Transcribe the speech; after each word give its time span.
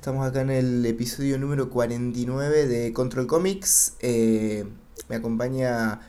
Estamos 0.00 0.26
acá 0.26 0.40
en 0.40 0.48
el 0.48 0.86
episodio 0.86 1.38
número 1.38 1.68
49 1.68 2.66
de 2.66 2.90
Control 2.94 3.26
Comics. 3.26 3.98
Eh, 4.00 4.64
me 5.10 5.16
acompaña, 5.16 6.00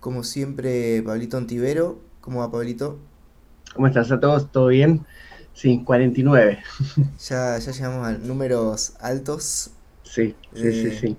como 0.00 0.24
siempre, 0.24 1.00
Pablito 1.04 1.36
Antivero. 1.36 2.00
¿Cómo 2.20 2.40
va, 2.40 2.50
Pablito? 2.50 2.98
¿Cómo 3.76 3.86
estás 3.86 4.10
a 4.10 4.18
todos? 4.18 4.50
¿Todo 4.50 4.66
bien? 4.66 5.06
Sí, 5.52 5.84
49. 5.84 6.58
Ya, 7.28 7.56
ya 7.58 7.70
llegamos 7.70 8.08
a 8.08 8.18
números 8.18 8.94
altos. 8.98 9.70
Sí, 10.02 10.34
sí, 10.52 10.72
sí, 10.72 10.86
Eh, 10.88 10.98
sí. 11.00 11.16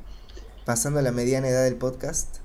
Pasando 0.65 1.01
la 1.01 1.13
mediana 1.13 1.47
edad 1.47 1.63
del 1.63 1.77
podcast. 1.77 2.39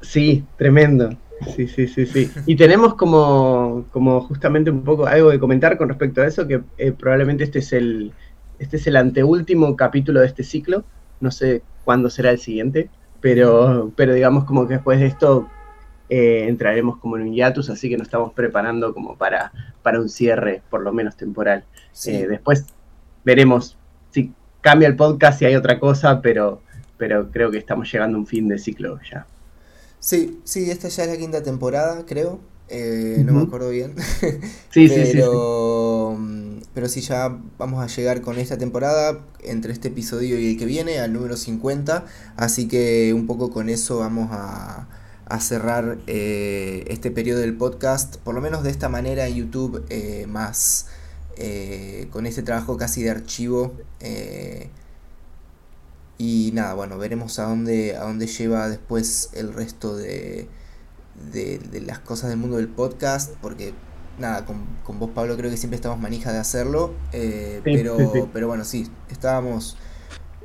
Sí, 0.00 0.44
tremendo. 0.58 1.16
Sí, 1.54 1.68
sí, 1.68 1.86
sí, 1.86 2.06
sí. 2.06 2.28
Y 2.46 2.56
tenemos 2.56 2.96
como, 2.96 3.84
como 3.92 4.22
justamente 4.22 4.72
un 4.72 4.82
poco 4.82 5.06
algo 5.06 5.30
de 5.30 5.38
comentar 5.38 5.78
con 5.78 5.88
respecto 5.88 6.22
a 6.22 6.26
eso, 6.26 6.48
que 6.48 6.60
eh, 6.76 6.90
probablemente 6.90 7.44
este 7.44 7.60
es 7.60 7.72
el 7.72 8.12
este 8.62 8.76
es 8.78 8.86
el 8.86 8.96
anteúltimo 8.96 9.76
capítulo 9.76 10.20
de 10.20 10.26
este 10.26 10.44
ciclo. 10.44 10.84
No 11.20 11.30
sé 11.30 11.64
cuándo 11.84 12.10
será 12.10 12.30
el 12.30 12.38
siguiente, 12.38 12.90
pero, 13.20 13.92
pero 13.96 14.14
digamos 14.14 14.44
como 14.44 14.66
que 14.68 14.74
después 14.74 15.00
de 15.00 15.06
esto 15.06 15.52
eh, 16.08 16.46
entraremos 16.48 16.98
como 16.98 17.16
en 17.16 17.22
un 17.24 17.32
hiatus, 17.34 17.70
así 17.70 17.88
que 17.88 17.96
nos 17.98 18.06
estamos 18.06 18.32
preparando 18.34 18.94
como 18.94 19.16
para, 19.18 19.52
para 19.82 20.00
un 20.00 20.08
cierre, 20.08 20.62
por 20.70 20.82
lo 20.82 20.92
menos 20.92 21.16
temporal. 21.16 21.66
Sí, 21.92 22.24
Eh, 22.24 22.26
después 22.28 22.66
veremos 23.24 23.78
si 24.10 24.34
cambia 24.60 24.88
el 24.88 24.96
podcast, 24.96 25.38
si 25.38 25.46
hay 25.46 25.56
otra 25.56 25.80
cosa, 25.80 26.20
pero, 26.22 26.64
pero 26.96 27.30
creo 27.30 27.50
que 27.50 27.58
estamos 27.58 27.90
llegando 27.92 28.16
a 28.18 28.20
un 28.20 28.26
fin 28.26 28.48
de 28.48 28.58
ciclo 28.58 29.00
ya. 29.10 29.28
sí, 29.98 30.40
sí, 30.44 30.70
esta 30.70 30.88
ya 30.88 31.04
es 31.04 31.10
la 31.10 31.16
quinta 31.16 31.42
temporada, 31.42 32.04
creo. 32.06 32.40
Eh, 32.74 33.22
no 33.26 33.34
me 33.34 33.42
acuerdo 33.42 33.68
bien. 33.68 33.94
Sí, 33.98 34.28
sí, 34.70 34.88
sí, 34.88 35.06
sí. 35.06 35.10
pero, 35.12 36.16
mm, 36.18 36.62
pero 36.72 36.88
sí, 36.88 37.02
ya 37.02 37.38
vamos 37.58 37.84
a 37.84 37.94
llegar 37.94 38.22
con 38.22 38.38
esta 38.38 38.56
temporada, 38.56 39.20
entre 39.42 39.74
este 39.74 39.88
episodio 39.88 40.38
y 40.40 40.52
el 40.52 40.58
que 40.58 40.64
viene, 40.64 40.98
al 40.98 41.12
número 41.12 41.36
50. 41.36 42.06
Así 42.36 42.68
que 42.68 43.12
un 43.12 43.26
poco 43.26 43.50
con 43.50 43.68
eso 43.68 43.98
vamos 43.98 44.30
a, 44.32 44.88
a 45.26 45.40
cerrar 45.40 45.98
eh, 46.06 46.84
este 46.88 47.10
periodo 47.10 47.40
del 47.40 47.54
podcast, 47.56 48.16
por 48.16 48.34
lo 48.34 48.40
menos 48.40 48.62
de 48.62 48.70
esta 48.70 48.88
manera 48.88 49.26
en 49.26 49.34
YouTube, 49.34 49.84
eh, 49.90 50.26
más 50.26 50.86
eh, 51.36 52.08
con 52.10 52.26
este 52.26 52.42
trabajo 52.42 52.78
casi 52.78 53.02
de 53.02 53.10
archivo. 53.10 53.74
y 56.18 56.50
nada, 56.54 56.74
bueno, 56.74 56.98
veremos 56.98 57.38
a 57.38 57.44
dónde, 57.44 57.96
a 57.96 58.04
dónde 58.04 58.26
lleva 58.26 58.68
después 58.68 59.30
el 59.34 59.52
resto 59.52 59.96
de, 59.96 60.48
de, 61.14 61.58
de 61.58 61.80
las 61.80 61.98
cosas 62.00 62.30
del 62.30 62.38
mundo 62.38 62.56
del 62.56 62.68
podcast, 62.68 63.32
porque 63.40 63.74
nada, 64.18 64.44
con, 64.44 64.64
con 64.84 64.98
vos 64.98 65.10
Pablo 65.14 65.36
creo 65.36 65.50
que 65.50 65.56
siempre 65.56 65.76
estamos 65.76 65.98
manija 65.98 66.32
de 66.32 66.38
hacerlo, 66.38 66.94
eh, 67.12 67.62
Sí, 67.64 67.72
pero, 67.72 67.96
sí, 67.96 68.08
sí. 68.12 68.28
pero 68.32 68.48
bueno, 68.48 68.64
sí, 68.64 68.88
estábamos 69.10 69.76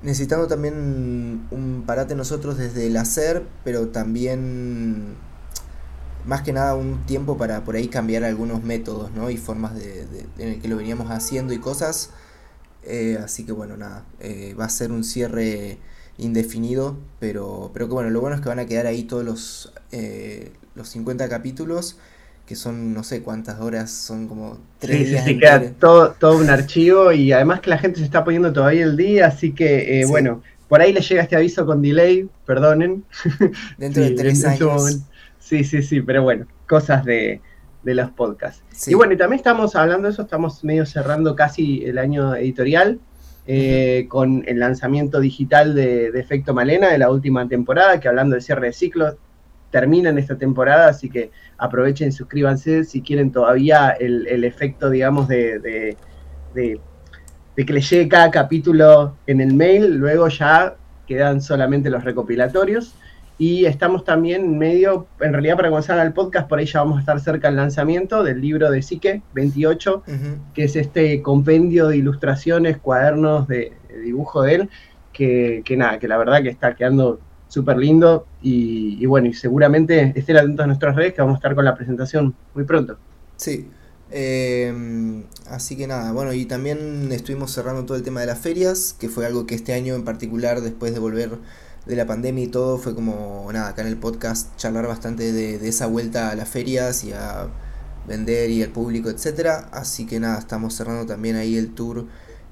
necesitando 0.01 0.47
también 0.47 1.47
un 1.51 1.83
parate 1.85 2.15
nosotros 2.15 2.57
desde 2.57 2.87
el 2.87 2.97
hacer, 2.97 3.43
pero 3.63 3.89
también 3.89 5.15
más 6.25 6.41
que 6.41 6.51
nada 6.53 6.75
un 6.75 7.05
tiempo 7.05 7.37
para 7.37 7.63
por 7.63 7.75
ahí 7.75 7.87
cambiar 7.87 8.23
algunos 8.23 8.63
métodos, 8.63 9.11
¿no? 9.11 9.29
Y 9.29 9.37
formas 9.37 9.75
de, 9.75 10.05
de- 10.07 10.27
en 10.39 10.49
el 10.53 10.61
que 10.61 10.67
lo 10.67 10.77
veníamos 10.77 11.09
haciendo 11.09 11.53
y 11.53 11.59
cosas. 11.59 12.09
Eh, 12.83 13.19
así 13.23 13.45
que 13.45 13.51
bueno, 13.53 13.77
nada, 13.77 14.05
eh, 14.19 14.55
va 14.59 14.65
a 14.65 14.69
ser 14.69 14.91
un 14.91 15.03
cierre 15.03 15.79
indefinido, 16.17 16.97
pero, 17.19 17.71
pero 17.73 17.87
que 17.87 17.93
bueno, 17.93 18.09
lo 18.09 18.21
bueno 18.21 18.35
es 18.35 18.41
que 18.41 18.49
van 18.49 18.59
a 18.59 18.65
quedar 18.65 18.87
ahí 18.87 19.03
todos 19.03 19.23
los, 19.25 19.73
los 20.77 20.89
50 20.89 21.27
capítulos, 21.29 21.97
que 22.45 22.55
son 22.55 22.93
no 22.93 23.03
sé 23.03 23.21
cuántas 23.23 23.59
horas, 23.59 23.91
son 23.91 24.27
como 24.27 24.59
tres 24.79 24.99
Sí, 24.99 25.05
sí, 25.05 25.11
días 25.11 25.25
sí, 25.25 25.37
queda 25.39 25.71
todo, 25.73 26.11
todo 26.13 26.37
un 26.37 26.49
archivo 26.49 27.11
y 27.11 27.31
además 27.33 27.59
que 27.61 27.69
la 27.71 27.77
gente 27.77 27.99
se 27.99 28.05
está 28.05 28.23
poniendo 28.23 28.53
todavía 28.53 28.85
el 28.85 28.95
día, 28.95 29.27
así 29.27 29.53
que 29.53 30.01
eh, 30.01 30.05
Sí. 30.05 30.11
bueno, 30.11 30.41
por 30.69 30.81
ahí 30.81 30.93
les 30.93 31.07
llega 31.09 31.23
este 31.23 31.35
aviso 31.35 31.65
con 31.65 31.81
delay, 31.81 32.29
perdonen. 32.45 33.03
Dentro 33.77 34.03
de 34.03 34.11
tres 34.11 34.45
años. 34.45 34.99
Sí, 35.39 35.63
sí, 35.63 35.81
sí, 35.81 36.01
pero 36.01 36.23
bueno, 36.23 36.45
cosas 36.67 37.05
de, 37.05 37.41
de 37.83 37.95
los 37.95 38.11
podcasts. 38.11 38.63
Sí. 38.71 38.91
Y 38.91 38.93
bueno, 38.95 39.13
y 39.13 39.17
también 39.17 39.37
estamos 39.39 39.75
hablando 39.75 40.07
de 40.07 40.13
eso, 40.13 40.23
estamos 40.23 40.63
medio 40.63 40.85
cerrando 40.85 41.35
casi 41.35 41.83
el 41.85 41.97
año 41.97 42.35
editorial 42.35 42.99
eh, 43.45 44.07
con 44.09 44.43
el 44.47 44.59
lanzamiento 44.59 45.19
digital 45.21 45.73
de, 45.73 46.11
de 46.11 46.19
Efecto 46.19 46.53
Malena 46.53 46.89
de 46.89 46.97
la 46.97 47.09
última 47.09 47.47
temporada, 47.47 47.99
que 47.99 48.09
hablando 48.09 48.35
de 48.35 48.41
cierre 48.41 48.67
de 48.67 48.73
ciclo, 48.73 49.17
termina 49.71 50.09
en 50.09 50.17
esta 50.17 50.37
temporada, 50.37 50.87
así 50.89 51.09
que 51.09 51.31
aprovechen, 51.57 52.11
suscríbanse 52.11 52.83
si 52.83 53.01
quieren 53.01 53.31
todavía 53.31 53.89
el, 53.89 54.27
el 54.27 54.43
efecto, 54.43 54.89
digamos, 54.89 55.27
de, 55.27 55.59
de, 55.59 55.97
de- 56.53 56.79
de 57.55 57.65
que 57.65 57.73
les 57.73 57.89
llegue 57.89 58.07
cada 58.07 58.29
capítulo 58.29 59.15
en 59.25 59.41
el 59.41 59.53
mail, 59.55 59.95
luego 59.97 60.27
ya 60.27 60.75
quedan 61.07 61.41
solamente 61.41 61.89
los 61.89 62.03
recopilatorios. 62.03 62.93
Y 63.39 63.65
estamos 63.65 64.03
también 64.03 64.57
medio, 64.57 65.07
en 65.21 65.31
realidad 65.33 65.55
para 65.57 65.69
comenzar 65.69 66.03
el 66.05 66.13
podcast, 66.13 66.47
por 66.47 66.59
ahí 66.59 66.65
ya 66.65 66.79
vamos 66.81 66.97
a 66.97 66.99
estar 67.01 67.19
cerca 67.19 67.47
del 67.47 67.57
lanzamiento 67.57 68.23
del 68.23 68.41
libro 68.41 68.69
de 68.71 68.81
Sique 68.81 69.21
28, 69.33 70.03
Ujú. 70.07 70.15
que 70.53 70.63
es 70.65 70.75
este 70.75 71.21
compendio 71.23 71.87
de 71.87 71.97
ilustraciones, 71.97 72.77
cuadernos 72.77 73.47
de, 73.47 73.73
de 73.89 73.99
dibujo 74.01 74.41
de 74.43 74.55
él, 74.55 74.69
que, 75.13 75.61
que 75.65 75.77
nada, 75.77 75.97
que 75.99 76.07
la 76.07 76.17
verdad 76.17 76.41
que 76.43 76.49
está 76.49 76.75
quedando 76.75 77.19
súper 77.47 77.77
lindo 77.77 78.25
y, 78.41 79.05
bueno, 79.05 79.27
y 79.27 79.33
seguramente 79.33 80.13
estén 80.15 80.37
atentos 80.37 80.63
a 80.63 80.67
nuestras 80.67 80.95
redes 80.95 81.13
que 81.13 81.21
vamos 81.21 81.35
a 81.35 81.37
estar 81.37 81.55
con 81.55 81.65
la 81.65 81.75
presentación 81.75 82.35
muy 82.53 82.65
pronto. 82.65 82.97
Sí, 83.37 83.67
eh, 84.11 85.23
así 85.49 85.75
que 85.77 85.87
nada, 85.87 86.11
bueno, 86.11 86.33
y 86.33 86.45
también 86.45 87.11
estuvimos 87.11 87.51
cerrando 87.51 87.85
todo 87.85 87.97
el 87.97 88.03
tema 88.03 88.21
de 88.21 88.27
las 88.27 88.39
ferias, 88.39 88.95
que 88.99 89.09
fue 89.09 89.25
algo 89.25 89.45
que 89.45 89.55
este 89.55 89.73
año 89.73 89.95
en 89.95 90.03
particular, 90.03 90.61
después 90.61 90.93
de 90.93 90.99
volver 90.99 91.37
de 91.85 91.95
la 91.95 92.05
pandemia 92.05 92.43
y 92.43 92.47
todo, 92.47 92.77
fue 92.77 92.93
como, 92.95 93.49
nada, 93.53 93.69
acá 93.69 93.81
en 93.81 93.87
el 93.87 93.97
podcast 93.97 94.55
charlar 94.57 94.87
bastante 94.87 95.31
de, 95.31 95.67
esa 95.67 95.87
vuelta 95.87 96.29
a 96.31 96.35
las 96.35 96.49
ferias 96.49 97.03
y 97.03 97.13
a 97.13 97.47
vender 98.07 98.49
y 98.49 98.63
al 98.63 98.69
público, 98.71 99.09
etcétera. 99.09 99.69
Así 99.71 100.05
que 100.05 100.19
nada, 100.19 100.39
estamos 100.39 100.73
cerrando 100.75 101.05
también 101.05 101.35
ahí 101.37 101.57
el 101.57 101.73
tour 101.73 102.05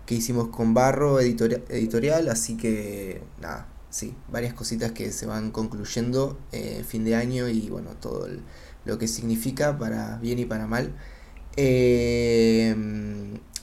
que 0.05 0.15
hicimos 0.15 0.49
con 0.49 0.73
Barro 0.73 1.19
editori- 1.21 1.63
editorial, 1.69 2.29
así 2.29 2.57
que 2.57 3.21
nada, 3.41 3.67
sí, 3.95 4.13
varias 4.29 4.53
cositas 4.53 4.91
que 4.91 5.09
se 5.13 5.25
van 5.25 5.51
concluyendo 5.51 6.37
eh, 6.51 6.83
fin 6.85 7.05
de 7.05 7.15
año 7.15 7.47
y 7.47 7.69
bueno, 7.69 7.91
todo 8.01 8.27
lo 8.83 8.97
que 8.97 9.07
significa 9.07 9.77
para 9.79 10.17
bien 10.17 10.37
y 10.37 10.45
para 10.45 10.67
mal. 10.67 10.93
Eh, 11.55 12.75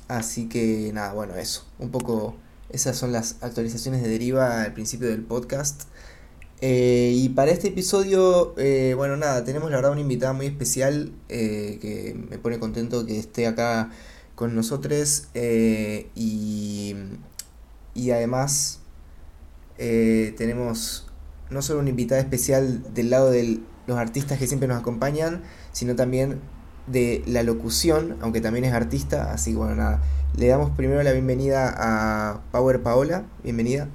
así 0.09 0.49
que 0.49 0.91
nada, 0.95 1.13
bueno, 1.13 1.37
eso. 1.37 1.67
Un 1.79 1.91
poco 1.91 2.35
esas 2.71 2.97
son 2.97 3.13
las 3.13 3.37
actualizaciones 3.43 4.03
de 4.03 4.09
Deriva 4.09 4.63
al 4.63 4.73
principio 4.73 5.09
del 5.09 5.23
podcast. 5.23 5.83
Eh, 6.63 7.13
y 7.15 7.29
para 7.31 7.51
este 7.51 7.69
episodio, 7.69 8.55
eh, 8.57 8.95
bueno, 8.97 9.19
nada, 9.19 9.45
tenemos 9.45 9.71
la 9.71 9.77
verdad 9.77 9.93
una 9.93 10.01
invitada 10.01 10.33
muy 10.33 10.47
especial 10.47 11.13
que 11.29 12.17
me 12.31 12.39
pone 12.39 12.59
contento 12.59 13.05
que 13.05 13.19
esté 13.19 13.47
acá 13.47 13.91
con 14.35 14.55
nosotros. 14.55 15.29
y, 15.35 16.97
y 17.95 18.11
además 18.13 18.82
eh, 19.83 20.35
tenemos 20.37 21.07
no 21.51 21.63
solo 21.63 21.81
una 21.81 21.91
invitada 21.91 22.21
especial 22.21 22.95
del 22.95 23.11
lado 23.11 23.31
de 23.31 23.61
los 23.87 23.99
artistas 23.99 24.39
que 24.39 24.47
siempre 24.47 24.69
nos 24.69 24.79
acompañan, 24.79 25.43
sino 25.73 25.97
también 25.97 26.41
de 26.87 27.23
la 27.27 27.43
locución, 27.43 28.17
aunque 28.21 28.41
también 28.41 28.65
es 28.65 28.73
artista, 28.73 29.33
así 29.33 29.53
que 29.53 29.59
bueno, 29.59 29.75
nada. 29.77 30.03
Le 30.35 30.47
damos 30.49 30.71
primero 30.77 31.03
la 31.03 31.13
bienvenida 31.13 31.75
a 31.77 32.43
Power 32.53 32.83
Paola, 32.83 33.27
bienvenida. 33.43 33.89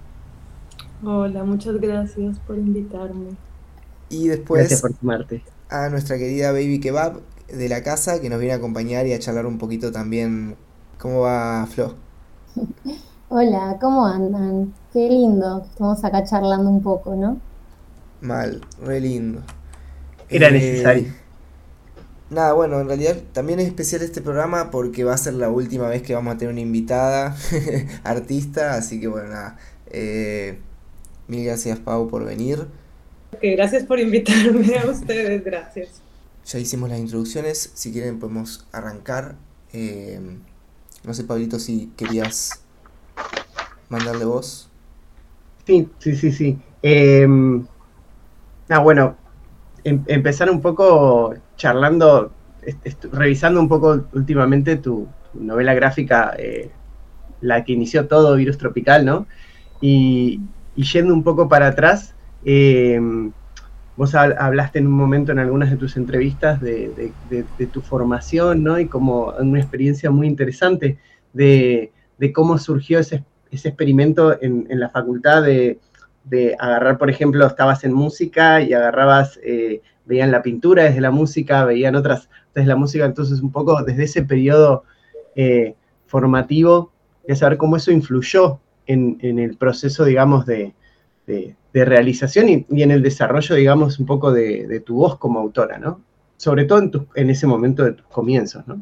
Hola, 1.02 1.44
muchas 1.44 1.78
gracias 1.80 2.40
por 2.40 2.58
invitarme. 2.60 3.38
Y 4.10 4.28
después 4.28 4.70
Gracias 4.70 4.82
por 4.82 4.94
sumarte. 4.98 5.44
a 5.70 5.90
nuestra 5.90 6.18
querida 6.18 6.52
Baby 6.52 6.80
Kebab 6.80 7.22
de 7.48 7.70
la 7.70 7.84
casa, 7.84 8.22
que 8.22 8.30
nos 8.30 8.40
viene 8.40 8.54
a 8.54 8.58
acompañar 8.58 9.08
y 9.08 9.14
a 9.14 9.20
charlar 9.20 9.46
un 9.46 9.58
poquito 9.58 9.92
también. 9.92 10.58
¿Cómo 11.00 11.22
va, 11.22 11.68
Flo? 11.68 11.96
Hola, 13.30 13.78
¿cómo 13.80 14.06
andan? 14.06 14.76
Qué 14.92 15.08
lindo, 15.10 15.62
que 15.64 15.70
estamos 15.70 16.04
acá 16.04 16.26
charlando 16.26 16.70
un 16.70 16.82
poco, 16.82 17.16
¿no? 17.16 17.42
Mal, 18.22 18.62
re 18.80 19.00
lindo. 19.00 19.44
Era 20.30 20.50
Eh, 20.50 20.52
necesario. 20.52 21.14
Nada, 22.30 22.52
bueno, 22.54 22.82
en 22.82 22.88
realidad 22.88 23.24
también 23.32 23.60
es 23.62 23.68
especial 23.68 24.02
este 24.02 24.22
programa 24.22 24.70
porque 24.70 25.06
va 25.06 25.14
a 25.14 25.18
ser 25.18 25.34
la 25.36 25.50
última 25.50 25.88
vez 25.88 26.02
que 26.02 26.14
vamos 26.14 26.36
a 26.36 26.38
tener 26.38 26.52
una 26.52 26.60
invitada 26.62 27.38
artista, 28.04 28.74
así 28.76 29.00
que 29.00 29.08
bueno, 29.08 29.30
nada. 29.30 29.58
eh, 29.88 30.60
mil 31.28 31.46
gracias, 31.46 31.80
Pau, 31.80 32.10
por 32.10 32.26
venir. 32.26 32.68
Ok, 33.32 33.40
gracias 33.44 33.86
por 33.86 34.00
invitarme 34.02 34.78
a 34.80 34.90
ustedes, 34.90 35.44
gracias. 35.44 36.04
Ya 36.46 36.60
hicimos 36.60 36.90
las 36.90 37.00
introducciones, 37.00 37.72
si 37.74 37.92
quieren 37.92 38.20
podemos 38.20 38.68
arrancar. 38.72 39.36
Eh, 39.74 40.20
no 41.04 41.14
sé, 41.14 41.24
Pablito, 41.26 41.60
si 41.60 41.94
querías 41.98 42.62
mandarle 43.90 44.26
voz. 44.26 44.70
Sí, 45.66 45.90
sí, 46.00 46.16
sí, 46.16 46.32
sí. 46.32 46.62
Eh, 46.82 47.28
ah, 48.70 48.80
bueno, 48.80 49.18
em- 49.84 50.04
empezar 50.08 50.50
un 50.50 50.62
poco 50.62 51.34
charlando, 51.56 52.36
revisando 53.12 53.60
un 53.60 53.68
poco 53.68 54.08
últimamente 54.14 54.78
tu, 54.78 55.10
novela 55.34 55.74
gráfica, 55.74 56.34
eh, 56.38 56.72
la 57.40 57.64
que 57.64 57.74
inició 57.74 58.08
todo, 58.08 58.36
Virus 58.36 58.58
Tropical, 58.58 59.06
¿no? 59.06 59.28
Y, 59.82 60.42
yendo 60.74 61.14
un 61.14 61.24
poco 61.24 61.50
para 61.50 61.68
atrás, 61.68 62.16
eh, 62.44 63.00
vos 63.96 64.14
hablaste 64.14 64.80
en 64.80 64.88
un 64.88 64.94
momento 64.94 65.32
en 65.32 65.40
algunas 65.40 65.72
de 65.72 65.78
tus 65.78 65.98
entrevistas 65.98 66.62
de, 66.62 67.16
tu 67.72 67.82
formación, 67.82 68.64
¿no? 68.64 68.80
Y 68.80 68.88
como 68.88 69.34
una 69.40 69.60
experiencia 69.60 70.12
muy 70.12 70.28
interesante 70.28 71.00
de, 71.34 71.92
cómo 72.34 72.58
surgió 72.58 73.00
ese, 73.00 73.26
experimento 73.52 74.42
en, 74.42 74.68
la 74.70 74.90
facultad 74.90 75.44
de, 75.44 75.80
agarrar, 76.60 76.98
por 76.98 77.10
ejemplo, 77.10 77.46
estabas 77.46 77.84
en 77.84 77.94
música 77.94 78.62
y 78.62 78.74
agarrabas, 78.74 79.40
eh, 79.44 79.82
veían 80.06 80.32
la 80.32 80.42
pintura 80.42 80.84
desde 80.84 81.02
la 81.02 81.12
música, 81.12 81.66
veían 81.66 81.96
otras 81.96 82.30
desde 82.54 82.68
la 82.68 82.76
música, 82.76 83.06
entonces 83.06 83.42
un 83.42 83.52
poco 83.52 83.84
desde 83.84 84.04
ese 84.04 84.24
periodo 84.24 84.84
eh, 85.36 85.76
formativo, 86.08 86.92
de 87.28 87.36
saber 87.36 87.58
cómo 87.58 87.76
eso 87.76 87.92
influyó 87.92 88.60
en, 88.88 89.40
el 89.40 89.58
proceso, 89.58 90.06
digamos, 90.06 90.46
de, 90.46 90.74
realización 91.74 92.50
y, 92.50 92.82
en 92.82 92.92
el 92.92 93.04
desarrollo, 93.04 93.54
digamos, 93.56 94.00
un 94.00 94.06
poco 94.06 94.32
de, 94.32 94.82
tu 94.86 94.96
voz 94.96 95.18
como 95.18 95.40
autora, 95.40 95.78
¿no? 95.78 96.02
Sobre 96.38 96.66
todo 96.66 97.08
en, 97.16 97.30
ese 97.30 97.46
momento 97.48 97.84
de 97.84 97.94
tus 97.94 98.08
comienzos, 98.08 98.68
¿no? 98.68 98.82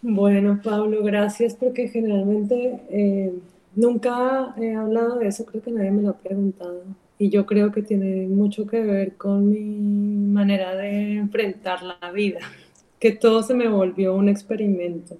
Bueno, 0.00 0.60
Pablo, 0.62 1.02
gracias 1.02 1.56
porque 1.56 1.88
generalmente 1.88 2.80
eh, 2.88 3.32
nunca 3.74 4.54
he 4.56 4.74
hablado 4.74 5.18
de 5.18 5.26
eso, 5.26 5.44
creo 5.44 5.60
que 5.62 5.72
nadie 5.72 5.90
me 5.90 6.02
lo 6.02 6.10
ha 6.10 6.18
preguntado. 6.18 6.82
Y 7.18 7.30
yo 7.30 7.46
creo 7.46 7.72
que 7.72 7.82
tiene 7.82 8.28
mucho 8.28 8.64
que 8.66 8.80
ver 8.80 9.16
con 9.16 9.50
mi 9.50 10.32
manera 10.32 10.76
de 10.76 11.16
enfrentar 11.16 11.82
la 11.82 12.12
vida, 12.12 12.38
que 13.00 13.10
todo 13.10 13.42
se 13.42 13.54
me 13.54 13.68
volvió 13.68 14.14
un 14.14 14.28
experimento, 14.28 15.16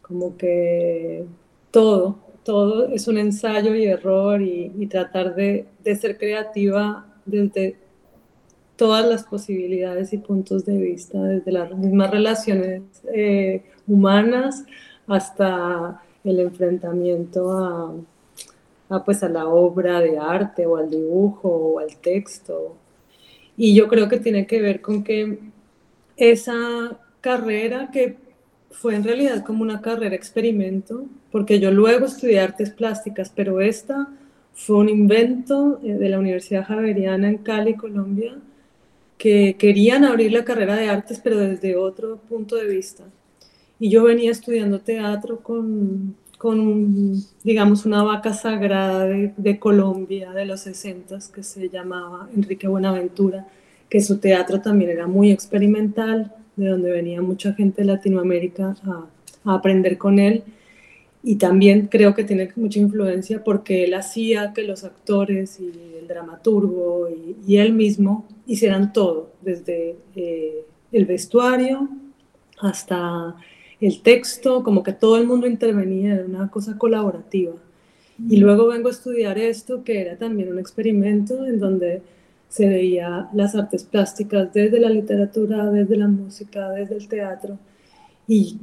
como 0.00 0.38
que 0.38 1.26
todo, 1.70 2.18
todo 2.42 2.88
es 2.88 3.06
un 3.06 3.18
ensayo 3.18 3.74
y 3.74 3.84
error 3.84 4.40
y, 4.40 4.86
tratar 4.86 5.34
de, 5.34 5.66
ser 6.00 6.16
creativa 6.16 7.06
desde 7.26 7.76
todas 8.76 9.06
las 9.06 9.24
posibilidades 9.24 10.14
y 10.14 10.18
puntos 10.18 10.64
de 10.64 10.78
vista, 10.78 11.22
desde 11.22 11.52
las 11.52 11.70
mismas 11.76 12.10
relaciones 12.10 12.82
eh, 13.12 13.62
humanas 13.90 14.64
hasta 15.06 16.00
el 16.24 16.40
enfrentamiento 16.40 17.52
a, 18.88 19.04
pues 19.04 19.22
a 19.22 19.28
la 19.28 19.46
obra 19.48 20.00
de 20.00 20.18
arte 20.18 20.66
o 20.66 20.76
al 20.76 20.90
dibujo 20.90 21.48
o 21.48 21.78
al 21.78 21.96
texto. 21.96 22.76
Y 23.56 23.74
yo 23.74 23.88
creo 23.88 24.08
que 24.08 24.18
tiene 24.18 24.46
que 24.46 24.60
ver 24.60 24.80
con 24.80 25.02
que 25.04 25.38
esa 26.16 26.98
carrera 27.20 27.90
que 27.92 28.16
fue 28.70 28.94
en 28.94 29.04
realidad 29.04 29.44
como 29.44 29.62
una 29.62 29.80
carrera 29.80 30.14
experimento, 30.14 31.06
porque 31.32 31.58
yo 31.58 31.70
luego 31.70 32.06
estudié 32.06 32.40
artes 32.40 32.70
plásticas, 32.70 33.30
pero 33.34 33.60
esta 33.60 34.08
fue 34.54 34.76
un 34.76 34.88
invento 34.88 35.80
eh, 35.82 35.94
de 35.94 36.08
la 36.08 36.18
Universidad 36.18 36.66
Javeriana 36.66 37.28
en 37.28 37.38
Cali, 37.38 37.74
Colombia, 37.74 38.38
que 39.18 39.56
querían 39.58 40.04
abrir 40.04 40.32
la 40.32 40.44
carrera 40.44 40.76
de 40.76 40.88
artes, 40.88 41.20
pero 41.22 41.38
desde 41.38 41.76
otro 41.76 42.18
punto 42.28 42.56
de 42.56 42.66
vista. 42.66 43.04
Y 43.80 43.88
yo 43.88 44.04
venía 44.04 44.30
estudiando 44.30 44.80
teatro 44.80 45.40
con, 45.40 46.14
con 46.36 47.16
digamos, 47.42 47.86
una 47.86 48.02
vaca 48.02 48.34
sagrada 48.34 49.06
de, 49.06 49.58
Colombia 49.58 50.32
de 50.32 50.44
los 50.44 50.60
60 50.60 51.18
que 51.34 51.42
se 51.42 51.70
llamaba 51.70 52.28
Enrique 52.36 52.68
Buenaventura, 52.68 53.48
que 53.88 54.02
su 54.02 54.18
teatro 54.18 54.60
también 54.60 54.90
era 54.90 55.06
muy 55.06 55.30
experimental, 55.30 56.34
de 56.56 56.68
donde 56.68 56.92
venía 56.92 57.22
mucha 57.22 57.54
gente 57.54 57.80
de 57.80 57.88
Latinoamérica 57.88 58.76
a, 58.84 59.54
aprender 59.54 59.96
con 59.96 60.18
él. 60.18 60.44
Y 61.22 61.36
también 61.36 61.86
creo 61.86 62.14
que 62.14 62.24
tiene 62.24 62.50
mucha 62.56 62.80
influencia 62.80 63.42
porque 63.42 63.84
él 63.84 63.94
hacía 63.94 64.52
que 64.52 64.62
los 64.62 64.84
actores 64.84 65.58
y 65.58 65.72
el 65.98 66.06
dramaturgo 66.06 67.08
y, 67.46 67.56
él 67.56 67.72
mismo 67.72 68.26
hicieran 68.46 68.92
todo, 68.92 69.30
desde 69.40 69.96
eh, 70.16 70.66
el 70.92 71.06
vestuario 71.06 71.88
hasta 72.60 73.36
el 73.80 74.02
texto, 74.02 74.62
como 74.62 74.82
que 74.82 74.92
todo 74.92 75.16
el 75.16 75.26
mundo 75.26 75.46
intervenía, 75.46 76.14
era 76.14 76.24
una 76.24 76.50
cosa 76.50 76.76
colaborativa. 76.76 77.54
Y 78.28 78.36
luego 78.36 78.66
vengo 78.66 78.88
a 78.88 78.92
estudiar 78.92 79.38
esto, 79.38 79.82
que 79.82 80.00
era 80.02 80.16
también 80.16 80.52
un 80.52 80.58
experimento 80.58 81.46
en 81.46 81.58
donde 81.58 82.02
se 82.50 82.68
veía 82.68 83.28
las 83.32 83.54
artes 83.54 83.84
plásticas 83.84 84.52
desde 84.52 84.78
la 84.78 84.90
literatura, 84.90 85.70
desde 85.70 85.96
la 85.96 86.08
música, 86.08 86.68
desde 86.70 86.96
el 86.96 87.08
teatro. 87.08 87.58
Y 88.26 88.58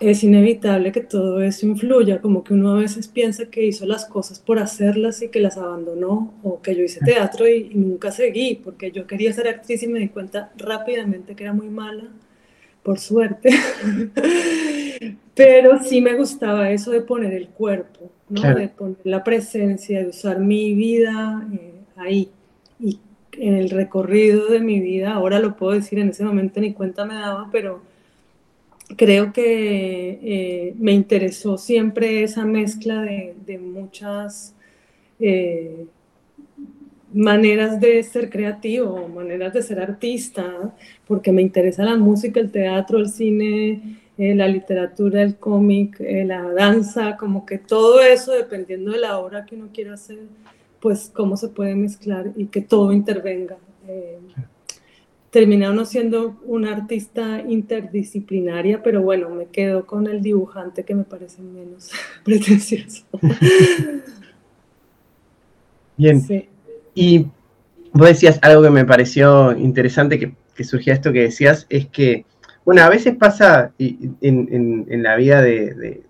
es 0.00 0.22
inevitable 0.22 0.92
que 0.92 1.00
todo 1.00 1.42
eso 1.42 1.66
influya, 1.66 2.20
como 2.20 2.44
que 2.44 2.54
uno 2.54 2.72
a 2.72 2.80
veces 2.80 3.08
piensa 3.08 3.46
que 3.46 3.66
hizo 3.66 3.84
las 3.84 4.06
cosas 4.06 4.38
por 4.38 4.58
hacerlas 4.58 5.22
y 5.22 5.28
que 5.28 5.40
las 5.40 5.58
abandonó, 5.58 6.34
o 6.42 6.62
que 6.62 6.74
yo 6.74 6.84
hice 6.84 7.00
teatro 7.00 7.48
y, 7.48 7.70
nunca 7.74 8.12
seguí, 8.12 8.60
porque 8.62 8.92
yo 8.92 9.06
quería 9.06 9.32
ser 9.32 9.48
actriz 9.48 9.82
y 9.82 9.88
me 9.88 9.98
di 9.98 10.08
cuenta 10.08 10.52
rápidamente 10.56 11.34
que 11.34 11.44
era 11.44 11.52
muy 11.52 11.68
mala, 11.68 12.04
por 12.88 12.98
suerte. 12.98 13.50
Pero 15.34 15.78
sí 15.84 16.00
me 16.00 16.14
gustaba 16.14 16.70
eso 16.70 16.90
de 16.90 17.02
poner 17.02 17.34
el 17.34 17.48
cuerpo, 17.48 18.10
¿no? 18.30 18.40
de 18.54 18.68
poner 18.68 18.96
la 19.04 19.22
presencia, 19.22 19.98
de 19.98 20.08
usar 20.08 20.40
mi 20.40 20.72
vida 20.72 21.46
eh, 21.52 21.74
ahí. 21.96 22.30
Y 22.80 22.98
en 23.32 23.56
el 23.56 23.68
recorrido 23.68 24.46
de 24.46 24.60
mi 24.60 24.80
vida, 24.80 25.12
ahora 25.12 25.38
lo 25.38 25.54
puedo 25.54 25.72
decir, 25.72 25.98
en 25.98 26.08
ese 26.08 26.24
momento 26.24 26.62
ni 26.62 26.72
cuenta 26.72 27.04
me 27.04 27.12
daba, 27.12 27.50
pero 27.52 27.82
creo 28.96 29.34
que 29.34 30.18
eh, 30.22 30.74
me 30.78 30.92
interesó 30.92 31.58
siempre 31.58 32.22
esa 32.22 32.46
mezcla 32.46 33.02
de, 33.02 33.58
muchas 33.58 34.54
eh, 35.20 35.84
maneras 37.12 37.80
de 37.80 38.02
ser 38.02 38.30
creativo, 38.30 39.08
maneras 39.08 39.52
de 39.54 39.62
ser 39.62 39.80
artista, 39.80 40.74
porque 41.06 41.32
me 41.32 41.42
interesa 41.42 41.84
la 41.84 41.96
música, 41.96 42.40
el 42.40 42.50
teatro, 42.50 42.98
el 42.98 43.08
cine, 43.08 44.00
eh, 44.18 44.34
la 44.34 44.48
literatura, 44.48 45.22
el 45.22 45.36
cómic, 45.36 46.00
la 46.00 46.42
danza, 46.52 47.16
como 47.16 47.46
que 47.46 47.58
todo 47.58 48.00
eso, 48.00 48.32
dependiendo 48.32 48.92
de 48.92 48.98
la 48.98 49.18
obra 49.18 49.46
que 49.46 49.54
uno 49.54 49.68
quiera 49.72 49.94
hacer, 49.94 50.18
pues 50.80 51.10
cómo 51.12 51.36
se 51.36 51.48
puede 51.48 51.74
mezclar 51.74 52.32
y 52.36 52.46
que 52.46 52.60
todo 52.60 52.92
intervenga. 52.92 53.56
Eh, 53.86 54.18
terminé 55.30 55.68
uno 55.70 55.84
siendo 55.84 56.40
una 56.44 56.72
artista 56.72 57.40
interdisciplinaria, 57.40 58.82
pero 58.82 59.02
bueno, 59.02 59.28
me 59.30 59.46
quedo 59.46 59.86
con 59.86 60.06
el 60.06 60.22
dibujante 60.22 60.84
que 60.84 60.94
me 60.94 61.04
parece 61.04 61.42
menos 61.42 61.90
pretencioso. 62.24 63.04
Bien. 65.96 66.48
Y 67.00 67.28
vos 67.92 68.08
decías 68.08 68.40
algo 68.42 68.60
que 68.60 68.70
me 68.70 68.84
pareció 68.84 69.56
interesante 69.56 70.18
que, 70.18 70.34
que 70.56 70.64
surgía 70.64 70.94
esto 70.94 71.12
que 71.12 71.20
decías, 71.20 71.64
es 71.70 71.86
que, 71.86 72.26
bueno, 72.64 72.82
a 72.82 72.88
veces 72.88 73.14
pasa 73.14 73.72
en, 73.78 75.02
la 75.04 75.14
vida 75.14 75.40
de, 75.40 76.02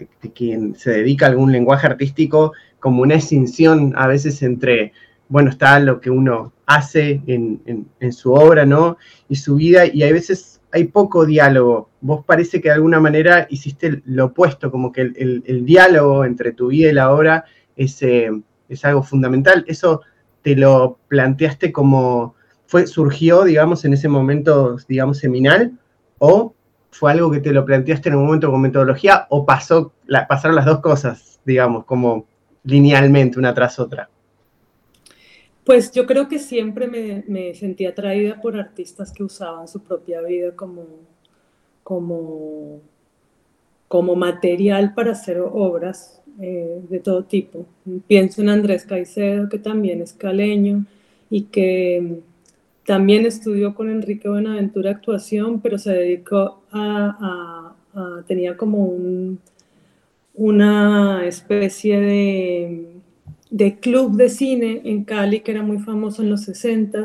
de, 0.00 0.32
quien 0.34 0.76
se 0.76 0.92
dedica 0.92 1.26
a 1.26 1.28
algún 1.28 1.52
lenguaje 1.52 1.86
artístico 1.86 2.54
como 2.80 3.02
una 3.02 3.16
extinción 3.16 3.92
a 3.98 4.06
veces 4.06 4.42
entre, 4.42 4.94
bueno, 5.28 5.50
está 5.50 5.78
lo 5.78 6.00
que 6.00 6.08
uno 6.08 6.54
hace 6.64 7.20
en, 7.26 7.86
su 8.10 8.32
obra, 8.32 8.64
¿no? 8.64 8.96
Y 9.28 9.36
su 9.36 9.56
vida, 9.56 9.84
y 9.84 10.04
a 10.04 10.10
veces 10.10 10.62
hay 10.72 10.84
poco 10.84 11.26
diálogo. 11.26 11.90
Vos 12.00 12.24
parece 12.24 12.62
que 12.62 12.68
de 12.68 12.76
alguna 12.76 12.98
manera 12.98 13.46
hiciste 13.50 14.00
lo 14.06 14.24
opuesto, 14.24 14.70
como 14.70 14.90
que 14.90 15.02
el, 15.02 15.66
diálogo 15.66 16.24
entre 16.24 16.52
tu 16.52 16.68
vida 16.68 16.88
y 16.88 16.94
la 16.94 17.12
obra 17.12 17.44
es, 17.76 18.00
eh, 18.00 18.30
es 18.70 18.84
algo 18.84 19.02
fundamental. 19.02 19.64
Eso 19.68 20.00
te 20.44 20.54
lo 20.54 20.98
planteaste 21.08 21.72
como, 21.72 22.34
fue, 22.66 22.86
surgió, 22.86 23.44
digamos, 23.44 23.84
en 23.86 23.94
ese 23.94 24.08
momento, 24.08 24.76
digamos, 24.86 25.18
seminal, 25.18 25.72
o 26.18 26.54
fue 26.90 27.12
algo 27.12 27.30
que 27.30 27.40
te 27.40 27.50
lo 27.50 27.64
planteaste 27.64 28.10
en 28.10 28.16
un 28.16 28.26
momento 28.26 28.50
con 28.50 28.60
metodología, 28.60 29.26
o 29.30 29.46
pasó, 29.46 29.94
pasaron 30.28 30.54
las 30.54 30.66
dos 30.66 30.80
cosas, 30.80 31.40
digamos, 31.46 31.86
como 31.86 32.26
linealmente 32.62 33.38
una 33.38 33.54
tras 33.54 33.78
otra? 33.78 34.10
Pues 35.64 35.90
yo 35.92 36.04
creo 36.04 36.28
que 36.28 36.38
siempre 36.38 36.88
me, 36.88 37.24
me 37.26 37.54
sentí 37.54 37.86
atraída 37.86 38.38
por 38.38 38.58
artistas 38.58 39.12
que 39.12 39.24
usaban 39.24 39.66
su 39.66 39.82
propia 39.82 40.20
vida 40.20 40.54
como, 40.54 40.84
como, 41.82 42.82
como 43.88 44.14
material 44.14 44.92
para 44.92 45.12
hacer 45.12 45.40
obras 45.40 46.20
eh, 46.40 46.80
de 46.88 47.00
todo 47.00 47.24
tipo. 47.24 47.66
Pienso 48.06 48.42
en 48.42 48.48
Andrés 48.48 48.84
Caicedo, 48.84 49.48
que 49.48 49.58
también 49.58 50.00
es 50.02 50.12
caleño 50.12 50.84
y 51.30 51.42
que 51.44 52.20
también 52.86 53.26
estudió 53.26 53.74
con 53.74 53.90
Enrique 53.90 54.28
Buenaventura 54.28 54.90
actuación, 54.90 55.60
pero 55.60 55.78
se 55.78 55.92
dedicó 55.92 56.62
a 56.70 57.74
tenía 58.26 58.56
como 58.56 58.84
un, 58.86 59.38
una 60.34 61.26
especie 61.26 62.00
de, 62.00 63.78
club 63.80 64.16
de 64.16 64.28
cine 64.28 64.82
en 64.84 65.04
Cali 65.04 65.40
que 65.40 65.52
era 65.52 65.62
muy 65.62 65.78
famoso 65.78 66.22
en 66.22 66.30
los 66.30 66.42
60 66.42 67.04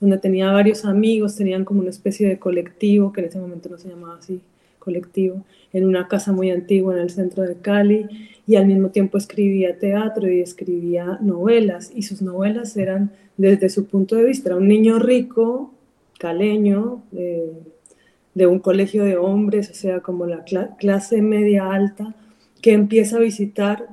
donde 0.00 0.16
tenía 0.16 0.50
varios 0.50 0.86
amigos, 0.86 1.36
tenían 1.36 1.66
como 1.66 1.80
una 1.80 1.90
especie 1.90 2.26
de 2.26 2.38
colectivo, 2.38 3.12
que 3.12 3.20
en 3.20 3.26
ese 3.26 3.38
momento 3.38 3.68
no 3.68 3.76
se 3.76 3.90
llamaba 3.90 4.16
así, 4.16 4.40
colectivo, 4.78 5.44
en 5.74 5.84
una 5.84 6.08
casa 6.08 6.32
muy 6.32 6.50
antigua 6.50 6.94
en 6.94 7.00
el 7.00 7.10
centro 7.10 7.42
de 7.42 7.56
Cali 7.56 8.06
y 8.50 8.56
al 8.56 8.66
mismo 8.66 8.88
tiempo 8.88 9.16
escribía 9.16 9.78
teatro 9.78 10.28
y 10.28 10.40
escribía 10.40 11.20
novelas 11.20 11.92
y 11.94 12.02
sus 12.02 12.20
novelas 12.20 12.76
eran 12.76 13.12
desde 13.36 13.68
su 13.68 13.86
punto 13.86 14.16
de 14.16 14.24
vista, 14.24 14.56
un 14.56 14.66
niño 14.66 14.98
rico, 14.98 15.72
caleño, 16.18 17.04
de 17.12 18.46
un 18.48 18.58
colegio 18.58 19.04
de 19.04 19.16
hombres, 19.16 19.70
o 19.70 19.74
sea, 19.74 20.00
como 20.00 20.26
la 20.26 20.44
clase 20.80 21.22
media 21.22 21.70
alta, 21.72 22.12
que 22.60 22.72
empieza 22.72 23.18
a 23.18 23.20
visitar 23.20 23.86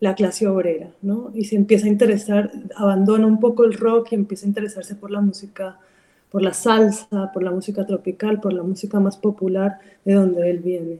la 0.00 0.16
clase 0.16 0.48
obrera, 0.48 0.90
¿no? 1.00 1.30
Y 1.32 1.44
se 1.44 1.54
empieza 1.54 1.86
a 1.86 1.90
interesar, 1.90 2.50
abandona 2.74 3.28
un 3.28 3.38
poco 3.38 3.62
el 3.62 3.74
rock 3.74 4.08
y 4.10 4.16
empieza 4.16 4.46
a 4.46 4.48
interesarse 4.48 4.96
por 4.96 5.12
la 5.12 5.20
música, 5.20 5.78
por 6.32 6.42
la 6.42 6.52
salsa, 6.52 7.30
por 7.32 7.44
la 7.44 7.52
música 7.52 7.86
tropical, 7.86 8.40
por 8.40 8.52
la 8.52 8.64
música 8.64 8.98
más 8.98 9.16
popular 9.16 9.78
de 10.04 10.14
donde 10.14 10.50
él 10.50 10.58
viene. 10.58 10.98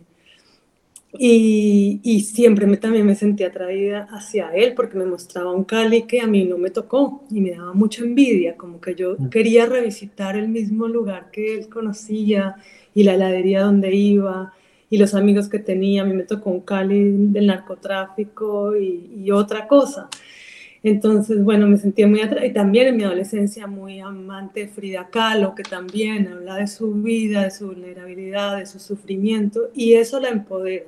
Y, 1.19 2.01
y, 2.03 2.21
siempre 2.21 2.67
me, 2.67 2.77
también 2.77 3.07
me 3.07 3.15
sentí 3.15 3.45
atraída 3.45 4.09
hacia 4.11 4.51
él 4.51 4.75
porque 4.75 4.97
me 4.99 5.07
mostraba 5.07 5.53
un 5.53 5.65
Cali 5.65 6.03
que 6.03 6.21
a 6.21 6.27
mí 6.27 6.45
no 6.45 6.59
me 6.59 6.71
tocó 6.71 7.25
y 7.31 7.41
me 7.41 7.51
daba 7.51 7.73
mucha 7.73 8.03
envidia, 8.03 8.57
como 8.57 8.81
que 8.81 8.95
yo 8.95 9.17
mm. 9.19 9.29
quería 9.29 9.67
revisitar 9.67 10.37
el 10.37 10.49
mismo 10.49 10.89
lugar 10.89 11.31
que 11.31 11.55
él 11.55 11.69
conocía 11.69 12.57
y 12.95 13.05
la 13.05 13.15
heladería 13.15 13.63
donde 13.63 13.95
iba 13.95 14.53
y 14.89 14.99
los 14.99 15.15
amigos 15.15 15.49
que 15.49 15.59
tenía. 15.59 16.03
A 16.03 16.05
mí 16.05 16.15
me 16.15 16.25
tocó 16.25 16.51
un 16.51 16.61
Cali 16.61 17.11
del 17.11 17.47
narcotráfico 17.47 18.77
y, 18.77 19.23
y 19.25 19.31
otra 19.31 19.67
cosa. 19.67 20.09
Entonces, 20.83 21.43
bueno, 21.43 21.67
me 21.67 21.79
sentía 21.79 22.07
muy 22.07 22.21
atraída 22.21 22.47
y 22.47 22.53
también 22.53 22.87
en 22.87 22.97
mi 22.97 23.03
adolescencia 23.03 23.67
muy 23.67 23.99
amante 23.99 24.61
de 24.61 24.69
Frida 24.69 25.09
Kahlo, 25.11 25.55
que 25.55 25.65
también 25.65 26.29
habla 26.29 26.57
de 26.57 26.69
su 26.69 26.93
vida, 26.93 27.43
de 27.43 27.51
su 27.51 27.67
vulnerabilidad, 27.67 28.59
de 28.59 28.67
su 28.67 28.79
sufrimiento 28.79 29.71
y 29.75 29.95
eso 29.95 30.21
la 30.21 30.29
empodera 30.29 30.87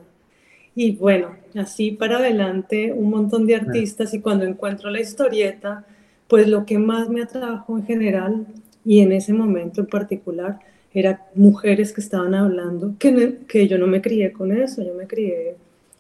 y 0.79 0.93
bueno, 0.93 1.35
así 1.57 1.91
para 1.91 2.19
adelante 2.19 2.93
un 2.93 3.11
montón 3.11 3.47
de 3.47 3.57
artistas 3.57 4.15
y 4.15 4.21
cuando 4.21 4.45
encuentro 4.45 4.91
la 4.91 5.01
historieta, 5.01 5.85
pues 6.29 6.47
lo 6.47 6.65
que 6.65 6.79
más 6.79 7.09
me 7.09 7.21
atrajo 7.21 7.77
en 7.77 7.85
general 7.85 8.47
y 8.85 9.01
en 9.01 9.11
ese 9.11 9.33
momento 9.33 9.81
en 9.81 9.89
particular 9.89 10.61
eran 10.95 11.19
mujeres 11.35 11.93
que 11.93 12.01
estaban 12.01 12.33
hablando, 12.33 12.95
que, 12.97 13.39
que 13.49 13.67
yo 13.67 13.77
no 13.77 13.89
me 13.89 14.01
crié 14.01 14.31
con 14.31 14.53
eso, 14.53 14.81
yo 14.85 14.95
me 14.95 15.09
crié 15.09 15.57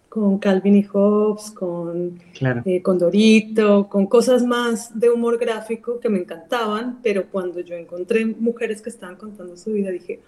con 0.08 0.38
Calvin 0.38 0.76
y 0.76 0.85
Hobbes, 0.85 1.50
con, 1.50 2.20
eh, 2.64 2.80
con 2.80 2.99
Dorito, 2.99 3.88
con 3.88 4.06
cosas 4.06 4.44
más 4.44 4.97
de 4.97 5.11
humor 5.11 5.38
gráfico 5.38 5.99
que 5.99 6.08
me 6.08 6.20
encantaban, 6.20 7.00
pero 7.02 7.26
cuando 7.26 7.58
yo 7.58 7.75
encontré 7.75 8.25
mujeres 8.26 8.80
que 8.80 8.90
estaban 8.90 9.16
contando 9.16 9.56
su 9.56 9.73
vida, 9.73 9.90
dije, 9.90 10.20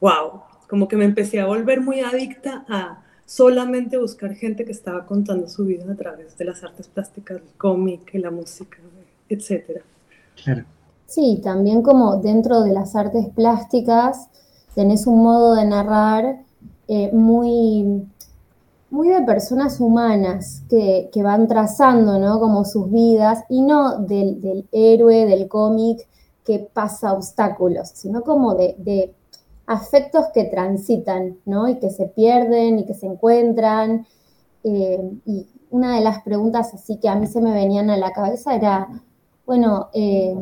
wow, 0.00 0.42
como 0.68 0.88
que 0.88 0.96
me 0.96 1.04
empecé 1.04 1.38
a 1.38 1.46
volver 1.46 1.80
muy 1.80 2.00
adicta 2.00 2.64
a 2.68 3.04
solamente 3.26 3.98
buscar 3.98 4.34
gente 4.34 4.64
que 4.64 4.72
estaba 4.72 5.06
contando 5.06 5.48
su 5.48 5.64
vida 5.64 5.90
a 5.90 5.96
través 5.96 6.36
de 6.36 6.44
las 6.44 6.62
artes 6.62 6.88
plásticas, 6.88 7.38
el 7.38 7.56
cómic, 7.56 8.10
la 8.14 8.30
música, 8.30 8.78
etc. 9.28 9.82
Sí, 11.06 11.40
también 11.42 11.82
como 11.82 12.16
dentro 12.16 12.62
de 12.62 12.72
las 12.72 12.96
artes 12.96 13.28
plásticas 13.34 14.28
tenés 14.74 15.06
un 15.06 15.22
modo 15.22 15.54
de 15.54 15.64
narrar 15.64 16.42
eh, 16.88 17.10
muy, 17.12 18.06
muy 18.90 19.08
de 19.08 19.22
personas 19.22 19.80
humanas 19.80 20.62
que, 20.68 21.10
van 21.22 21.48
trazando, 21.48 22.18
¿no? 22.18 22.40
Como 22.40 22.64
sus 22.64 22.90
vidas 22.90 23.44
y 23.48 23.62
no 23.62 23.98
del, 23.98 24.66
héroe, 24.72 25.26
del 25.26 25.48
cómic 25.48 26.06
que 26.44 26.58
pasa 26.58 27.12
obstáculos, 27.12 27.90
sino 27.90 28.22
como 28.22 28.54
de 28.54 29.14
afectos 29.66 30.26
que 30.34 30.44
transitan, 30.44 31.38
¿no? 31.44 31.68
Y 31.68 31.78
que 31.78 31.90
se 31.90 32.06
pierden 32.06 32.78
y 32.78 32.86
que 32.86 32.94
se 32.94 33.06
encuentran. 33.06 34.06
Eh, 34.64 35.18
y 35.26 35.46
una 35.70 35.96
de 35.96 36.02
las 36.02 36.22
preguntas 36.22 36.72
así 36.74 36.96
que 36.98 37.08
a 37.08 37.14
mí 37.14 37.26
se 37.26 37.40
me 37.40 37.52
venían 37.52 37.90
a 37.90 37.96
la 37.96 38.12
cabeza 38.12 38.54
era, 38.54 38.88
bueno, 39.46 39.88
eh, 39.92 40.36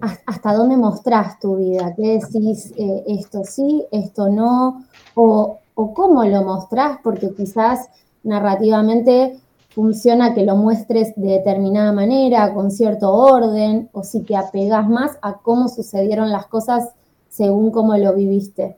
¿hasta 0.00 0.54
dónde 0.54 0.76
mostrás 0.76 1.38
tu 1.38 1.56
vida? 1.56 1.94
¿Qué 1.94 2.18
decís 2.18 2.72
eh, 2.76 3.04
esto 3.06 3.42
sí, 3.44 3.86
esto 3.90 4.28
no? 4.28 4.84
O, 5.14 5.58
o, 5.74 5.94
cómo 5.94 6.24
lo 6.24 6.42
mostrás? 6.42 6.98
Porque 7.02 7.34
quizás 7.34 7.88
narrativamente 8.22 9.38
funciona 9.70 10.34
que 10.34 10.44
lo 10.44 10.56
muestres 10.56 11.12
de 11.16 11.28
determinada 11.32 11.92
manera, 11.92 12.54
con 12.54 12.70
cierto 12.70 13.12
orden, 13.12 13.88
o 13.92 14.02
si 14.02 14.20
te 14.22 14.36
apegas 14.36 14.88
más 14.88 15.18
a 15.22 15.34
cómo 15.38 15.68
sucedieron 15.68 16.30
las 16.30 16.46
cosas 16.46 16.90
según 17.28 17.70
cómo 17.70 17.96
lo 17.96 18.14
viviste? 18.14 18.76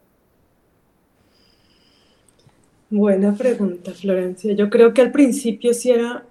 Buena 2.91 3.35
pregunta, 3.35 3.93
Florencia. 3.93 4.53
Yo 4.55 4.69
creo 4.69 4.93
que 4.93 5.01
al 5.01 5.13
principio 5.13 5.73
sí 5.73 5.91
era, 5.91 6.25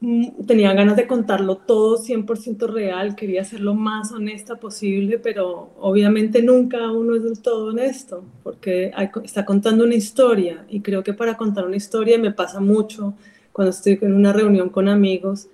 mm, 0.00 0.46
tenía 0.46 0.72
ganas 0.72 0.96
de 0.96 1.06
contarlo 1.06 1.56
todo 1.56 1.98
100% 1.98 2.66
real, 2.66 3.14
quería 3.14 3.44
ser 3.44 3.60
lo 3.60 3.74
más 3.74 4.12
honesta 4.12 4.56
posible, 4.56 5.18
pero 5.18 5.70
obviamente 5.78 6.42
nunca 6.42 6.90
uno 6.90 7.14
es 7.14 7.22
del 7.22 7.40
todo 7.40 7.66
honesto, 7.66 8.24
porque 8.42 8.92
está 9.22 9.44
contando 9.44 9.84
una 9.84 9.94
historia 9.94 10.64
y 10.70 10.80
creo 10.80 11.02
que 11.02 11.12
para 11.12 11.36
contar 11.36 11.66
una 11.66 11.76
historia 11.76 12.18
me 12.18 12.32
pasa 12.32 12.60
mucho 12.60 13.14
cuando 13.52 13.70
estoy 13.70 13.98
en 14.00 14.14
una 14.14 14.32
reunión 14.32 14.70
con 14.70 14.88
amigos 14.88 15.48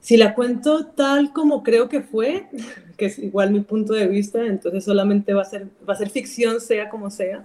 si 0.00 0.16
la 0.16 0.34
cuento 0.34 0.86
tal 0.86 1.32
como 1.32 1.62
creo 1.62 1.88
que 1.88 2.00
fue, 2.00 2.46
que 2.98 3.06
es 3.06 3.18
igual 3.18 3.52
mi 3.52 3.60
punto 3.60 3.94
de 3.94 4.08
vista, 4.08 4.44
entonces 4.44 4.84
solamente 4.84 5.32
va 5.32 5.42
a 5.42 5.46
ser, 5.46 5.68
va 5.88 5.94
a 5.94 5.96
ser 5.96 6.10
ficción, 6.10 6.60
sea 6.60 6.90
como 6.90 7.10
sea, 7.10 7.44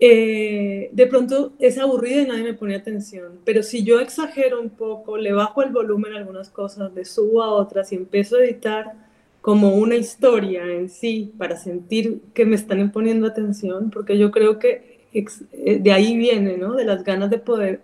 eh, 0.00 0.88
de 0.90 1.06
pronto 1.06 1.52
es 1.60 1.78
aburrida 1.78 2.22
y 2.22 2.26
nadie 2.26 2.42
me 2.42 2.54
pone 2.54 2.74
atención. 2.74 3.38
Pero 3.44 3.62
si 3.62 3.84
yo 3.84 4.00
exagero 4.00 4.60
un 4.60 4.70
poco, 4.70 5.18
le 5.18 5.32
bajo 5.32 5.62
el 5.62 5.70
volumen 5.70 6.14
a 6.14 6.18
algunas 6.18 6.48
cosas, 6.48 6.92
le 6.94 7.04
subo 7.04 7.42
a 7.42 7.52
otras 7.52 7.92
y 7.92 7.96
empiezo 7.96 8.36
a 8.36 8.44
editar 8.44 8.94
como 9.42 9.74
una 9.74 9.96
historia 9.96 10.64
en 10.64 10.88
sí 10.88 11.32
para 11.36 11.56
sentir 11.58 12.22
que 12.32 12.46
me 12.46 12.56
están 12.56 12.90
poniendo 12.90 13.26
atención, 13.26 13.90
porque 13.90 14.16
yo 14.16 14.30
creo 14.30 14.58
que 14.58 15.00
eh, 15.12 15.78
de 15.78 15.92
ahí 15.92 16.16
viene, 16.16 16.56
¿no? 16.56 16.74
De 16.74 16.84
las 16.84 17.04
ganas 17.04 17.30
de 17.30 17.38
poder... 17.38 17.82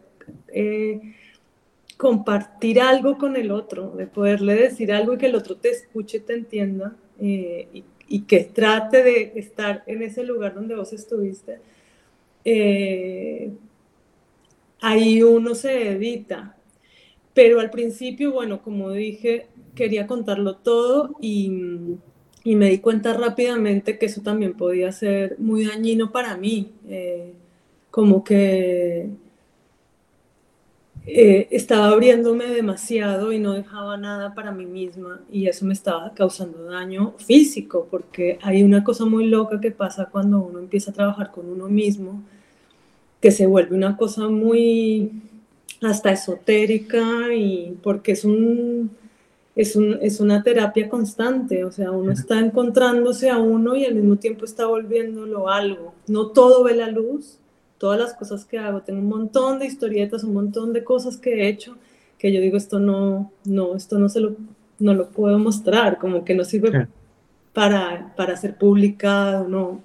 Eh, 0.49 1.00
compartir 2.00 2.80
algo 2.80 3.19
con 3.19 3.37
el 3.37 3.50
otro, 3.50 3.90
de 3.90 4.07
poderle 4.07 4.54
decir 4.54 4.90
algo 4.90 5.12
y 5.12 5.19
que 5.19 5.26
el 5.26 5.35
otro 5.35 5.57
te 5.57 5.69
escuche, 5.69 6.19
te 6.19 6.33
entienda 6.33 6.97
eh, 7.21 7.83
y, 8.09 8.23
que 8.23 8.45
trate 8.45 9.04
de 9.04 9.33
estar 9.37 9.85
en 9.87 10.00
ese 10.00 10.25
lugar 10.25 10.54
donde 10.54 10.76
vos 10.76 10.95
estuviste, 10.95 11.59
eh, 12.42 13.52
ahí 14.80 15.23
uno 15.23 15.54
se 15.54 15.90
edita. 15.90 16.57
Pero 17.35 17.61
al 17.61 17.69
principio, 17.69 18.33
bueno, 18.33 18.62
como 18.62 18.90
dije, 18.92 19.49
quería 19.75 20.07
contarlo 20.07 20.57
todo 20.57 21.16
y, 21.21 21.50
me 22.47 22.71
di 22.71 22.78
cuenta 22.78 23.12
rápidamente 23.12 23.99
que 23.99 24.07
eso 24.07 24.23
también 24.23 24.54
podía 24.54 24.90
ser 24.90 25.38
muy 25.38 25.66
dañino 25.66 26.12
para 26.12 26.35
mí, 26.38 26.73
eh, 26.88 27.35
como 27.90 28.25
que 28.25 29.11
eh, 31.07 31.49
estaba 31.50 31.88
abriéndome 31.88 32.47
demasiado 32.47 33.33
y 33.33 33.38
no 33.38 33.52
dejaba 33.52 33.97
nada 33.97 34.35
para 34.35 34.52
mí 34.52 34.66
misma 34.66 35.21
y 35.30 35.47
eso 35.47 35.64
me 35.64 35.73
estaba 35.73 36.12
causando 36.14 36.64
daño 36.64 37.14
físico 37.19 37.88
porque 37.90 38.38
hay 38.42 38.62
una 38.62 38.85
cosa 38.85 39.07
muy 39.07 39.26
loca 39.26 39.61
que 39.61 39.71
pasa 39.71 40.11
cuando 40.12 40.38
uno 40.40 40.59
empieza 40.59 40.90
a 40.90 40.95
trabajar 40.95 41.30
con 41.30 41.49
uno 41.49 41.69
mismo 41.69 42.23
que 43.21 43.30
se 43.30 43.47
vuelve 43.47 43.76
una 43.76 43.97
cosa 43.97 44.28
muy 44.28 45.11
hasta 45.83 46.12
esotérica 46.12 47.35
y 47.35 47.78
porque 47.83 48.12
es 48.12 48.25
un 48.25 48.90
es, 49.57 49.76
un, 49.76 49.99
es 50.00 50.21
una 50.21 50.42
terapia 50.42 50.88
constante, 50.88 51.64
o 51.64 51.73
sea, 51.73 51.90
uno 51.90 52.12
está 52.12 52.38
encontrándose 52.38 53.30
a 53.30 53.38
uno 53.38 53.75
y 53.76 53.85
al 53.85 53.95
mismo 53.95 54.16
tiempo 54.16 54.45
está 54.45 54.66
volviéndolo 54.66 55.49
algo. 55.49 55.92
No 56.07 56.28
todo 56.28 56.64
ve 56.64 56.76
la 56.76 56.88
luz, 56.88 57.39
todas 57.80 57.99
las 57.99 58.14
cosas 58.14 58.44
que 58.44 58.58
hago. 58.58 58.82
Tengo 58.82 59.00
un 59.00 59.08
montón 59.08 59.58
de 59.58 59.66
historietas, 59.66 60.22
un 60.22 60.34
montón 60.34 60.72
de 60.72 60.84
cosas 60.84 61.16
que 61.16 61.42
he 61.42 61.49
hecho 61.49 61.76
que 62.20 62.32
yo 62.32 62.40
digo, 62.42 62.58
esto 62.58 62.78
no, 62.78 63.32
no, 63.46 63.75
esto 63.75 63.99
no 63.99 64.10
se 64.10 64.20
lo, 64.20 64.37
no 64.78 64.92
lo 64.92 65.08
puedo 65.08 65.38
mostrar, 65.38 65.96
como 65.96 66.22
que 66.22 66.34
no 66.34 66.44
sirve 66.44 66.87
para, 67.54 68.12
para 68.14 68.37
ser 68.37 68.58
publicado, 68.58 69.49
no, 69.49 69.80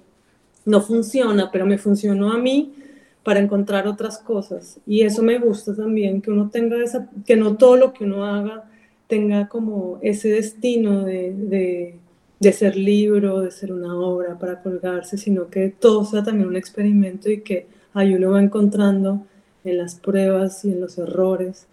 no 0.66 0.82
funciona, 0.82 1.50
pero 1.50 1.64
me 1.64 1.78
funcionó 1.78 2.30
a 2.30 2.38
mí 2.38 2.74
para 3.22 3.40
encontrar 3.40 3.88
otras 3.88 4.18
cosas. 4.18 4.78
Y 4.86 5.00
eso 5.00 5.22
me 5.22 5.38
gusta 5.38 5.74
también, 5.74 6.20
que 6.20 6.30
uno 6.30 6.50
tenga 6.50 6.76
esa, 6.84 7.08
que 7.24 7.36
no 7.36 7.56
todo 7.56 7.76
lo 7.76 7.94
que 7.94 8.04
uno 8.04 8.26
haga 8.26 8.64
tenga 9.06 9.48
como 9.48 9.98
ese 10.02 10.28
destino 10.28 11.04
de, 11.04 11.32
de, 11.32 11.94
de 12.38 12.52
ser 12.52 12.76
libro, 12.76 13.40
de 13.40 13.50
ser 13.50 13.72
una 13.72 13.98
obra 13.98 14.38
para 14.38 14.60
colgarse, 14.60 15.16
sino 15.16 15.48
que 15.48 15.70
todo 15.70 16.04
sea 16.04 16.22
también 16.22 16.48
un 16.48 16.56
experimento 16.56 17.30
y 17.30 17.40
que 17.40 17.66
ahí 17.96 18.14
uno 18.14 18.32
va 18.32 18.42
encontrando 18.42 19.26
en 19.64 19.78
las 19.78 19.94
pruebas 19.96 20.64
y 20.64 20.70
en 20.70 20.80
los 20.80 20.98
errores 20.98 21.66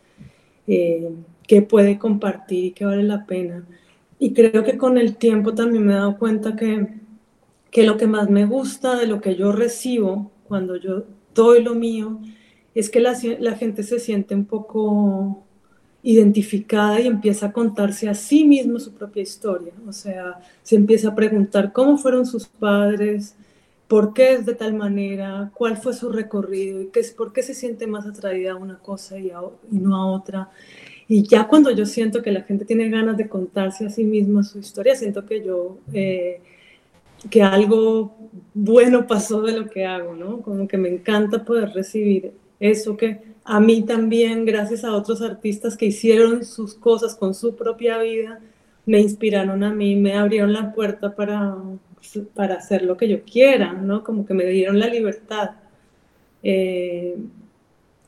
eh, 0.68 1.12
que 1.46 1.62
puede 1.62 2.00
compartir 2.00 2.66
y 2.66 2.72
que 2.72 2.86
vale 2.86 3.04
la 3.04 3.26
pena. 3.26 3.66
Y 4.20 4.34
creo 4.34 4.64
que 4.64 4.78
con 4.78 4.98
el 4.98 5.18
tiempo 5.18 5.54
también 5.54 5.86
me 5.86 5.94
he 5.94 5.98
dado 5.98 6.18
cuenta 6.18 6.56
que, 6.56 6.88
que 7.70 7.84
lo 7.84 7.98
que 7.98 8.08
más 8.08 8.30
me 8.30 8.46
gusta 8.46 8.98
de 8.98 9.06
lo 9.06 9.20
que 9.20 9.36
yo 9.36 9.52
recibo 9.52 10.32
cuando 10.48 10.78
yo 10.78 11.04
doy 11.36 11.62
lo 11.62 11.76
mío 11.76 12.22
es 12.74 12.90
que 12.90 13.02
la, 13.02 13.18
la 13.40 13.56
gente 13.56 13.84
se 13.84 14.00
siente 14.00 14.34
un 14.34 14.46
poco 14.46 15.44
identificada 16.04 17.02
y 17.02 17.08
empieza 17.08 17.48
a 17.48 17.52
contarse 17.52 18.08
a 18.08 18.14
sí 18.14 18.46
mismo 18.46 18.80
su 18.80 18.94
propia 18.94 19.24
historia. 19.24 19.74
O 19.86 19.92
sea, 19.92 20.40
se 20.62 20.78
empieza 20.78 21.10
a 21.10 21.16
preguntar 21.16 21.74
cómo 21.74 21.98
fueron 21.98 22.26
sus 22.26 22.48
padres, 22.48 23.36
por 23.94 24.12
qué 24.12 24.34
es 24.34 24.48
de 24.48 24.56
tal 24.56 24.74
manera, 24.74 25.52
cuál 25.54 25.78
fue 25.78 25.94
su 25.94 26.12
recorrido 26.12 26.82
y 26.82 26.88
qué 26.88 27.00
es, 27.02 27.12
por 27.12 27.32
qué 27.32 27.44
se 27.44 27.54
siente 27.54 27.86
más 27.86 28.08
atraída 28.08 28.54
a 28.54 28.56
una 28.56 28.80
cosa 28.80 29.20
y, 29.20 29.32
no 29.70 29.96
a 29.96 30.08
otra. 30.08 30.50
Y 31.08 31.22
ya 31.22 31.48
cuando 31.48 31.70
yo 31.70 31.86
siento 31.86 32.24
que 32.24 32.32
la 32.32 32.42
gente 32.42 32.66
tiene 32.66 32.90
ganas 32.90 33.18
de 33.18 33.30
contarse 33.30 33.86
a 33.86 33.92
sí 33.92 34.04
misma 34.04 34.42
su 34.42 34.58
historia, 34.58 34.96
siento 34.96 35.28
que 35.28 35.46
yo, 35.46 35.78
eh, 35.94 36.42
que 37.30 37.44
algo 37.44 38.18
bueno 38.56 39.06
pasó 39.06 39.44
de 39.44 39.60
lo 39.60 39.68
que 39.68 39.86
hago, 39.86 40.16
¿no? 40.16 40.42
Como 40.42 40.68
que 40.68 40.80
me 40.80 40.90
encanta 40.90 41.46
poder 41.46 41.70
recibir 41.70 42.32
eso 42.60 42.98
que 42.98 43.22
a 43.44 43.60
mí 43.60 43.84
también, 43.84 44.44
gracias 44.44 44.84
a 44.86 44.96
otros 44.96 45.22
artistas 45.22 45.78
que 45.78 45.86
hicieron 45.86 46.46
sus 46.46 46.74
cosas 46.74 47.14
con 47.14 47.36
su 47.36 47.56
propia 47.56 48.00
vida, 48.00 48.40
me 48.88 49.00
inspiraron 49.00 49.64
a 49.64 49.72
mí, 49.72 49.96
me 49.96 50.18
abrieron 50.18 50.52
la 50.52 50.74
puerta 50.74 51.14
para, 51.14 51.56
para 52.34 52.56
hacer 52.56 52.84
lo 52.84 52.98
que 52.98 53.08
yo 53.08 53.24
quiera, 53.24 53.74
¿no? 53.74 54.04
Como 54.04 54.26
que 54.26 54.34
me 54.34 54.46
dieron 54.46 54.80
la 54.80 54.88
libertad. 54.88 55.52
Eh, 56.44 57.18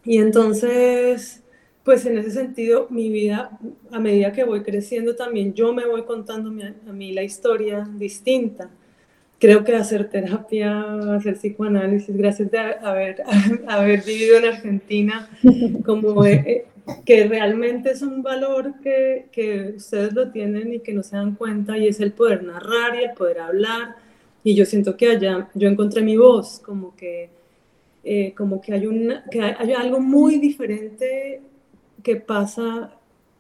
y 0.04 0.18
entonces, 0.18 1.44
pues 1.84 2.06
en 2.06 2.18
ese 2.18 2.32
sentido, 2.32 2.88
mi 2.90 3.10
vida, 3.10 3.58
a 3.92 4.00
medida 4.00 4.32
que 4.32 4.44
voy 4.44 4.62
creciendo 4.62 5.16
también, 5.16 5.54
yo 5.54 5.74
me 5.74 5.86
voy 5.86 6.04
contando 6.04 6.50
a 6.50 6.92
mí 6.94 7.14
la 7.14 7.24
historia 7.24 7.88
distinta 7.98 8.70
creo 9.40 9.64
que 9.64 9.76
hacer 9.76 10.10
terapia, 10.10 11.16
hacer 11.16 11.36
psicoanálisis, 11.36 12.16
gracias 12.16 12.54
a 12.54 12.92
haber, 13.68 14.04
vivido 14.04 14.38
en 14.38 14.46
Argentina, 14.46 15.30
como 15.86 16.24
que 17.06 17.28
realmente 17.28 17.92
es 17.92 18.02
un 18.02 18.22
valor 18.22 18.80
que, 18.82 19.28
que, 19.32 19.74
ustedes 19.78 20.14
lo 20.14 20.32
tienen 20.32 20.74
y 20.74 20.80
que 20.80 20.94
no 20.94 21.04
se 21.04 21.16
dan 21.16 21.36
cuenta, 21.36 21.78
y 21.78 21.88
es 21.88 22.00
el 22.00 22.12
poder 22.12 22.44
narrar 22.44 22.96
y 22.96 23.06
el 23.06 23.12
poder 23.12 23.40
hablar. 23.40 23.96
Y 24.44 24.56
yo 24.56 24.66
siento 24.66 24.96
que 24.96 25.10
allá 25.10 25.50
yo 25.56 25.68
encontré 25.68 26.02
mi 26.02 26.18
voz, 26.18 26.60
como 26.60 26.96
que, 26.96 27.30
eh, 28.04 28.34
como 28.38 28.62
que, 28.62 28.74
hay, 28.74 28.86
una, 28.86 29.24
que 29.32 29.42
hay, 29.42 29.74
algo 29.74 30.00
muy 30.00 30.38
diferente 30.38 31.42
que 32.04 32.18
pasa 32.18 32.92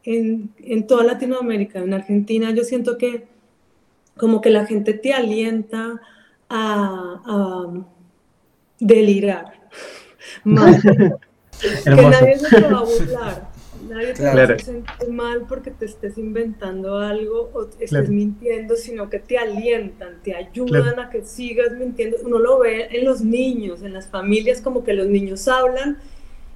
en, 0.04 0.50
en 0.58 0.88
toda 0.88 1.04
Latinoamérica. 1.04 1.80
En 1.80 1.94
Argentina 1.94 2.52
yo 2.52 2.64
siento 2.64 2.98
que 2.98 3.28
como 4.18 4.42
que 4.42 4.50
la 4.50 4.66
gente 4.66 4.94
te 4.94 5.14
alienta 5.14 6.02
a, 6.50 7.74
delirar. 8.80 9.54
que 11.60 11.90
nadie 11.90 12.40
se 12.40 12.50
te 12.50 12.62
va 12.62 12.80
a 12.80 12.84
burlar. 12.84 13.56
Nadie 13.90 14.14
te 14.14 14.24
va 14.24 14.32
a 14.32 14.58
sentir 14.58 15.10
mal 15.10 15.46
porque 15.48 15.70
te 15.70 15.86
estés 15.86 16.18
inventando 16.18 16.98
algo 16.98 17.52
o 17.54 17.68
estés 17.80 18.10
mintiendo, 18.10 18.76
sino 18.76 19.12
que 19.12 19.20
te 19.20 19.38
alientan, 19.38 20.22
te 20.24 20.34
ayudan 20.34 21.00
a 21.00 21.12
que 21.12 21.24
sigas 21.24 21.72
mintiendo. 21.74 22.18
Uno 22.24 22.40
lo 22.40 22.58
ve 22.60 22.88
en 22.90 23.06
los 23.06 23.22
niños, 23.22 23.84
en 23.84 23.94
las 23.94 24.08
familias, 24.08 24.60
como 24.60 24.84
que 24.84 24.94
los 24.94 25.08
niños 25.08 25.48
hablan 25.48 26.00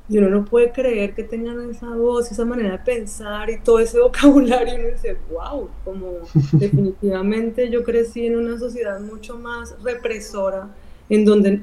y 0.09 0.17
uno 0.17 0.29
no 0.29 0.43
puede 0.43 0.71
creer 0.71 1.13
que 1.13 1.23
tengan 1.23 1.69
esa 1.69 1.89
voz, 1.89 2.31
esa 2.31 2.43
manera 2.43 2.71
de 2.71 2.79
pensar 2.79 3.49
y 3.51 3.59
todo 3.59 3.79
ese 3.79 3.99
vocabulario. 4.01 4.73
Y 4.73 4.79
uno 4.79 4.89
dice, 4.89 5.17
wow, 5.31 5.69
como 5.85 6.13
definitivamente 6.53 7.69
yo 7.69 7.83
crecí 7.83 8.25
en 8.25 8.37
una 8.37 8.57
sociedad 8.57 8.99
mucho 8.99 9.37
más 9.37 9.75
represora, 9.83 10.69
en 11.09 11.25
donde 11.25 11.61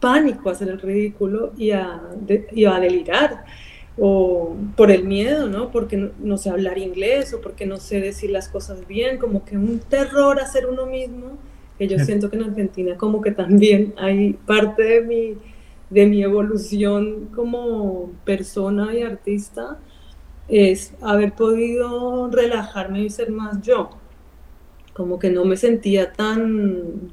pánico 0.00 0.48
a 0.48 0.52
hacer 0.52 0.68
el 0.68 0.80
ridículo 0.80 1.52
y 1.56 1.70
a, 1.72 2.00
y 2.52 2.64
a 2.64 2.80
delirar, 2.80 3.44
o 3.98 4.56
por 4.76 4.90
el 4.90 5.04
miedo, 5.04 5.48
¿no? 5.48 5.70
Porque 5.70 5.96
no, 5.96 6.10
no, 6.18 6.38
sé 6.38 6.50
hablar 6.50 6.78
inglés 6.78 7.34
o 7.34 7.40
porque 7.40 7.66
no 7.66 7.76
sé 7.76 8.00
decir 8.00 8.30
las 8.30 8.48
cosas 8.48 8.86
bien, 8.86 9.18
como 9.18 9.44
que 9.44 9.56
un 9.56 9.78
terror 9.80 10.40
a 10.40 10.46
ser 10.46 10.66
uno 10.66 10.86
mismo, 10.86 11.38
que 11.78 11.86
yo 11.86 11.98
siento 12.04 12.30
que 12.30 12.36
en 12.36 12.44
Argentina 12.44 12.96
como 12.96 13.20
que 13.20 13.30
también 13.32 13.94
hay 13.98 14.32
parte 14.32 14.82
de 14.82 15.00
mi 15.02 15.36
de 15.90 16.06
mi 16.06 16.22
evolución 16.22 17.28
como 17.34 18.12
persona 18.24 18.94
y 18.94 19.02
artista 19.02 19.78
es 20.48 20.94
haber 21.00 21.32
podido 21.32 22.28
relajarme 22.30 23.02
y 23.02 23.10
ser 23.10 23.30
más 23.30 23.60
yo. 23.60 23.90
Como 24.94 25.18
que 25.18 25.30
no 25.30 25.44
me 25.44 25.56
sentía 25.56 26.12
tan 26.12 27.12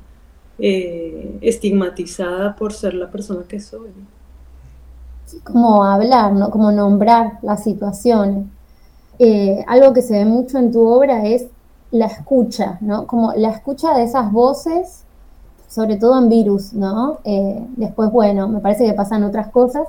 eh, 0.59 1.37
estigmatizada 1.41 2.55
por 2.55 2.73
ser 2.73 2.93
la 2.93 3.09
persona 3.09 3.43
que 3.47 3.59
soy. 3.59 3.89
como 5.43 5.83
hablar, 5.83 6.33
¿no? 6.33 6.49
como 6.49 6.71
nombrar 6.71 7.39
la 7.41 7.57
situación. 7.57 8.51
Eh, 9.19 9.63
algo 9.67 9.93
que 9.93 10.01
se 10.01 10.13
ve 10.13 10.25
mucho 10.25 10.57
en 10.57 10.71
tu 10.71 10.85
obra 10.85 11.25
es 11.25 11.47
la 11.91 12.05
escucha, 12.05 12.77
¿no? 12.81 13.07
Como 13.07 13.33
la 13.33 13.49
escucha 13.49 13.95
de 13.95 14.03
esas 14.03 14.31
voces 14.31 15.05
sobre 15.67 15.97
todo 15.97 16.17
en 16.17 16.29
virus, 16.29 16.73
¿no? 16.73 17.19
Eh, 17.23 17.65
después, 17.75 18.11
bueno, 18.11 18.47
me 18.47 18.59
parece 18.59 18.85
que 18.85 18.93
pasan 18.93 19.23
otras 19.23 19.49
cosas. 19.49 19.87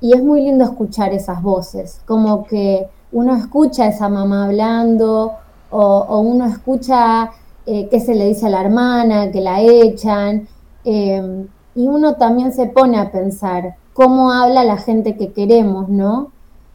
Y 0.00 0.14
es 0.14 0.22
muy 0.22 0.42
lindo 0.42 0.64
escuchar 0.64 1.12
esas 1.14 1.42
voces, 1.42 2.00
como 2.06 2.44
que 2.44 2.86
uno 3.12 3.34
escucha 3.34 3.84
a 3.84 3.88
esa 3.88 4.08
mamá 4.10 4.44
hablando 4.44 5.32
o, 5.70 6.20
uno 6.20 6.46
escucha 6.46 7.30
eh, 7.66 7.88
qué 7.90 8.00
se 8.00 8.14
le 8.14 8.26
dice 8.26 8.46
a 8.46 8.50
la 8.50 8.60
hermana, 8.60 9.30
que 9.30 9.40
la 9.40 9.60
echan. 9.60 10.48
Eh, 10.84 11.46
y 11.74 11.88
uno 11.88 12.14
también 12.14 12.52
se 12.52 12.66
pone 12.66 12.98
a 12.98 13.10
pensar 13.10 13.76
cómo 13.92 14.30
habla 14.32 14.64
la 14.64 14.78
gente 14.78 15.16
que 15.16 15.32
queremos, 15.32 15.88
¿no? 15.88 16.30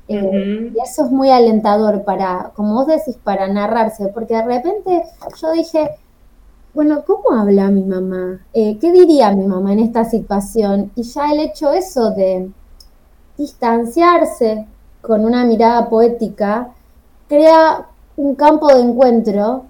Y 0.08 0.78
eso 0.84 1.06
es 1.06 1.12
muy 1.12 1.30
alentador 1.30 2.04
para, 2.04 2.52
como 2.54 2.74
vos 2.74 2.88
decís, 2.88 3.16
para 3.24 3.48
narrarse, 3.48 4.10
porque 4.10 4.36
de 4.36 4.44
repente 4.44 5.04
yo 5.42 5.54
dije, 5.54 5.90
bueno, 6.74 7.04
¿cómo 7.06 7.32
habla 7.38 7.70
mi 7.70 7.84
mamá? 7.84 8.40
Eh, 8.54 8.78
¿Qué 8.80 8.92
diría 8.92 9.32
mi 9.32 9.46
mamá 9.46 9.74
en 9.74 9.80
esta 9.80 10.06
situación? 10.06 10.92
Y 10.96 11.04
ya 11.04 11.32
el 11.32 11.40
hecho 11.40 11.72
eso 11.72 12.12
de 12.12 12.50
distanciarse 13.38 14.68
con 15.02 15.26
una 15.26 15.44
mirada 15.44 15.90
poética 15.90 16.70
crea 17.28 17.88
un 18.16 18.36
campo 18.36 18.68
de 18.68 18.82
encuentro 18.82 19.66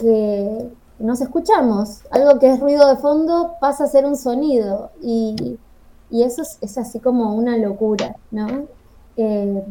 que 0.00 0.70
nos 0.98 1.20
escuchamos. 1.20 2.02
Algo 2.10 2.38
que 2.38 2.50
es 2.50 2.60
ruido 2.60 2.88
de 2.88 2.96
fondo 2.96 3.54
pasa 3.60 3.84
a 3.84 3.88
ser 3.88 4.04
un 4.06 4.16
sonido 4.16 4.90
y, 5.02 5.58
eso 6.10 6.42
es, 6.60 6.78
así 6.78 6.98
como 6.98 7.34
una 7.34 7.56
locura, 7.56 8.16
¿no? 8.30 8.66
Eh, 9.16 9.64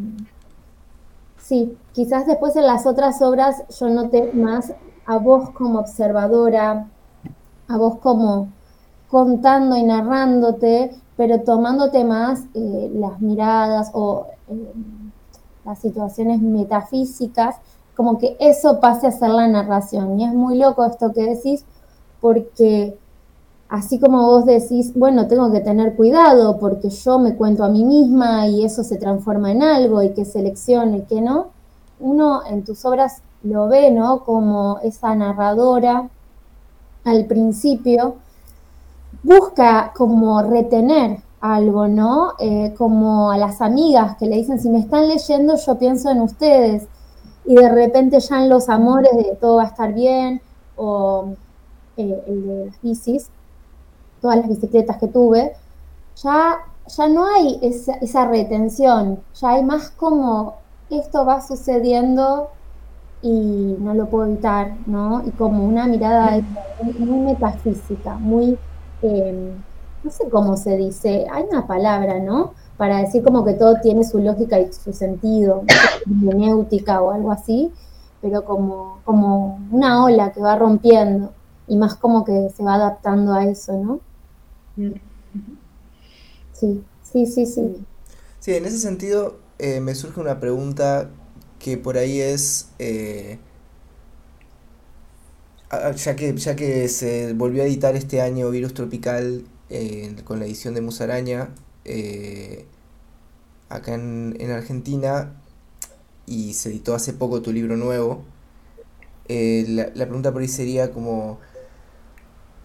sí, 1.37 1.77
quizás 1.93 2.25
después 2.25 2.55
en 2.55 2.65
las 2.65 2.85
otras 2.85 3.21
obras 3.21 3.63
yo 3.77 3.89
noté 3.89 4.31
más 4.33 4.73
a 5.05 5.17
vos 5.17 5.49
como 5.51 5.79
observadora, 5.79 6.87
a 7.67 7.77
vos 7.77 7.97
como 7.99 8.49
contando 9.09 9.75
y 9.75 9.83
narrándote, 9.83 10.91
pero 11.17 11.41
tomándote 11.41 12.03
más 12.05 12.43
eh, 12.53 12.91
las 12.93 13.19
miradas 13.19 13.89
o 13.93 14.27
eh, 14.47 14.73
las 15.65 15.79
situaciones 15.79 16.41
metafísicas, 16.41 17.57
como 17.99 18.17
que 18.17 18.37
eso 18.39 18.79
pase 18.79 19.07
a 19.07 19.11
ser 19.11 19.29
la 19.31 19.45
narración. 19.49 20.17
Y 20.17 20.23
es 20.23 20.33
muy 20.33 20.57
loco 20.57 20.85
esto 20.85 21.11
que 21.11 21.35
decís, 21.35 21.65
porque 22.21 22.97
así 23.67 23.99
como 23.99 24.25
vos 24.25 24.45
decís, 24.45 24.93
bueno, 24.95 25.27
tengo 25.27 25.51
que 25.51 25.59
tener 25.59 25.97
cuidado 25.97 26.59
porque 26.59 26.91
yo 26.91 27.19
me 27.19 27.35
cuento 27.35 27.65
a 27.65 27.67
mí 27.67 27.83
misma 27.83 28.47
y 28.47 28.63
eso 28.63 28.85
se 28.85 28.95
transforma 28.95 29.51
en 29.51 29.63
algo 29.63 30.01
y 30.01 30.13
que 30.13 30.23
seleccione, 30.23 31.03
que 31.09 31.19
no, 31.19 31.47
uno 31.99 32.39
en 32.45 32.63
tus 32.63 32.85
obras 32.85 33.21
lo 33.43 33.67
ve, 33.67 33.91
¿no? 33.91 34.23
Como 34.23 34.79
esa 34.81 35.13
narradora 35.13 36.07
al 37.03 37.25
principio 37.25 38.15
busca 39.23 39.91
como 39.93 40.41
retener 40.41 41.17
algo, 41.41 41.89
¿no? 41.89 42.31
Eh, 42.39 42.73
como 42.77 43.29
a 43.29 43.37
las 43.37 43.59
amigas 43.59 44.15
que 44.15 44.27
le 44.27 44.37
dicen, 44.37 44.57
si 44.57 44.69
me 44.69 44.79
están 44.79 45.09
leyendo, 45.09 45.57
yo 45.57 45.77
pienso 45.77 46.09
en 46.09 46.21
ustedes. 46.21 46.87
Y 47.49 47.55
de 47.55 47.67
repente 47.67 48.19
ya 48.19 48.43
en 48.43 48.47
los 48.47 48.69
amores 48.69 49.17
de 49.17 49.35
todo 49.35 49.55
va 49.55 49.63
a 49.63 49.67
estar 49.69 49.91
bien, 49.91 50.39
o 50.75 51.33
eh, 51.97 52.23
el 52.27 52.45
de 52.45 52.65
las 52.67 52.79
bicis, 52.79 53.31
todas 54.21 54.37
las 54.37 54.49
bicicletas 54.49 54.97
que 54.97 55.07
tuve, 55.07 55.53
ya, 56.15 56.59
ya 56.85 57.09
no 57.09 57.25
hay 57.25 57.57
esa, 57.63 57.93
esa 57.93 58.27
retención, 58.27 59.19
ya 59.33 59.49
hay 59.49 59.63
más 59.63 59.89
como 59.89 60.57
esto 60.91 61.25
va 61.25 61.41
sucediendo 61.41 62.49
y 63.23 63.75
no 63.79 63.95
lo 63.95 64.05
puedo 64.05 64.27
evitar, 64.27 64.75
¿no? 64.85 65.23
Y 65.25 65.31
como 65.31 65.65
una 65.65 65.87
mirada 65.87 66.39
muy, 66.99 67.19
metafísica, 67.19 68.13
muy, 68.13 68.59
em, 69.01 69.55
no 70.03 70.11
sé 70.11 70.29
cómo 70.29 70.55
se 70.55 70.77
dice, 70.77 71.25
hay 71.31 71.45
una 71.49 71.65
palabra, 71.65 72.19
¿no? 72.19 72.53
Para 72.79 72.99
decir 72.99 73.23
como 73.23 73.43
que 73.43 73.55
todo 73.55 73.75
tiene 73.81 74.05
su 74.05 74.19
lógica 74.19 74.57
y 74.57 74.71
su 74.71 74.93
sentido, 74.93 75.65
hermenéutica 76.07 77.01
o 77.01 77.11
algo 77.11 77.29
así, 77.29 77.73
pero 78.21 78.45
como, 78.45 79.01
como 79.03 79.59
una 79.69 80.05
ola 80.05 80.31
que 80.31 80.39
va 80.39 80.55
rompiendo. 80.55 81.33
y 81.67 81.75
más 81.75 81.95
como 81.95 82.23
que 82.23 82.49
se 82.55 82.63
va 82.63 82.75
adaptando 82.75 83.33
a 83.33 83.45
eso, 83.45 83.73
¿no? 83.73 83.99
Sí, 86.53 86.81
sí, 87.03 87.25
sí, 87.25 87.45
sí. 87.45 87.85
Sí, 88.39 88.53
en 88.55 88.65
ese 88.65 88.77
sentido 88.77 89.37
eh, 89.57 89.81
me 89.81 89.93
surge 89.93 90.21
una 90.21 90.39
pregunta 90.39 91.09
que 91.59 91.77
por 91.77 91.97
ahí 91.97 92.21
es, 92.21 92.69
eh, 92.79 93.39
ya, 95.97 96.15
que, 96.15 96.33
ya 96.37 96.55
que 96.55 96.87
se 96.87 97.33
volvió 97.33 97.63
a 97.63 97.65
editar 97.65 97.97
este 97.97 98.21
año 98.21 98.49
Virus 98.49 98.73
Tropical 98.73 99.43
eh, 99.69 100.15
con 100.23 100.39
la 100.39 100.45
edición 100.45 100.75
de 100.75 100.81
Musaraña, 100.81 101.49
acá 103.69 103.93
en, 103.93 104.35
en, 104.39 104.51
Argentina, 104.51 105.33
y 106.25 106.53
se 106.53 106.69
editó 106.69 106.95
hace 106.95 107.13
poco 107.13 107.41
tu 107.41 107.51
libro 107.51 107.77
nuevo, 107.77 108.23
la, 109.27 109.91
la, 109.93 110.05
pregunta 110.05 110.31
por 110.31 110.41
ahí 110.41 110.47
sería 110.47 110.91
como, 110.91 111.39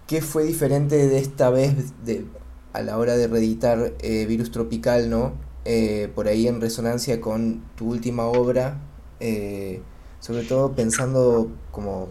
¿qué 0.06 0.22
fue 0.22 0.44
diferente 0.44 1.08
de 1.08 1.18
esta 1.18 1.50
vez 1.50 1.92
de, 2.04 2.24
a 2.72 2.82
la 2.82 2.98
hora 2.98 3.16
de 3.16 3.26
reeditar 3.28 3.92
Virus 4.00 4.50
Tropical, 4.50 5.10
no? 5.10 5.32
Eh, 5.66 6.10
por 6.14 6.28
ahí 6.28 6.46
en 6.46 6.60
resonancia 6.60 7.20
con 7.22 7.62
tu 7.74 7.88
última 7.88 8.26
obra, 8.26 8.78
eh, 9.20 9.80
sobre 10.20 10.42
todo 10.44 10.72
pensando 10.74 11.50
como 11.70 12.08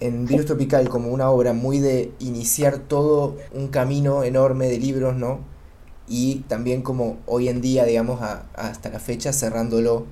en 0.00 0.26
Virus 0.26 0.46
Tropical 0.46 0.88
como 0.88 1.10
una 1.10 1.30
obra 1.30 1.52
muy 1.52 1.80
de 1.80 2.12
iniciar 2.20 2.78
todo 2.78 3.36
un 3.52 3.68
camino 3.68 4.22
enorme 4.22 4.68
de 4.68 4.78
libros, 4.78 5.16
¿no? 5.16 5.40
Y 6.06 6.44
también 6.48 6.82
como 6.82 7.18
hoy 7.26 7.48
en 7.48 7.60
día, 7.60 7.84
digamos, 7.84 8.20
hasta 8.54 8.90
la 8.90 9.00
fecha 9.00 9.32
cerrándolo, 9.32 10.06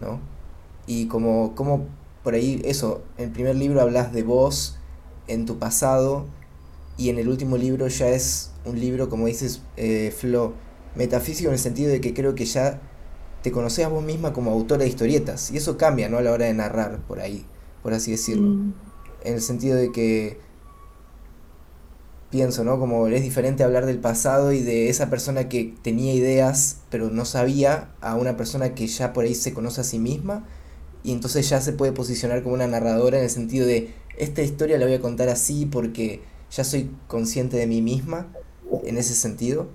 ¿no? 0.00 0.20
Y 0.86 1.06
como, 1.06 1.54
como 1.54 1.86
por 2.22 2.34
ahí 2.34 2.60
eso, 2.64 3.02
en 3.16 3.24
el 3.24 3.30
primer 3.30 3.56
libro 3.56 3.80
hablas 3.80 4.12
de 4.12 4.22
vos 4.22 4.76
en 5.26 5.46
tu 5.46 5.58
pasado 5.58 6.26
y 6.96 7.08
en 7.08 7.18
el 7.18 7.28
último 7.28 7.56
libro 7.56 7.88
ya 7.88 8.08
es 8.08 8.50
un 8.64 8.78
libro, 8.78 9.08
como 9.08 9.26
dices, 9.26 9.62
eh, 9.76 10.14
Flo, 10.16 10.52
metafísico 10.94 11.48
en 11.48 11.54
el 11.54 11.58
sentido 11.58 11.90
de 11.90 12.00
que 12.00 12.14
creo 12.14 12.34
que 12.34 12.44
ya 12.44 12.80
te 13.42 13.50
conoces 13.52 13.84
a 13.84 13.88
vos 13.88 14.04
misma 14.04 14.32
como 14.32 14.52
autora 14.52 14.84
de 14.84 14.88
historietas. 14.88 15.50
Y 15.50 15.56
eso 15.56 15.76
cambia, 15.76 16.08
¿no? 16.08 16.18
A 16.18 16.22
la 16.22 16.32
hora 16.32 16.46
de 16.46 16.54
narrar, 16.54 16.98
por 17.06 17.20
ahí, 17.20 17.44
por 17.82 17.92
así 17.92 18.10
decirlo. 18.12 18.48
Mm. 18.48 18.74
En 19.24 19.34
el 19.34 19.40
sentido 19.40 19.76
de 19.76 19.90
que 19.90 20.38
pienso, 22.30 22.64
¿no? 22.64 22.78
Como 22.78 23.06
es 23.08 23.22
diferente 23.22 23.64
hablar 23.64 23.86
del 23.86 23.98
pasado 23.98 24.52
y 24.52 24.60
de 24.60 24.88
esa 24.88 25.08
persona 25.10 25.48
que 25.48 25.74
tenía 25.82 26.12
ideas 26.14 26.78
pero 26.90 27.10
no 27.10 27.24
sabía 27.24 27.90
a 28.00 28.16
una 28.16 28.36
persona 28.36 28.74
que 28.74 28.86
ya 28.86 29.12
por 29.12 29.24
ahí 29.24 29.34
se 29.34 29.54
conoce 29.54 29.80
a 29.80 29.84
sí 29.84 29.98
misma 29.98 30.44
y 31.02 31.12
entonces 31.12 31.48
ya 31.48 31.60
se 31.60 31.72
puede 31.72 31.92
posicionar 31.92 32.42
como 32.42 32.54
una 32.54 32.66
narradora 32.66 33.18
en 33.18 33.24
el 33.24 33.30
sentido 33.30 33.66
de 33.66 33.94
esta 34.16 34.42
historia 34.42 34.78
la 34.78 34.86
voy 34.86 34.94
a 34.94 35.00
contar 35.00 35.28
así 35.28 35.66
porque 35.66 36.22
ya 36.50 36.64
soy 36.64 36.90
consciente 37.08 37.56
de 37.56 37.66
mí 37.66 37.82
misma 37.82 38.28
en 38.84 38.96
ese 38.96 39.14
sentido. 39.14 39.68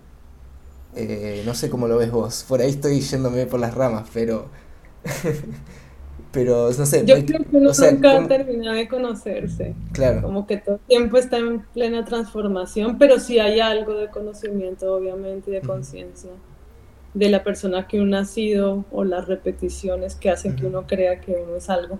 Eh, 0.95 1.43
no 1.45 1.53
sé 1.53 1.69
cómo 1.69 1.87
lo 1.87 1.97
ves 1.97 2.11
vos. 2.11 2.45
Por 2.47 2.61
ahí 2.61 2.69
estoy 2.69 3.01
yéndome 3.01 3.45
por 3.45 3.59
las 3.59 3.73
ramas, 3.73 4.09
pero. 4.13 4.47
pero 6.31 6.69
no 6.71 6.85
sé. 6.85 7.05
Yo 7.05 7.15
creo 7.25 7.43
que 7.43 7.57
uno 7.57 7.71
nunca 7.71 8.27
termina 8.27 8.73
de 8.73 8.87
conocerse. 8.87 9.73
Claro. 9.93 10.21
Como 10.21 10.45
que 10.45 10.57
todo 10.57 10.75
el 10.75 10.81
tiempo 10.81 11.17
está 11.17 11.37
en 11.37 11.61
plena 11.73 12.05
transformación, 12.05 12.97
pero 12.97 13.19
sí 13.19 13.39
hay 13.39 13.59
algo 13.59 13.95
de 13.95 14.09
conocimiento, 14.09 14.93
obviamente, 14.93 15.51
y 15.51 15.53
de 15.55 15.61
conciencia 15.61 16.31
de 17.13 17.29
la 17.29 17.43
persona 17.43 17.87
que 17.87 17.99
uno 17.99 18.17
ha 18.17 18.25
sido 18.25 18.85
o 18.91 19.03
las 19.03 19.27
repeticiones 19.27 20.15
que 20.15 20.29
hacen 20.29 20.55
que 20.55 20.65
uno 20.65 20.85
crea 20.85 21.19
que 21.19 21.31
uno 21.31 21.55
es 21.55 21.69
algo. 21.69 21.99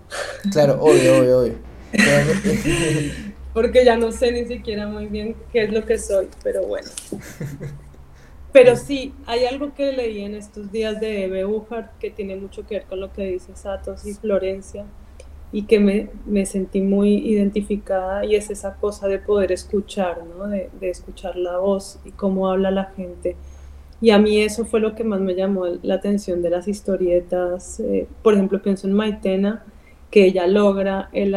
Claro, 0.52 0.80
obvio, 0.80 1.18
obvio, 1.18 1.40
obvio. 1.40 1.54
porque 3.52 3.84
ya 3.84 3.96
no 3.96 4.12
sé 4.12 4.30
ni 4.30 4.46
siquiera 4.46 4.86
muy 4.86 5.06
bien 5.06 5.34
qué 5.52 5.64
es 5.64 5.72
lo 5.72 5.84
que 5.84 5.98
soy, 5.98 6.28
pero 6.42 6.66
bueno. 6.66 6.88
Pero 8.52 8.76
sí, 8.76 9.14
hay 9.26 9.44
algo 9.44 9.74
que 9.74 9.92
leí 9.92 10.22
en 10.22 10.34
estos 10.34 10.72
días 10.72 11.00
de 11.00 11.24
Eve 11.24 11.46
que 12.00 12.10
tiene 12.10 12.34
mucho 12.36 12.66
que 12.66 12.76
ver 12.76 12.84
con 12.84 13.00
lo 13.00 13.12
que 13.12 13.24
dice 13.24 13.54
Satos 13.54 14.04
y 14.06 14.14
Florencia 14.14 14.86
y 15.52 15.62
que 15.62 15.78
me, 15.78 16.10
me, 16.26 16.46
sentí 16.46 16.80
muy 16.80 17.14
identificada 17.28 18.24
y 18.24 18.34
es 18.34 18.50
esa 18.50 18.76
cosa 18.76 19.08
de 19.08 19.18
poder 19.18 19.52
escuchar, 19.52 20.22
¿no? 20.24 20.46
de, 20.46 20.70
de, 20.80 20.90
escuchar 20.90 21.36
la 21.36 21.58
voz 21.58 21.98
y 22.04 22.10
cómo 22.10 22.48
habla 22.48 22.70
la 22.70 22.84
gente. 22.96 23.36
Y 24.00 24.10
a 24.10 24.18
mí 24.18 24.40
eso 24.40 24.64
fue 24.64 24.80
lo 24.80 24.94
que 24.94 25.04
más 25.04 25.20
me 25.20 25.34
llamó 25.34 25.66
la 25.82 25.94
atención 25.94 26.40
de 26.40 26.50
las 26.50 26.68
historietas. 26.68 27.80
Eh, 27.80 28.06
por 28.22 28.34
ejemplo, 28.34 28.62
pienso 28.62 28.86
en 28.86 28.94
Maitena, 28.94 29.64
que 30.10 30.24
ella 30.24 30.46
logra 30.46 31.10
el, 31.12 31.36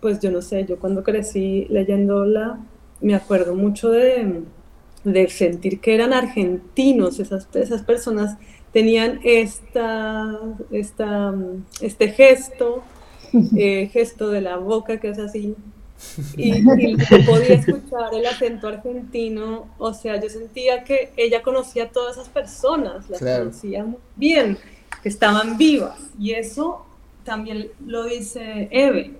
pues 0.00 0.20
yo 0.20 0.30
no 0.30 0.40
sé, 0.40 0.64
yo 0.64 0.78
cuando 0.78 1.02
crecí 1.02 1.66
leyéndola, 1.68 2.60
me 3.00 3.14
acuerdo 3.14 3.54
mucho 3.54 3.90
de, 3.90 4.42
de 5.06 5.28
sentir 5.28 5.80
que 5.80 5.94
eran 5.94 6.12
argentinos, 6.12 7.20
esas, 7.20 7.48
esas 7.54 7.82
personas 7.82 8.36
tenían 8.72 9.20
esta, 9.22 10.38
esta, 10.72 11.34
este 11.80 12.08
gesto, 12.08 12.82
eh, 13.56 13.88
gesto 13.92 14.28
de 14.30 14.40
la 14.40 14.56
boca 14.56 14.98
que 14.98 15.10
es 15.10 15.18
así, 15.18 15.54
y, 16.36 16.58
y, 16.58 16.96
podía 17.24 17.54
escuchar 17.54 18.12
el 18.12 18.26
acento 18.26 18.68
argentino, 18.68 19.68
o 19.78 19.94
sea, 19.94 20.20
yo 20.20 20.28
sentía 20.28 20.82
que 20.82 21.12
ella 21.16 21.40
conocía 21.40 21.84
a 21.84 21.88
todas 21.88 22.16
esas 22.16 22.28
personas, 22.28 23.08
las 23.08 23.20
conocía 23.20 23.84
muy 23.84 24.00
bien, 24.16 24.58
que 25.02 25.08
estaban 25.08 25.56
vivas, 25.56 26.00
y 26.18 26.32
eso 26.32 26.84
también 27.24 27.68
lo 27.86 28.04
dice 28.04 28.68
Eve, 28.72 29.14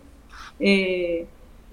eh, 0.59 1.27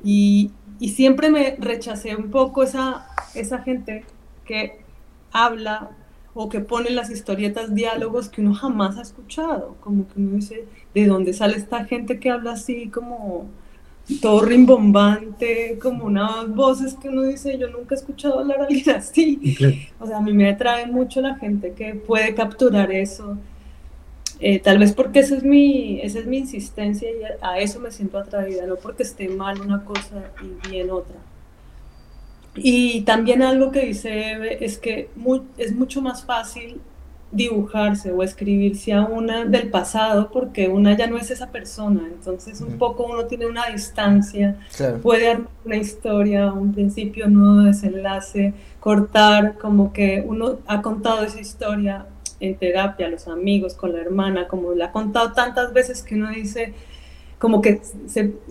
y, 0.03 0.51
siempre 0.89 1.29
me 1.29 1.55
rechacé 1.59 2.15
un 2.15 2.29
poco 2.29 2.63
esa, 2.63 3.07
esa 3.35 3.59
gente 3.59 4.03
que 4.45 4.79
habla 5.31 5.91
o 6.33 6.49
que 6.49 6.59
pone 6.59 6.89
en 6.89 6.95
las 6.95 7.09
historietas 7.09 7.75
diálogos 7.75 8.29
que 8.29 8.41
uno 8.41 8.53
jamás 8.53 8.97
ha 8.97 9.01
escuchado, 9.01 9.75
como 9.79 10.07
que 10.07 10.19
uno 10.19 10.35
dice, 10.35 10.65
¿de 10.93 11.05
dónde 11.05 11.33
sale 11.33 11.57
esta 11.57 11.85
gente 11.85 12.19
que 12.19 12.31
habla 12.31 12.53
así 12.53 12.89
como 12.89 13.47
todo 14.21 14.43
rimbombante, 14.43 15.77
como 15.81 16.05
unas 16.05 16.53
voces 16.53 16.95
que 16.95 17.09
uno 17.09 17.21
dice, 17.23 17.57
yo 17.57 17.69
nunca 17.69 17.95
he 17.95 17.97
escuchado 17.97 18.39
hablar 18.39 18.61
a 18.61 18.65
alguien 18.65 18.89
así? 18.95 19.89
O 19.99 20.07
sea, 20.07 20.17
a 20.17 20.21
mí 20.21 20.33
me 20.33 20.49
atrae 20.49 20.87
mucho 20.87 21.21
la 21.21 21.35
gente 21.35 21.73
que 21.73 21.95
puede 21.95 22.33
capturar 22.33 22.91
eso 22.91 23.37
eh, 24.39 24.59
tal 24.59 24.77
vez 24.77 24.93
porque 24.93 25.19
esa 25.19 25.35
es, 25.35 25.43
mi, 25.43 26.01
esa 26.01 26.19
es 26.19 26.25
mi 26.25 26.37
insistencia 26.37 27.09
y 27.09 27.23
a, 27.41 27.59
eso 27.59 27.79
me 27.79 27.91
siento 27.91 28.17
atraída, 28.17 28.65
no 28.65 28.75
porque 28.75 29.03
esté 29.03 29.29
mal 29.29 29.61
una 29.61 29.83
cosa 29.85 30.31
y 30.41 30.69
bien 30.69 30.91
otra. 30.91 31.15
Y 32.55 33.01
también 33.01 33.41
algo 33.41 33.71
que 33.71 33.85
dice 33.85 34.33
Eve 34.33 34.63
es 34.63 34.77
que 34.77 35.09
es 35.57 35.75
mucho 35.75 36.01
más 36.01 36.23
fácil 36.23 36.79
dibujarse 37.31 38.11
o 38.11 38.21
escribirse 38.21 38.93
a 38.93 39.01
una 39.05 39.45
del 39.45 39.71
pasado 39.71 40.29
porque 40.31 40.67
una 40.67 40.95
ya 40.95 41.07
no 41.07 41.17
es 41.17 41.31
esa 41.31 41.47
persona, 41.47 42.07
entonces 42.07 42.61
un 42.61 42.77
poco 42.77 43.05
uno 43.05 43.25
tiene 43.25 43.47
una 43.47 43.65
distancia, 43.67 44.55
puede 45.01 45.31
armar 45.31 45.47
una 45.65 45.77
historia, 45.77 46.53
un 46.53 46.73
principio, 46.73 47.25
un 47.25 47.33
nudo, 47.33 47.63
desenlace, 47.63 48.53
cortar, 48.79 49.57
como 49.57 49.91
que 49.91 50.23
uno 50.25 50.59
ha 50.67 50.83
contado 50.83 51.23
esa 51.23 51.39
historia 51.39 52.05
en 52.43 52.55
terapia, 52.55 53.07
los 53.07 53.27
amigos, 53.27 53.73
con 53.73 53.93
la 53.93 54.01
hermana, 54.01 54.47
como 54.47 54.73
la 54.73 54.85
ha 54.85 54.91
contado 54.91 55.31
tantas 55.33 55.73
veces 55.73 56.03
que 56.03 56.15
uno 56.15 56.29
dice, 56.29 56.73
como 57.39 57.61
que 57.61 57.81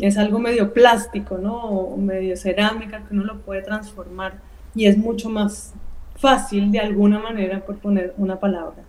es 0.01 0.19
algo 0.19 0.39
medio 0.39 0.73
plástico, 0.73 1.39
¿no? 1.39 1.57
O 1.57 1.97
medio 1.97 2.37
cerámica 2.37 3.05
que 3.05 3.15
uno 3.15 3.25
lo 3.25 3.41
puede 3.41 3.63
transformar 3.63 4.41
y 4.75 4.87
es 4.87 4.97
mucho 4.97 5.29
más 5.29 5.75
fácil 6.17 6.71
de 6.71 6.79
alguna 6.79 7.19
manera, 7.19 7.65
por 7.65 7.79
poner 7.79 8.15
una 8.17 8.39
palabra. 8.39 8.83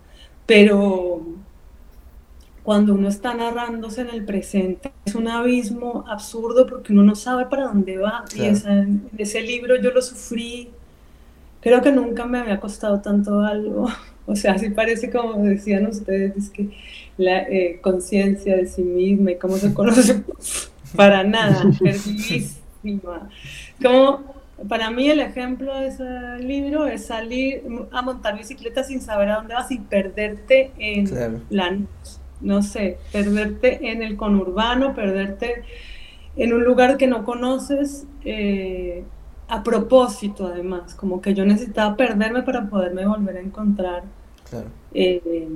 Pero 0.46 1.22
cuando 2.62 2.94
uno 2.94 3.08
está 3.08 3.34
narrándose 3.34 4.00
en 4.02 4.10
el 4.10 4.24
presente, 4.24 4.92
es 5.04 5.14
un 5.14 5.28
abismo 5.28 6.04
absurdo 6.08 6.66
porque 6.66 6.92
uno 6.92 7.02
no 7.02 7.14
sabe 7.14 7.46
para 7.46 7.64
dónde 7.64 7.98
va. 7.98 8.24
Y 8.34 8.44
en 8.44 9.10
ese 9.18 9.42
libro 9.42 9.76
yo 9.76 9.90
lo 9.90 10.00
sufrí, 10.00 10.70
creo 11.60 11.82
que 11.82 11.92
nunca 11.92 12.24
me 12.24 12.38
había 12.38 12.60
costado 12.60 13.00
tanto 13.00 13.40
algo 13.40 13.88
O 14.26 14.36
sea, 14.36 14.54
así 14.54 14.70
parece 14.70 15.10
como 15.10 15.42
decían 15.42 15.86
ustedes, 15.86 16.36
es 16.36 16.50
que 16.50 16.70
la 17.18 17.42
eh, 17.42 17.78
conciencia 17.82 18.56
de 18.56 18.66
sí 18.66 18.82
misma 18.82 19.32
y 19.32 19.36
cómo 19.36 19.56
se 19.56 19.74
conoce, 19.74 20.22
para 20.96 21.24
nada, 21.24 21.64
perdidísima. 21.78 23.28
Como 23.82 24.34
para 24.68 24.90
mí 24.90 25.08
el 25.08 25.20
ejemplo 25.20 25.78
de 25.78 25.88
ese 25.88 26.38
libro 26.38 26.86
es 26.86 27.06
salir 27.06 27.62
a 27.90 28.02
montar 28.02 28.38
bicicleta 28.38 28.84
sin 28.84 29.00
saber 29.00 29.28
a 29.30 29.36
dónde 29.36 29.54
vas 29.54 29.70
y 29.70 29.78
perderte 29.78 30.70
en 30.78 31.42
la, 31.50 31.76
no 32.40 32.62
sé, 32.62 32.98
perderte 33.12 33.90
en 33.90 34.02
el 34.02 34.16
conurbano, 34.16 34.94
perderte 34.94 35.64
en 36.36 36.52
un 36.52 36.64
lugar 36.64 36.96
que 36.96 37.06
no 37.06 37.24
conoces. 37.24 38.06
Eh, 38.24 39.04
a 39.48 39.62
propósito 39.62 40.46
además, 40.46 40.94
como 40.94 41.20
que 41.20 41.34
yo 41.34 41.44
necesitaba 41.44 41.96
perderme 41.96 42.42
para 42.42 42.68
poderme 42.68 43.06
volver 43.06 43.36
a 43.36 43.40
encontrar. 43.40 44.02
Claro. 44.48 44.68
Eh, 44.92 45.48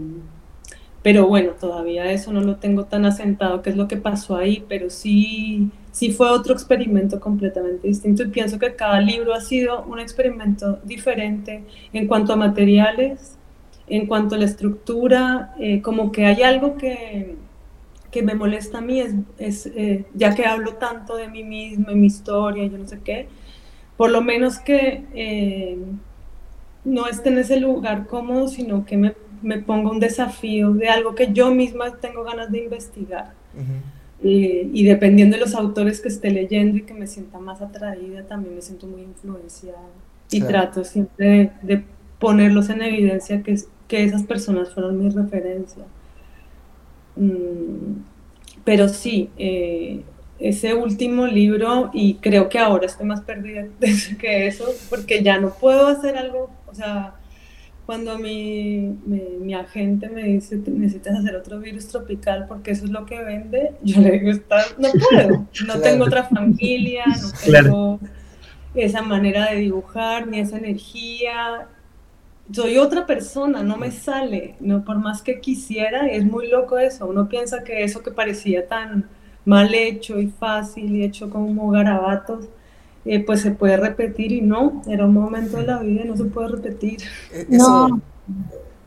pero 1.03 1.27
bueno, 1.27 1.53
todavía 1.53 2.11
eso 2.11 2.33
no 2.33 2.41
lo 2.41 2.57
tengo 2.57 2.85
tan 2.85 3.05
asentado, 3.05 3.63
qué 3.63 3.71
es 3.71 3.77
lo 3.77 3.89
que 3.89 3.97
pasó 3.97 4.37
ahí, 4.37 4.65
pero 4.69 4.91
sí, 4.91 5.71
sí 5.93 6.11
fue 6.11 6.29
otro 6.29 6.53
experimento 6.53 7.21
completamente 7.21 7.89
distinto 7.89 8.25
y 8.25 8.29
pienso 8.29 8.59
que 8.59 8.75
cada 8.75 9.01
libro 9.01 9.33
ha 9.33 9.41
sido 9.41 9.85
un 9.85 10.01
experimento 10.01 10.81
diferente 10.85 11.65
en 11.93 12.09
cuanto 12.09 12.33
a 12.33 12.37
materiales, 12.37 13.37
en 13.87 14.07
cuanto 14.07 14.35
a 14.35 14.39
la 14.39 14.45
estructura, 14.45 15.55
eh, 15.59 15.81
como 15.81 16.11
que 16.13 16.27
hay 16.27 16.43
algo 16.43 16.77
que, 16.77 17.37
que 18.11 18.23
me 18.23 18.35
molesta 18.35 18.79
a 18.79 18.81
mí, 18.81 19.01
es, 19.01 19.15
es 19.39 19.67
eh, 19.67 20.05
ya 20.15 20.35
que 20.35 20.47
hablo 20.47 20.75
tanto 20.75 21.17
de 21.17 21.29
mí 21.29 21.45
misma, 21.45 21.93
mi 21.93 22.09
historia, 22.09 22.67
yo 22.67 22.77
no 22.77 22.87
sé 22.87 23.01
qué, 23.05 23.29
por 23.99 24.11
lo 24.11 24.23
menos 24.23 24.61
que 24.61 25.05
eh, 25.13 25.77
no 26.85 27.09
esté 27.09 27.29
en 27.31 27.39
ese 27.39 27.59
lugar 27.59 28.07
cómodo, 28.07 28.47
sino 28.47 28.87
que 28.87 28.97
me, 28.97 29.15
me, 29.43 29.59
ponga 29.59 29.91
un 29.91 29.99
desafío 29.99 30.73
de 30.73 30.89
algo 30.89 31.17
que 31.17 31.33
yo 31.33 31.51
misma 31.51 31.97
tengo 31.97 32.23
ganas 32.23 32.51
de 32.51 32.65
investigar. 32.65 33.35
y 34.23 34.85
dependiendo 34.85 35.37
de 35.37 35.43
los 35.43 35.55
autores 35.55 36.01
que 36.01 36.09
esté 36.09 36.31
leyendo 36.31 36.79
y 36.79 36.83
que 36.83 36.95
me 36.95 37.07
sienta 37.09 37.39
más 37.39 37.61
atraída, 37.61 38.23
también 38.23 38.55
me 38.55 38.63
siento 38.63 38.87
muy 38.87 39.03
influenciada. 39.03 39.91
Y 40.31 40.43
trato 40.43 40.85
siempre 40.85 41.53
de, 41.63 41.83
ponerlos 42.21 42.69
en 42.71 42.83
evidencia 42.83 43.43
que, 43.43 43.57
que 43.89 44.05
esas 44.05 44.23
personas 44.23 44.73
fueron 44.73 44.99
mi 44.99 45.11
referencia. 45.11 45.85
Mm, 47.17 48.03
pero 48.65 48.89
sí, 48.89 49.31
eh, 49.39 50.03
ese 50.39 50.75
último 50.75 51.27
libro, 51.27 51.91
y 51.93 52.15
creo 52.15 52.49
que 52.49 52.59
ahora 52.59 52.87
estoy 52.87 53.07
más 53.07 53.23
perdida 53.23 53.67
que 54.21 54.47
eso, 54.47 54.67
porque 54.89 55.23
ya 55.23 55.39
no 55.39 55.51
puedo 55.51 55.87
hacer 55.89 56.17
algo, 56.17 56.51
o 56.67 56.75
sea, 56.75 57.15
cuando 57.87 58.19
mi, 58.19 58.99
mi, 59.07 59.55
agente 59.55 60.11
me 60.11 60.23
dice, 60.23 60.61
necesitas 60.67 61.19
hacer 61.19 61.35
otro 61.35 61.59
virus 61.59 61.89
tropical 61.89 62.45
porque 62.47 62.73
eso 62.73 62.85
es 62.85 62.91
lo 62.91 63.07
que 63.07 63.23
vende, 63.23 63.73
yo 63.83 64.03
le 64.03 64.19
digo, 64.19 64.39
no 64.77 64.89
puedo, 65.09 65.47
no 65.67 65.81
tengo 65.81 66.05
otra 66.05 66.25
familia, 66.25 67.05
no 67.07 67.31
tengo 67.63 68.01
esa 68.75 69.01
manera 69.01 69.51
de 69.51 69.61
dibujar, 69.61 70.29
ni 70.29 70.39
esa 70.39 70.59
energía, 70.59 71.67
soy 72.53 72.77
otra 72.77 73.07
persona, 73.07 73.63
no 73.63 73.79
me 73.79 73.91
sale, 73.91 74.55
no 74.61 74.85
por 74.85 74.99
más 74.99 75.23
que 75.23 75.41
quisiera, 75.41 76.09
es 76.09 76.25
muy 76.25 76.49
loco 76.49 76.79
eso, 76.79 77.07
uno 77.07 77.27
piensa 77.29 77.65
que 77.65 77.85
eso 77.85 78.03
que 78.03 78.11
parecía 78.11 78.69
tan 78.69 79.09
mal 79.49 79.75
hecho 79.75 80.21
y 80.21 80.27
fácil 80.27 80.95
y 80.95 81.05
hecho 81.05 81.31
como 81.31 81.71
garabatos, 81.71 82.45
eh, 83.07 83.25
pues 83.25 83.41
se 83.41 83.51
puede 83.51 83.79
repetir 83.79 84.31
y 84.31 84.43
no, 84.43 84.83
era 84.87 85.07
un 85.07 85.15
momento 85.15 85.57
de 85.57 85.67
la 85.67 85.79
vida 85.79 86.03
y 86.05 86.09
no 86.09 86.17
se 86.19 86.25
puede 86.25 86.49
repetir. 86.49 87.01
E-, 87.33 87.47
eso, 87.51 87.99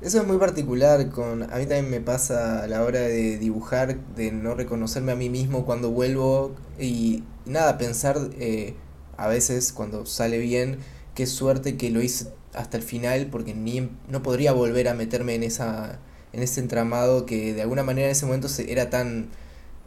eso 0.02 0.22
es 0.22 0.28
muy 0.28 0.38
particular, 0.38 1.10
con, 1.10 1.44
a 1.44 1.56
mí 1.58 1.66
también 1.66 1.90
me 1.90 2.00
pasa 2.00 2.62
a 2.62 2.68
la 2.68 2.84
hora 2.84 3.00
de 3.00 3.40
dibujar, 3.40 3.98
de 4.16 4.32
no 4.32 4.54
reconocerme 4.54 5.12
a 5.12 5.16
mí 5.16 5.30
mismo 5.30 5.66
cuando 5.66 5.90
vuelvo 5.90 6.54
y, 6.80 7.24
nada, 7.48 7.80
pensar 7.80 8.18
eh, 8.38 8.76
a 9.18 9.28
veces 9.28 9.74
cuando 9.74 10.06
sale 10.06 10.38
bien, 10.38 10.78
qué 11.16 11.26
suerte 11.26 11.76
que 11.76 11.90
lo 11.90 12.04
hice 12.04 12.28
hasta 12.54 12.78
el 12.78 12.84
final 12.84 13.30
porque 13.32 13.56
ni 13.56 13.90
no 14.10 14.22
podría 14.22 14.52
volver 14.52 14.90
a 14.90 14.94
meterme 14.94 15.34
en 15.34 15.44
esa 15.44 16.00
en 16.34 16.44
ese 16.44 16.62
entramado 16.62 17.26
que 17.26 17.54
de 17.54 17.62
alguna 17.62 17.84
manera 17.84 18.08
en 18.08 18.12
ese 18.12 18.26
momento 18.26 18.48
se, 18.48 18.72
era 18.72 18.90
tan 18.90 19.30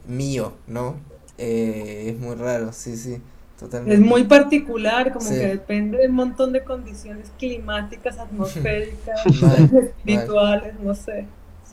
mío, 0.07 0.53
¿no? 0.67 0.97
Eh, 1.39 2.13
es 2.15 2.21
muy 2.21 2.35
raro, 2.35 2.73
sí, 2.73 2.97
sí, 2.97 3.21
totalmente. 3.59 3.95
Es 3.95 4.01
muy 4.01 4.25
particular, 4.25 5.13
como 5.13 5.29
que 5.29 5.47
depende 5.47 5.99
de 5.99 6.09
un 6.09 6.15
montón 6.15 6.53
de 6.53 6.63
condiciones 6.63 7.31
climáticas, 7.39 8.19
atmosféricas, 8.19 9.21
espirituales, 9.73 10.79
no 10.81 10.95
sé. 10.95 11.27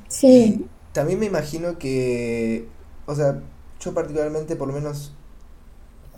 Sí. 0.08 0.68
también 0.92 1.20
me 1.20 1.26
imagino 1.26 1.78
que, 1.78 2.68
o 3.06 3.16
sea, 3.16 3.42
yo 3.80 3.94
particularmente, 3.94 4.56
por 4.56 4.68
lo 4.68 4.74
menos 4.74 5.14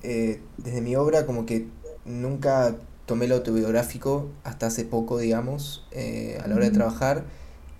eh, 0.02 0.41
desde 0.58 0.82
mi 0.82 0.95
obra, 0.95 1.26
como 1.26 1.45
que 1.45 1.67
nunca 2.06 2.76
tomé 3.06 3.28
lo 3.28 3.36
autobiográfico 3.36 4.30
hasta 4.43 4.67
hace 4.67 4.86
poco, 4.86 5.17
digamos, 5.17 5.86
eh, 5.91 6.39
a 6.43 6.47
la 6.47 6.56
hora 6.56 6.65
de 6.65 6.71
trabajar. 6.71 7.23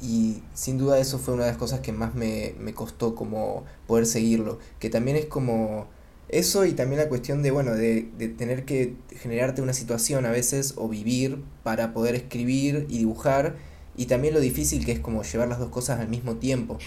Y 0.04 0.44
sin 0.54 0.78
duda 0.78 1.00
eso 1.00 1.18
fue 1.18 1.34
una 1.34 1.46
de 1.46 1.52
las 1.52 1.58
cosas 1.58 1.80
que 1.80 1.94
más 1.94 2.14
me, 2.14 2.54
costó 2.76 3.16
como 3.16 3.64
poder 3.88 4.06
seguirlo. 4.06 4.60
Que 4.80 4.90
también 4.90 5.16
es 5.16 5.26
como 5.26 5.88
eso 6.28 6.66
y 6.66 6.74
también 6.74 7.00
la 7.00 7.08
cuestión 7.08 7.42
de, 7.42 7.52
bueno, 7.52 7.74
de, 7.74 8.10
de, 8.18 8.28
tener 8.28 8.66
que 8.66 8.96
generarte 9.22 9.62
una 9.62 9.72
situación 9.72 10.26
a 10.26 10.32
veces 10.32 10.74
o 10.76 10.90
vivir 10.90 11.42
para 11.64 11.94
poder 11.94 12.16
escribir 12.16 12.86
y 12.90 12.98
dibujar. 12.98 13.56
Y 13.96 14.08
también 14.08 14.34
lo 14.34 14.42
difícil 14.42 14.86
que 14.86 14.92
es 14.92 15.00
como 15.00 15.24
llevar 15.24 15.48
las 15.48 15.60
dos 15.60 15.70
cosas 15.70 16.02
al 16.02 16.10
mismo 16.10 16.36
tiempo. 16.36 16.78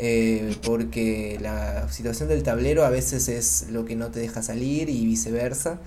Eh, 0.00 0.56
porque 0.64 1.38
la 1.40 1.88
situación 1.90 2.28
del 2.28 2.44
tablero 2.44 2.84
a 2.84 2.90
veces 2.90 3.28
es 3.28 3.66
lo 3.70 3.84
que 3.84 3.96
no 3.96 4.10
te 4.10 4.20
deja 4.20 4.42
salir 4.42 4.88
y 4.88 5.04
viceversa. 5.06 5.80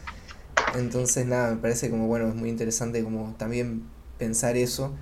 Entonces, 0.76 1.26
nada, 1.26 1.52
me 1.54 1.62
parece 1.62 1.90
como, 1.90 2.08
bueno, 2.08 2.30
es 2.30 2.36
muy 2.36 2.50
interesante 2.50 3.04
como 3.04 3.36
también 3.38 3.84
pensar 4.18 4.56
eso. 4.56 4.94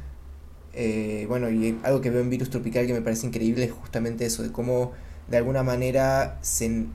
Eh, 0.74 1.26
bueno, 1.28 1.50
y 1.50 1.78
algo 1.84 2.02
que 2.02 2.10
veo 2.10 2.22
en 2.22 2.30
Virus 2.30 2.50
Tropical 2.50 2.86
que 2.88 2.94
me 2.94 3.02
parece 3.02 3.28
increíble 3.28 3.66
es 3.66 3.72
justamente 3.72 4.26
eso, 4.26 4.44
de 4.44 4.52
cómo 4.52 4.92
de 5.28 5.38
alguna 5.38 5.64
manera 5.64 6.38
se, 6.42 6.86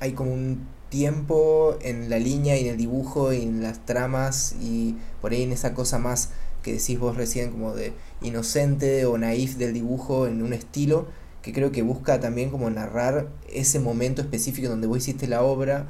hay 0.00 0.12
como 0.12 0.32
un 0.32 0.66
tiempo 0.88 1.76
en 1.82 2.08
la 2.08 2.18
línea 2.18 2.56
y 2.56 2.62
en 2.62 2.68
el 2.68 2.76
dibujo 2.76 3.32
y 3.32 3.42
en 3.42 3.62
las 3.62 3.84
tramas 3.84 4.54
y 4.60 4.96
por 5.20 5.32
ahí 5.32 5.42
en 5.42 5.52
esa 5.52 5.74
cosa 5.74 5.98
más 5.98 6.30
que 6.62 6.72
decís 6.72 6.98
vos 6.98 7.16
recién 7.16 7.50
como 7.50 7.74
de 7.74 7.92
inocente 8.22 9.04
o 9.04 9.18
naif 9.18 9.56
del 9.56 9.74
dibujo 9.74 10.26
en 10.26 10.42
un 10.42 10.52
estilo 10.54 11.06
que 11.42 11.52
creo 11.52 11.72
que 11.72 11.82
busca 11.82 12.20
también 12.20 12.50
como 12.50 12.70
narrar 12.70 13.28
ese 13.52 13.80
momento 13.80 14.22
específico 14.22 14.68
donde 14.68 14.86
vos 14.86 14.98
hiciste 14.98 15.28
la 15.28 15.42
obra 15.42 15.88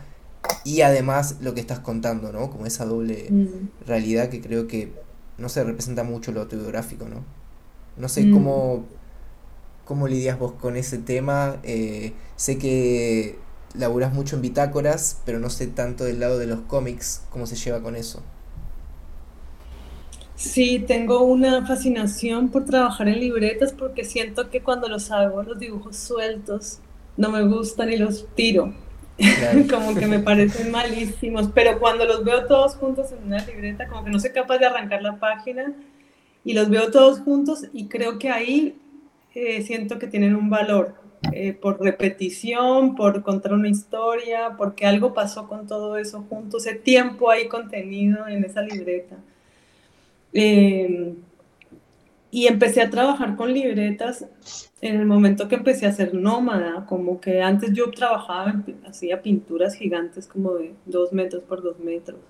y 0.64 0.83
además 0.83 1.37
lo 1.40 1.55
que 1.55 1.61
estás 1.61 1.81
contando, 1.81 2.33
¿no? 2.33 2.51
Como 2.51 2.66
esa 2.66 2.85
doble 2.85 3.29
mm. 3.31 3.87
realidad 3.87 4.29
que 4.29 4.40
creo 4.40 4.66
que 4.66 4.92
no 5.38 5.48
se 5.48 5.64
representa 5.64 6.03
mucho 6.03 6.33
lo 6.33 6.40
autobiográfico, 6.40 7.09
¿no? 7.09 7.24
No 7.96 8.09
sé 8.09 8.24
mm. 8.24 8.33
cómo, 8.33 8.85
cómo 9.85 10.09
lidias 10.09 10.38
vos 10.38 10.53
con 10.53 10.77
ese 10.77 10.98
tema. 10.98 11.57
Eh, 11.62 12.12
sé 12.37 12.59
que 12.59 13.38
laburas 13.74 14.12
mucho 14.12 14.37
en 14.37 14.42
bitácoras, 14.42 15.20
pero 15.24 15.38
no 15.38 15.51
sé 15.51 15.66
tanto 15.68 16.05
del 16.05 16.20
lado 16.20 16.38
de 16.38 16.46
los 16.46 16.61
cómics, 16.62 17.22
cómo 17.31 17.46
se 17.46 17.57
lleva 17.57 17.81
con 17.81 17.96
eso. 17.96 18.22
Sí, 20.35 20.85
tengo 20.87 21.22
una 21.22 21.66
fascinación 21.66 22.51
por 22.51 22.64
trabajar 22.64 23.09
en 23.09 23.18
libretas 23.18 23.72
porque 23.72 24.05
siento 24.05 24.51
que 24.51 24.62
cuando 24.62 24.88
los 24.88 25.11
hago, 25.11 25.42
los 25.42 25.59
dibujos 25.59 25.96
sueltos, 25.96 26.79
no 27.16 27.31
me 27.31 27.42
gustan 27.42 27.92
y 27.92 27.96
los 27.96 28.27
tiro. 28.37 28.72
como 29.70 29.94
que 29.94 30.07
me 30.07 30.20
parecen 30.20 30.70
malísimos, 30.70 31.50
pero 31.54 31.78
cuando 31.78 32.04
los 32.04 32.24
veo 32.24 32.46
todos 32.46 32.76
juntos 32.76 33.12
en 33.12 33.26
una 33.26 33.44
libreta, 33.44 33.88
como 33.88 34.04
que 34.04 34.11
no 34.11 34.20
soy 34.20 34.31
capaz 34.31 34.59
de 34.59 34.66
arrancar 34.66 35.02
la 35.02 35.18
página 35.18 35.72
y 36.44 36.54
los 36.54 36.70
veo 36.70 36.90
todos 36.90 37.20
juntos 37.20 37.64
y 37.72 37.88
creo 37.88 38.18
que 38.18 38.31
ahí 38.31 38.76
eh, 39.35 39.62
siento 39.62 39.98
que 39.98 40.07
tienen 40.07 40.37
un 40.37 40.50
valor 40.50 40.94
eh, 41.33 41.52
por 41.52 41.81
repetición, 41.81 42.94
por 42.94 43.22
contar 43.22 43.52
una 43.52 43.68
historia, 43.68 44.54
porque 44.57 44.87
algo 44.87 45.14
pasó 45.14 45.48
con 45.48 45.66
todo 45.66 45.96
eso 45.96 46.24
juntos, 46.28 46.66
ese 46.66 46.78
tiempo 46.78 47.31
ahí 47.31 47.48
contenido 47.48 48.28
en 48.28 48.44
esa 48.44 48.62
libreta. 48.62 49.16
Eh, 50.33 51.14
y 52.30 52.46
empecé 52.46 52.82
a 52.82 52.90
trabajar 52.90 53.36
con 53.36 53.52
libretas 53.52 54.26
en 54.80 54.96
el 54.96 55.06
momento 55.06 55.48
que 55.48 55.56
empecé 55.56 55.86
a 55.86 55.92
ser 55.92 56.14
nómada, 56.14 56.84
como 56.86 57.20
que 57.20 57.42
antes 57.42 57.72
yo 57.72 57.90
trabajaba, 57.90 58.62
hacía 58.86 59.22
pinturas 59.22 59.74
gigantes 59.74 60.26
como 60.26 60.54
de 60.54 60.74
dos 60.84 61.12
metros 61.12 61.42
por 61.42 61.62
dos 61.62 61.78
metros. 61.78 62.20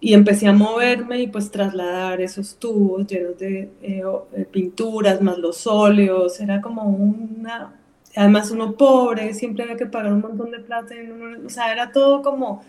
Y 0.00 0.12
empecé 0.12 0.46
a 0.46 0.52
moverme 0.52 1.20
y 1.22 1.26
pues 1.28 1.50
trasladar 1.50 2.20
esos 2.20 2.56
tubos 2.56 3.06
llenos 3.06 3.38
de 3.38 3.70
eh, 3.80 4.02
eh, 4.34 4.44
pinturas, 4.50 5.22
más 5.22 5.38
los 5.38 5.66
óleos, 5.66 6.38
era 6.40 6.60
como 6.60 6.82
una... 6.84 7.74
Además 8.14 8.50
uno 8.50 8.72
pobre, 8.72 9.34
siempre 9.34 9.64
había 9.64 9.76
que 9.76 9.86
pagar 9.86 10.12
un 10.12 10.22
montón 10.22 10.50
de 10.50 10.60
plata, 10.60 10.94
o 11.44 11.50
sea, 11.50 11.70
era 11.72 11.92
todo 11.92 12.22
como 12.22 12.62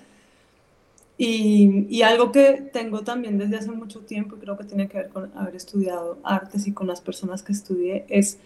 y, 1.18 1.88
y, 1.90 2.04
algo 2.04 2.32
que 2.32 2.70
tengo 2.72 3.02
también 3.02 3.40
desde 3.40 3.58
hace 3.58 3.72
mucho 3.72 4.02
tiempo, 4.02 4.36
y 4.36 4.40
creo 4.40 4.56
que 4.56 4.66
tiene 4.66 4.88
que 4.88 4.98
ver 4.98 5.10
con 5.10 5.32
haber 5.36 5.56
estudiado 5.56 6.20
artes 6.24 6.68
y 6.68 6.74
con 6.74 6.86
las 6.86 7.02
personas 7.02 7.42
que 7.42 7.54
estudié, 7.54 8.06
es 8.08 8.38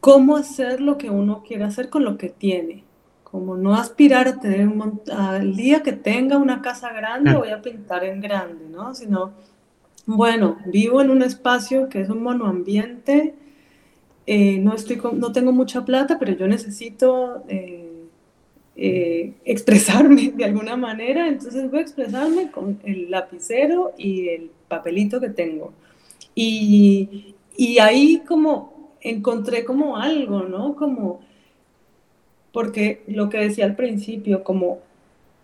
cómo 0.00 0.36
hacer 0.36 0.82
lo 0.82 0.98
que 0.98 1.08
uno 1.08 1.42
quiere 1.46 1.64
hacer 1.64 1.88
con 1.88 2.04
lo 2.04 2.18
que 2.18 2.28
tiene. 2.28 2.84
Como 3.24 3.56
no 3.56 3.74
aspirar 3.74 4.28
a 4.28 4.38
tener 4.38 4.68
un 4.68 5.00
al 5.10 5.56
día 5.56 5.82
que 5.82 5.92
tenga 5.92 6.36
una 6.36 6.60
casa 6.60 6.92
grande, 6.92 7.34
voy 7.34 7.50
a 7.50 7.62
pintar 7.62 8.04
en 8.04 8.20
grande, 8.20 8.68
¿no? 8.70 8.94
Sino, 8.94 9.32
bueno, 10.06 10.58
vivo 10.66 11.00
en 11.00 11.10
un 11.10 11.22
espacio 11.22 11.88
que 11.88 12.02
es 12.02 12.10
un 12.10 12.22
monoambiente, 12.22 13.34
eh, 14.26 14.58
no, 14.58 14.74
estoy 14.74 15.00
no 15.14 15.32
tengo 15.32 15.52
mucha 15.52 15.86
plata, 15.86 16.18
pero 16.18 16.32
yo 16.32 16.46
necesito... 16.48 17.44
Eh, 17.48 17.87
eh, 18.80 19.32
expresarme 19.44 20.32
de 20.36 20.44
alguna 20.44 20.76
manera, 20.76 21.26
entonces 21.26 21.68
voy 21.68 21.80
a 21.80 21.82
expresarme 21.82 22.52
con 22.52 22.78
el 22.84 23.10
lapicero 23.10 23.92
y 23.98 24.28
el 24.28 24.50
papelito 24.68 25.20
que 25.20 25.30
tengo. 25.30 25.72
Y, 26.32 27.34
y 27.56 27.80
ahí 27.80 28.22
como 28.26 28.94
encontré 29.00 29.64
como 29.64 29.96
algo, 29.96 30.42
¿no? 30.44 30.76
Como, 30.76 31.20
porque 32.52 33.02
lo 33.08 33.28
que 33.28 33.38
decía 33.38 33.64
al 33.64 33.74
principio, 33.74 34.44
como 34.44 34.78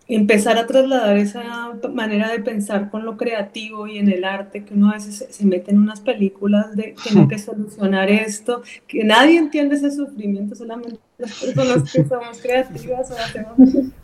empezar 0.06 0.58
a 0.58 0.66
trasladar 0.66 1.16
esa 1.16 1.72
manera 1.92 2.30
de 2.30 2.40
pensar 2.40 2.90
con 2.90 3.04
lo 3.04 3.16
creativo 3.16 3.86
y 3.86 3.98
en 3.98 4.10
el 4.10 4.24
arte, 4.24 4.64
que 4.64 4.74
uno 4.74 4.90
a 4.90 4.94
veces 4.94 5.26
se, 5.28 5.46
mete 5.46 5.70
en 5.70 5.78
unas 5.78 6.00
películas 6.00 6.76
de 6.76 6.94
tengo 7.08 7.26
que 7.26 7.38
solucionar 7.40 8.10
esto, 8.10 8.62
que 8.86 9.02
nadie 9.04 9.38
entiende 9.38 9.76
ese 9.76 9.90
sufrimiento, 9.90 10.54
solamente 10.54 10.98
las 11.18 11.32
personas 11.40 11.92
que 11.92 12.04
somos 12.04 12.40
creativas 12.40 13.10
o 13.10 13.14
hacemos 13.14 13.52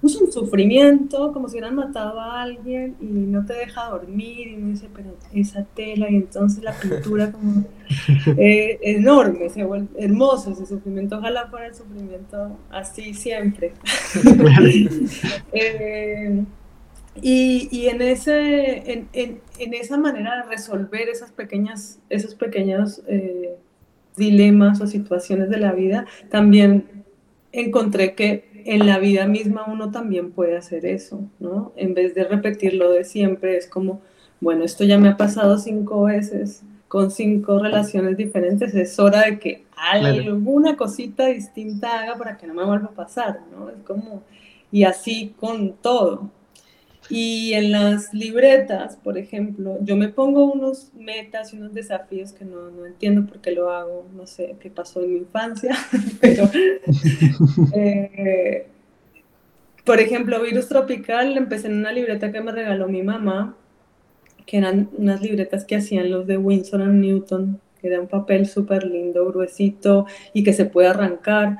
pues, 0.00 0.16
un 0.16 0.32
sufrimiento, 0.32 1.32
como 1.32 1.48
si 1.48 1.56
hubieran 1.56 1.74
matado 1.74 2.20
a 2.20 2.42
alguien 2.42 2.96
y 3.00 3.04
no 3.04 3.44
te 3.44 3.54
deja 3.54 3.86
dormir 3.86 4.48
y 4.48 4.56
dice, 4.56 4.88
pero 4.94 5.16
esa 5.32 5.64
tela 5.74 6.10
y 6.10 6.16
entonces 6.16 6.62
la 6.62 6.72
pintura 6.72 7.32
como 7.32 7.64
eh, 8.38 8.78
enorme, 8.82 9.50
se 9.50 9.64
vuelve 9.64 9.88
hermoso 9.98 10.52
ese 10.52 10.66
sufrimiento, 10.66 11.18
ojalá 11.18 11.48
fuera 11.48 11.66
el 11.66 11.74
sufrimiento 11.74 12.58
así 12.70 13.14
siempre. 13.14 13.72
Eh, 15.52 16.44
y, 17.20 17.68
y, 17.72 17.88
en, 17.88 18.02
ese, 18.02 18.92
en, 18.92 19.08
en, 19.12 19.40
en, 19.58 19.74
esa 19.74 19.98
manera 19.98 20.36
de 20.36 20.42
resolver 20.48 21.08
esas 21.08 21.32
pequeñas, 21.32 21.98
esos 22.08 22.34
pequeños 22.36 23.02
eh, 23.08 23.56
dilemas 24.16 24.80
o 24.80 24.86
situaciones 24.86 25.50
de 25.50 25.58
la 25.58 25.72
vida, 25.72 26.06
también 26.30 26.99
encontré 27.52 28.14
que 28.14 28.62
en 28.64 28.86
la 28.86 28.98
vida 28.98 29.26
misma 29.26 29.64
uno 29.66 29.90
también 29.90 30.32
puede 30.32 30.56
hacer 30.56 30.86
eso, 30.86 31.20
¿no? 31.38 31.72
En 31.76 31.94
vez 31.94 32.14
de 32.14 32.24
repetir 32.24 32.74
lo 32.74 32.90
de 32.90 33.04
siempre, 33.04 33.56
es 33.56 33.66
como, 33.66 34.00
bueno, 34.40 34.64
esto 34.64 34.84
ya 34.84 34.98
me 34.98 35.08
ha 35.08 35.16
pasado 35.16 35.58
cinco 35.58 36.04
veces 36.04 36.62
con 36.88 37.10
cinco 37.10 37.60
relaciones 37.60 38.16
diferentes, 38.16 38.74
es 38.74 38.98
hora 38.98 39.22
de 39.22 39.38
que 39.38 39.64
alguna 39.76 40.76
cosita 40.76 41.26
distinta 41.26 42.00
haga 42.00 42.18
para 42.18 42.36
que 42.36 42.48
no 42.48 42.54
me 42.54 42.64
vuelva 42.64 42.86
a 42.86 42.94
pasar, 42.94 43.40
¿no? 43.52 43.70
Es 43.70 43.76
como 43.86 44.22
y 44.72 44.84
así 44.84 45.34
con 45.38 45.74
todo. 45.74 46.30
Y 47.10 47.54
en 47.54 47.72
las 47.72 48.14
libretas, 48.14 48.96
por 48.96 49.18
ejemplo, 49.18 49.78
yo 49.82 49.96
me 49.96 50.08
pongo 50.08 50.44
unos 50.44 50.92
metas 50.94 51.52
y 51.52 51.56
unos 51.56 51.74
desafíos 51.74 52.32
que 52.32 52.44
no, 52.44 52.70
no 52.70 52.86
entiendo 52.86 53.26
por 53.26 53.40
qué 53.40 53.50
lo 53.50 53.70
hago, 53.70 54.06
no 54.14 54.28
sé 54.28 54.54
qué 54.60 54.70
pasó 54.70 55.02
en 55.02 55.14
mi 55.14 55.18
infancia, 55.18 55.76
pero, 56.20 56.48
eh, 57.74 58.68
por 59.84 59.98
ejemplo, 59.98 60.40
Virus 60.40 60.68
Tropical, 60.68 61.36
empecé 61.36 61.66
en 61.66 61.78
una 61.78 61.90
libreta 61.90 62.30
que 62.30 62.40
me 62.40 62.52
regaló 62.52 62.88
mi 62.88 63.02
mamá, 63.02 63.56
que 64.46 64.58
eran 64.58 64.88
unas 64.96 65.20
libretas 65.20 65.64
que 65.64 65.76
hacían 65.76 66.12
los 66.12 66.28
de 66.28 66.36
Winsor 66.36 66.80
and 66.82 67.00
Newton, 67.00 67.60
que 67.80 67.88
era 67.88 68.00
un 68.00 68.06
papel 68.06 68.46
súper 68.46 68.84
lindo, 68.84 69.26
gruesito 69.26 70.06
y 70.32 70.44
que 70.44 70.52
se 70.52 70.66
puede 70.66 70.88
arrancar. 70.88 71.58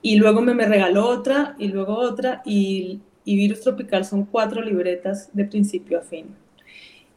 Y 0.00 0.16
luego 0.16 0.42
me, 0.42 0.54
me 0.54 0.66
regaló 0.66 1.08
otra 1.08 1.56
y 1.58 1.68
luego 1.68 1.96
otra 1.96 2.42
y, 2.44 3.00
y, 3.26 3.36
Virus 3.36 3.60
Tropical 3.60 4.04
son 4.04 4.24
cuatro 4.24 4.62
libretas 4.62 5.28
de 5.34 5.44
principio 5.44 5.98
a 5.98 6.02
fin. 6.02 6.26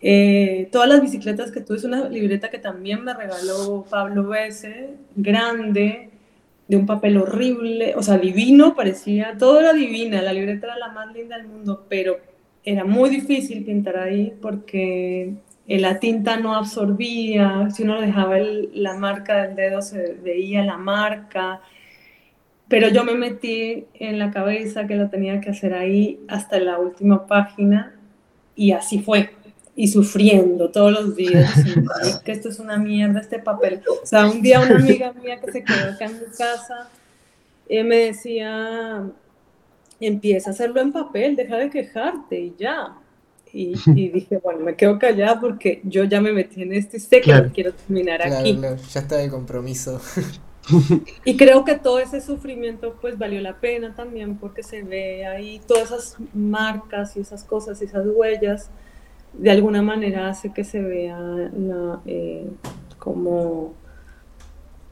Eh, 0.02 0.68
todas 0.72 0.90
las 0.90 1.02
bicicletas 1.02 1.52
que 1.52 1.62
tuve 1.62 1.78
es 1.78 1.84
una 1.84 2.10
libreta 2.10 2.50
que 2.50 2.58
también 2.58 3.04
me 3.04 3.14
regaló 3.14 3.86
Pablo 3.90 4.28
Bese, 4.28 4.96
grande, 5.16 6.10
de 6.68 6.78
un 6.78 6.86
papel 6.86 7.18
horrible, 7.18 7.96
o 7.96 8.04
sea, 8.04 8.18
divino, 8.18 8.76
parecía, 8.76 9.36
todo 9.38 9.60
era 9.60 9.74
divina, 9.74 10.22
la 10.22 10.34
libreta 10.34 10.68
era 10.68 10.78
la 10.78 10.90
más 10.90 11.14
linda 11.14 11.38
del 11.38 11.48
mundo, 11.48 11.86
pero 11.90 12.18
era 12.64 12.86
muy 12.86 13.10
difícil 13.10 13.66
pintar 13.66 13.98
ahí 13.98 14.34
porque 14.40 15.34
la 15.68 16.00
tinta 16.00 16.38
no 16.38 16.56
absorbía, 16.56 17.70
si 17.72 17.84
uno 17.84 18.00
dejaba 18.02 18.38
la 18.74 18.96
marca 18.96 19.44
del 19.44 19.56
dedo 19.56 19.82
se 19.82 20.14
veía 20.24 20.64
la 20.64 20.78
marca, 20.78 21.62
pero 22.70 22.88
yo 22.90 23.04
me 23.04 23.16
metí 23.16 23.88
en 23.96 24.20
la 24.20 24.32
cabeza 24.32 24.86
que 24.86 24.96
lo 24.96 25.10
tenía 25.10 25.42
que 25.42 25.50
hacer 25.50 25.74
ahí 25.74 26.20
hasta 26.28 26.60
la 26.60 26.78
última 26.78 27.26
página 27.26 27.96
y 28.56 28.72
así 28.72 29.00
fue. 29.00 29.32
Y 29.76 29.88
sufriendo 29.88 30.70
todos 30.70 30.92
los 30.92 31.16
días, 31.16 31.52
que 32.26 32.32
esto 32.32 32.50
es 32.50 32.60
una 32.60 32.78
mierda, 32.78 33.22
este 33.22 33.40
papel. 33.40 33.82
O 34.04 34.06
sea, 34.06 34.28
un 34.28 34.42
día 34.42 34.60
una 34.60 34.76
amiga 34.76 35.14
mía 35.14 35.40
que 35.40 35.52
se 35.52 35.64
quedó 35.64 35.92
acá 35.92 36.06
en 36.06 36.14
mi 36.14 36.26
casa 36.38 36.90
eh, 37.68 37.84
me 37.84 37.98
decía, 37.98 39.04
empieza 40.00 40.50
a 40.50 40.54
hacerlo 40.54 40.82
en 40.82 40.92
papel, 40.92 41.36
deja 41.36 41.58
de 41.58 41.70
quejarte 41.70 42.40
y 42.40 42.56
ya. 42.58 42.96
Y, 43.52 43.74
dije, 44.12 44.38
bueno, 44.44 44.60
me 44.60 44.76
quedo 44.76 45.00
callada 45.00 45.40
porque 45.40 45.82
yo 45.84 46.04
ya 46.04 46.22
me 46.22 46.34
metí 46.34 46.62
en 46.62 46.74
este 46.74 46.98
y 46.98 47.00
sé 47.00 47.22
que 47.22 47.50
quiero 47.54 47.74
terminar 47.74 48.22
aquí. 48.22 48.60
ya 48.92 49.00
está 49.00 49.18
de 49.18 49.30
compromiso. 49.30 50.00
Y 51.26 51.38
creo 51.38 51.64
que 51.64 51.76
todo 51.76 52.00
ese 52.00 52.22
sufrimiento 52.22 52.96
pues 53.02 53.18
valió 53.18 53.42
la 53.42 53.60
pena 53.60 53.96
también 53.96 54.38
porque 54.38 54.64
se 54.64 54.84
ve 54.84 55.26
ahí 55.26 55.62
todas 55.68 55.92
esas 55.92 56.18
marcas 56.34 57.16
y 57.18 57.22
esas 57.22 57.44
cosas 57.44 57.82
y 57.82 57.86
esas 57.86 58.06
huellas 58.08 58.70
de 59.34 59.52
alguna 59.52 59.82
manera 59.82 60.30
hace 60.30 60.52
que 60.52 60.64
se 60.64 60.82
vea 60.82 61.52
eh, 62.06 62.48
como, 62.98 63.74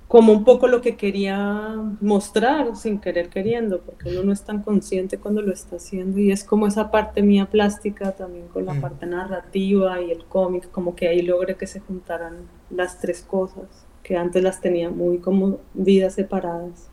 como 0.07 0.31
un 0.33 0.43
poco 0.43 0.67
lo 0.67 0.81
que 0.81 0.95
quería 0.95 1.75
mostrar 2.01 2.75
sin 2.75 2.99
querer 2.99 3.29
queriendo, 3.29 3.81
porque 3.81 4.09
uno 4.09 4.23
no 4.23 4.31
es 4.31 4.43
tan 4.43 4.61
consciente 4.61 5.17
cuando 5.17 5.41
lo 5.41 5.51
está 5.51 5.77
haciendo 5.77 6.19
y 6.19 6.31
es 6.31 6.43
como 6.43 6.67
esa 6.67 6.91
parte 6.91 7.23
mía 7.23 7.47
plástica 7.47 8.11
también 8.11 8.47
con 8.47 8.65
la 8.65 8.73
mm. 8.73 8.81
parte 8.81 9.05
narrativa 9.05 10.01
y 10.01 10.11
el 10.11 10.25
cómic, 10.25 10.69
como 10.71 10.95
que 10.95 11.07
ahí 11.07 11.21
logre 11.21 11.55
que 11.55 11.67
se 11.67 11.79
juntaran 11.79 12.35
las 12.69 12.99
tres 12.99 13.23
cosas 13.23 13.86
que 14.07 14.15
antes 14.15 14.41
las 14.41 14.61
tenía 14.61 14.89
muy 14.89 15.17
como 15.17 15.59
vidas 15.73 16.13
separadas. 16.13 16.89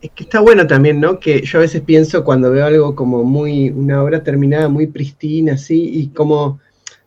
Es 0.00 0.10
que 0.10 0.24
está 0.24 0.40
bueno 0.40 0.66
también, 0.66 1.00
¿no? 1.00 1.20
Que 1.20 1.42
yo 1.42 1.58
a 1.58 1.62
veces 1.62 1.80
pienso 1.82 2.24
cuando 2.24 2.50
veo 2.50 2.66
algo 2.66 2.96
como 2.96 3.22
muy, 3.22 3.70
una 3.70 4.02
obra 4.02 4.24
terminada, 4.24 4.68
muy 4.68 4.88
pristina, 4.88 5.52
así, 5.52 6.00
y 6.00 6.08
como, 6.08 6.58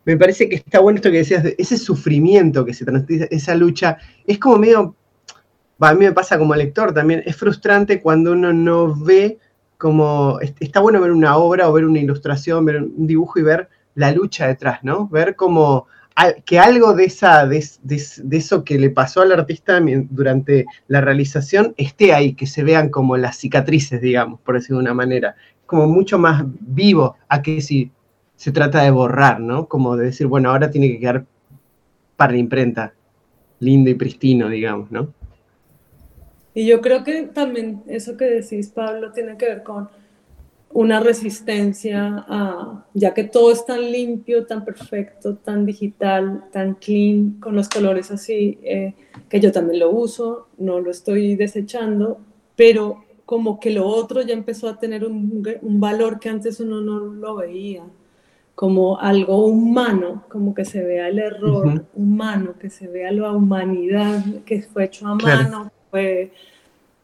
me 0.05 0.15
parece 0.15 0.47
que 0.47 0.55
está 0.55 0.79
bueno 0.79 0.95
esto 0.95 1.11
que 1.11 1.17
decías, 1.17 1.43
ese 1.57 1.77
sufrimiento 1.77 2.63
que 2.63 2.73
se 2.73 2.85
transmite, 2.85 3.27
esa 3.35 3.53
lucha, 3.55 3.97
es 4.25 4.39
como 4.39 4.59
medio, 4.59 4.95
a 5.81 5.93
mí 5.93 6.05
me 6.05 6.13
pasa 6.13 6.37
como 6.37 6.55
lector 6.55 6.93
también, 6.93 7.21
es 7.25 7.35
frustrante 7.35 8.01
cuando 8.01 8.31
uno 8.31 8.53
no 8.53 8.95
ve 8.95 9.39
como, 9.77 10.39
está 10.61 10.79
bueno 10.79 11.01
ver 11.01 11.11
una 11.11 11.35
obra 11.35 11.69
o 11.69 11.73
ver 11.73 11.83
una 11.83 11.99
ilustración, 11.99 12.63
ver 12.63 12.81
un 12.81 13.05
dibujo 13.05 13.39
y 13.39 13.43
ver 13.43 13.67
la 13.95 14.13
lucha 14.13 14.47
detrás, 14.47 14.79
¿no? 14.83 15.09
Ver 15.09 15.35
como 15.35 15.87
que 16.45 16.59
algo 16.59 16.93
de, 16.93 17.05
esa, 17.05 17.45
de, 17.45 17.63
eso 18.31 18.63
que 18.63 18.79
le 18.79 18.89
pasó 18.89 19.21
al 19.21 19.33
artista 19.33 19.81
durante 20.09 20.65
la 20.87 21.01
realización 21.01 21.73
esté 21.77 22.13
ahí, 22.13 22.33
que 22.33 22.47
se 22.47 22.63
vean 22.63 22.89
como 22.89 23.17
las 23.17 23.37
cicatrices, 23.37 24.01
digamos, 24.01 24.39
por 24.39 24.55
decirlo 24.55 24.77
de 24.77 24.83
una 24.83 24.93
manera. 24.93 25.35
Como 25.65 25.87
mucho 25.87 26.17
más 26.17 26.43
vivo 26.45 27.17
a 27.27 27.41
que 27.41 27.59
si 27.59 27.91
se 28.35 28.51
trata 28.51 28.83
de 28.83 28.91
borrar, 28.91 29.39
¿no? 29.39 29.67
Como 29.67 29.97
de 29.97 30.05
decir, 30.05 30.27
bueno, 30.27 30.51
ahora 30.51 30.71
tiene 30.71 30.89
que 30.89 30.99
quedar 30.99 31.25
para 32.15 32.31
la 32.31 32.37
imprenta, 32.37 32.93
lindo 33.59 33.89
y 33.89 33.95
pristino, 33.95 34.47
digamos, 34.47 34.91
¿no? 34.91 35.13
Y 36.53 36.65
yo 36.65 36.79
creo 36.79 37.03
que 37.03 37.23
también 37.23 37.83
eso 37.87 38.15
que 38.15 38.25
decís, 38.25 38.69
Pablo, 38.69 39.11
tiene 39.11 39.35
que 39.37 39.47
ver 39.47 39.63
con 39.63 39.89
una 40.75 40.99
resistencia 40.99 42.25
a, 42.27 42.85
ya 42.93 43.13
que 43.13 43.23
todo 43.23 43.49
es 43.49 43.65
tan 43.65 43.79
limpio, 43.79 44.45
tan 44.45 44.65
perfecto, 44.65 45.35
tan 45.37 45.65
digital, 45.65 46.43
tan 46.51 46.75
clean, 46.75 47.37
con 47.39 47.55
los 47.55 47.69
colores 47.69 48.11
así, 48.11 48.59
eh, 48.61 48.93
que 49.29 49.39
yo 49.39 49.53
también 49.53 49.79
lo 49.79 49.91
uso, 49.91 50.49
no 50.57 50.81
lo 50.81 50.91
estoy 50.91 51.37
desechando, 51.37 52.17
pero 52.57 53.05
como 53.25 53.57
que 53.61 53.69
lo 53.69 53.87
otro 53.87 54.21
ya 54.21 54.33
empezó 54.33 54.67
a 54.67 54.77
tener 54.77 55.05
un, 55.05 55.41
valor 55.79 56.19
que 56.19 56.27
antes 56.27 56.59
uno 56.59 56.81
no 56.81 56.99
lo 56.99 57.37
veía, 57.37 57.85
como 58.53 58.99
algo 58.99 59.45
humano, 59.45 60.25
como 60.27 60.53
que 60.53 60.65
se 60.65 60.83
vea 60.83 61.07
el 61.07 61.19
error 61.19 61.85
humano, 61.95 62.55
que 62.59 62.69
se 62.69 62.89
vea 62.89 63.13
la 63.13 63.31
humanidad 63.31 64.21
que 64.45 64.61
fue 64.61 64.83
hecho 64.83 65.07
a 65.07 65.15
mano, 65.15 65.71
fue 65.89 66.33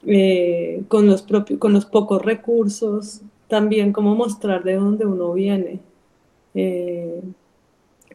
eh, 0.05 0.83
con, 0.89 1.07
los 1.07 1.21
propios, 1.21 1.57
con 1.57 1.71
los 1.71 1.85
pocos 1.85 2.21
recursos, 2.21 3.21
también 3.51 3.91
como 3.91 4.15
mostrar 4.15 4.63
de 4.63 4.75
dónde 4.75 5.05
uno 5.05 5.33
viene. 5.33 5.81
Eh, 6.55 7.21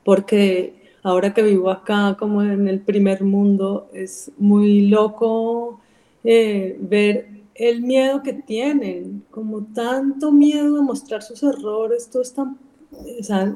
porque 0.03 0.73
ahora 1.03 1.35
que 1.35 1.43
vivo 1.43 1.71
acá 1.71 2.17
como 2.19 2.43
en 2.43 2.67
el 2.69 2.81
primer 2.81 3.23
mundo, 3.23 3.91
es 3.93 4.33
muy 4.39 4.89
loco 4.89 5.79
eh, 6.25 6.79
ver 6.81 7.29
el 7.55 7.83
miedo 7.83 8.23
que 8.23 8.33
tienen, 8.33 9.25
como 9.31 9.63
tanto 9.75 10.33
miedo 10.33 10.79
a 10.79 10.83
mostrar 10.83 11.23
sus 11.23 11.43
errores, 11.43 12.09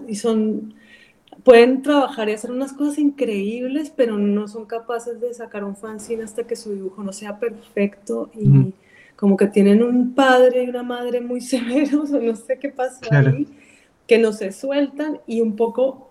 y 0.06 0.14
son, 0.16 0.74
pueden 1.42 1.80
trabajar 1.80 2.28
y 2.28 2.32
hacer 2.32 2.50
unas 2.50 2.74
cosas 2.74 2.98
increíbles, 2.98 3.90
pero 3.96 4.18
no 4.18 4.48
son 4.48 4.66
capaces 4.66 5.18
de 5.18 5.32
sacar 5.32 5.64
un 5.64 5.76
fanzine 5.76 6.24
hasta 6.24 6.46
que 6.46 6.56
su 6.56 6.74
dibujo 6.74 7.02
no 7.02 7.14
sea 7.14 7.38
perfecto 7.38 8.30
y 8.34 8.74
como 9.20 9.36
que 9.36 9.48
tienen 9.48 9.82
un 9.82 10.14
padre 10.14 10.64
y 10.64 10.70
una 10.70 10.82
madre 10.82 11.20
muy 11.20 11.40
severos, 11.52 12.10
o 12.10 12.18
no 12.18 12.34
sé 12.34 12.58
qué 12.58 12.70
pasa 12.70 13.00
ahí, 13.10 13.46
que 14.06 14.18
no 14.18 14.32
se 14.32 14.50
sueltan 14.50 15.20
y 15.26 15.42
un 15.42 15.56
poco 15.56 16.08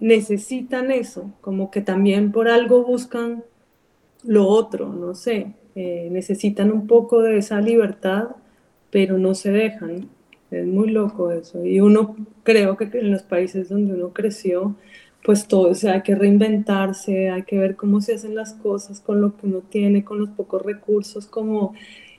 necesitan 0.00 0.90
eso, 0.90 1.32
como 1.40 1.70
que 1.70 1.80
también 1.80 2.32
por 2.32 2.48
algo 2.48 2.84
buscan 2.84 3.42
lo 4.22 4.46
otro, 4.46 4.92
no 4.92 5.14
sé, 5.14 5.54
eh, 5.74 6.08
necesitan 6.12 6.70
un 6.70 6.86
poco 6.86 7.22
de 7.22 7.38
esa 7.38 7.60
libertad, 7.62 8.28
pero 8.90 9.16
no 9.16 9.34
se 9.34 9.50
dejan. 9.50 10.08
Es 10.50 10.66
muy 10.66 10.90
loco 10.90 11.32
eso. 11.32 11.64
Y 11.64 11.80
uno, 11.80 12.16
creo 12.44 12.76
que 12.76 12.84
en 12.92 13.10
los 13.10 13.22
países 13.22 13.68
donde 13.68 13.94
uno 13.94 14.12
creció, 14.12 14.76
pues 15.24 15.48
todo, 15.48 15.70
o 15.70 15.74
sea, 15.74 15.94
hay 15.94 16.02
que 16.02 16.14
reinventarse, 16.14 17.30
hay 17.30 17.42
que 17.42 17.58
ver 17.58 17.76
cómo 17.76 18.00
se 18.00 18.14
hacen 18.14 18.34
las 18.34 18.52
cosas 18.52 19.00
con 19.00 19.20
lo 19.20 19.36
que 19.36 19.46
uno 19.46 19.60
tiene, 19.68 20.04
con 20.04 20.20
los 20.20 20.28
pocos 20.30 20.62
recursos, 20.62 21.26
como 21.26 21.74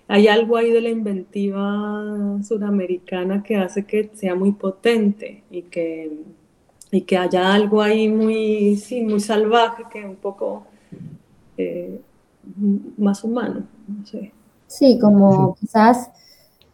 hay 0.07 0.27
algo 0.27 0.55
ahí 0.55 0.71
de 0.71 0.81
la 0.81 0.89
inventiva 0.89 2.39
suramericana 2.43 3.43
que 3.43 3.57
hace 3.57 3.85
que 3.85 4.09
sea 4.13 4.35
muy 4.35 4.53
potente 4.53 5.43
y 5.51 5.63
que, 5.63 6.23
y 6.91 7.01
que 7.01 7.17
haya 7.17 7.53
algo 7.53 7.81
ahí 7.81 8.07
muy, 8.07 8.77
sí, 8.77 9.01
muy 9.01 9.19
salvaje, 9.19 9.83
que 9.91 10.05
un 10.05 10.15
poco 10.15 10.63
eh, 11.57 11.99
más 12.97 13.23
humano, 13.23 13.63
no 13.87 14.05
sé. 14.05 14.31
Sí, 14.67 14.97
como 14.99 15.55
quizás 15.59 16.09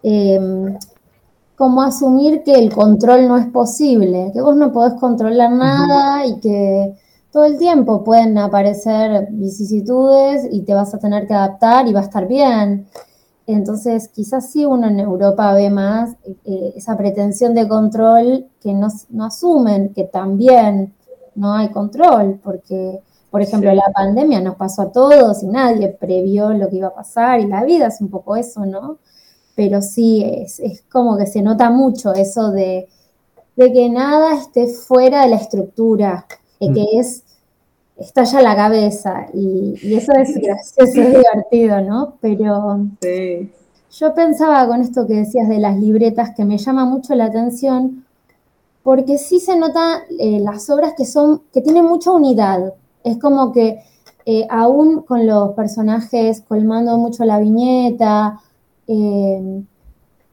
em, 0.03 0.77
como 1.55 1.81
asumir 1.81 2.43
que 2.43 2.53
el 2.53 2.71
control 2.71 3.27
no 3.27 3.37
es 3.37 3.47
posible, 3.47 4.31
que 4.33 4.41
vos 4.41 4.55
no 4.55 4.71
podés 4.71 4.93
controlar 4.99 5.51
nada 5.51 6.25
y 6.25 6.39
que 6.39 6.95
todo 7.31 7.45
el 7.45 7.57
tiempo 7.57 8.03
pueden 8.03 8.37
aparecer 8.37 9.27
vicisitudes 9.31 10.47
y 10.51 10.61
te 10.61 10.73
vas 10.73 10.93
a 10.93 10.99
tener 10.99 11.27
que 11.27 11.33
adaptar 11.33 11.87
y 11.87 11.93
va 11.93 12.01
a 12.01 12.03
estar 12.03 12.27
bien. 12.27 12.87
Entonces, 13.45 14.07
quizás 14.07 14.51
sí 14.51 14.65
uno 14.65 14.87
en 14.87 14.99
Europa 14.99 15.53
ve 15.53 15.69
más 15.69 16.15
eh, 16.45 16.73
esa 16.75 16.95
pretensión 16.97 17.53
de 17.53 17.67
control 17.67 18.45
que 18.61 18.73
no, 18.73 18.87
no, 19.09 19.25
asumen 19.25 19.93
que 19.93 20.05
también 20.05 20.93
no 21.35 21.53
hay 21.53 21.69
control, 21.69 22.39
porque, 22.41 23.01
por 23.29 23.41
ejemplo, 23.41 23.73
la 23.73 23.91
pandemia 23.93 24.39
nos 24.39 24.55
pasó 24.55 24.83
a 24.83 24.91
todos 24.91 25.43
y 25.43 25.47
nadie 25.47 25.89
previó 25.89 26.53
lo 26.53 26.69
que 26.69 26.77
iba 26.77 26.87
a 26.87 26.95
pasar 26.95 27.41
y 27.41 27.47
la 27.47 27.63
vida 27.65 27.87
es 27.87 27.99
un 27.99 28.09
poco 28.09 28.37
eso, 28.37 28.65
¿no? 28.65 28.99
Pero 29.55 29.81
sí, 29.81 30.23
es, 30.23 30.59
es 30.59 30.83
como 30.89 31.17
que 31.17 31.27
se 31.27 31.41
nota 31.41 31.69
mucho 31.69 32.13
eso 32.13 32.51
de, 32.51 32.87
de, 33.57 33.73
que 33.73 33.89
nada 33.89 34.35
esté 34.35 34.67
fuera 34.67 35.23
de 35.23 35.29
la 35.29 35.35
estructura, 35.35 36.25
que 36.59 36.69
mm. 36.69 36.99
es 36.99 37.22
estalla 38.03 38.41
la 38.41 38.55
cabeza 38.55 39.27
y, 39.33 39.95
eso 39.95 40.11
es 40.13 40.35
gracioso, 40.41 40.83
es 40.83 40.93
divertido, 40.93 41.81
¿no? 41.81 42.15
Pero 42.21 42.79
yo 43.91 44.13
pensaba 44.13 44.67
con 44.67 44.81
esto 44.81 45.07
que 45.07 45.15
decías 45.15 45.47
de 45.49 45.59
las 45.59 45.77
libretas 45.77 46.31
que 46.35 46.45
me 46.45 46.57
llama 46.57 46.85
mucho 46.85 47.15
la 47.15 47.25
atención 47.25 48.05
porque 48.83 49.17
sí 49.17 49.39
se 49.39 49.55
nota 49.55 50.03
eh, 50.19 50.39
las 50.39 50.69
obras 50.69 50.93
que 50.95 51.05
son, 51.05 51.43
que 51.53 51.61
tienen 51.61 51.85
mucha 51.85 52.11
unidad. 52.11 52.73
Es 53.03 53.17
como 53.17 53.53
que 53.53 53.79
eh, 54.25 54.45
aún 54.49 55.01
con 55.03 55.25
los 55.25 55.51
personajes 55.51 56.41
colmando 56.41 56.97
mucho 56.97 57.23
la 57.23 57.39
viñeta, 57.39 58.39
eh, 58.87 59.63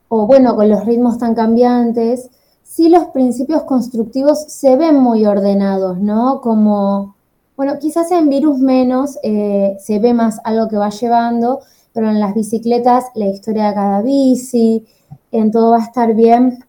o 0.08 0.26
bueno, 0.26 0.56
con 0.56 0.68
los 0.68 0.84
ritmos 0.84 1.18
tan 1.18 1.34
cambiantes, 1.34 2.28
sí 2.64 2.88
los 2.88 3.06
principios 3.06 3.62
constructivos 3.62 4.44
se 4.48 4.76
ven 4.76 4.96
muy 4.96 5.26
ordenados, 5.26 5.98
¿no? 6.00 6.40
Como 6.40 7.14
bueno, 7.60 7.78
quizás 7.78 8.10
en 8.10 8.30
virus 8.30 8.58
menos 8.58 9.18
eh, 9.22 9.76
se 9.80 9.98
ve 9.98 10.14
más 10.14 10.40
algo 10.44 10.66
que 10.66 10.78
va 10.78 10.88
llevando, 10.88 11.60
pero 11.92 12.08
en 12.08 12.18
las 12.18 12.34
bicicletas 12.34 13.04
la 13.14 13.26
historia 13.26 13.68
de 13.68 13.74
cada 13.74 14.00
bici, 14.00 14.86
en 15.30 15.50
todo 15.50 15.72
va 15.72 15.76
a 15.76 15.84
estar 15.84 16.14
bien, 16.14 16.64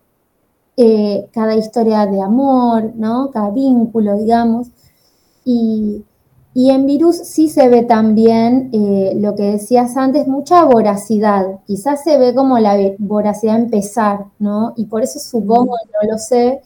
eh, 0.75 1.29
cada 1.31 1.55
historia 1.55 2.05
de 2.07 2.21
amor, 2.21 2.91
¿no? 2.95 3.31
Cada 3.31 3.51
vínculo, 3.51 4.17
digamos. 4.17 4.67
Y, 5.45 6.03
en 6.53 6.85
virus 6.85 7.19
sí 7.19 7.47
se 7.47 7.69
ve 7.69 7.83
también 7.83 8.69
eh, 8.73 9.13
lo 9.15 9.33
que 9.37 9.43
decías 9.43 9.95
antes, 9.95 10.27
mucha 10.27 10.65
voracidad. 10.65 11.61
Quizás 11.65 12.03
se 12.03 12.17
ve 12.17 12.35
como 12.35 12.59
la 12.59 12.75
voracidad 12.97 13.55
empezar, 13.55 14.25
¿no? 14.39 14.73
Y 14.75 14.87
por 14.87 15.03
eso 15.03 15.19
supongo, 15.19 15.73
no 15.93 16.11
lo 16.11 16.17
sé, 16.17 16.59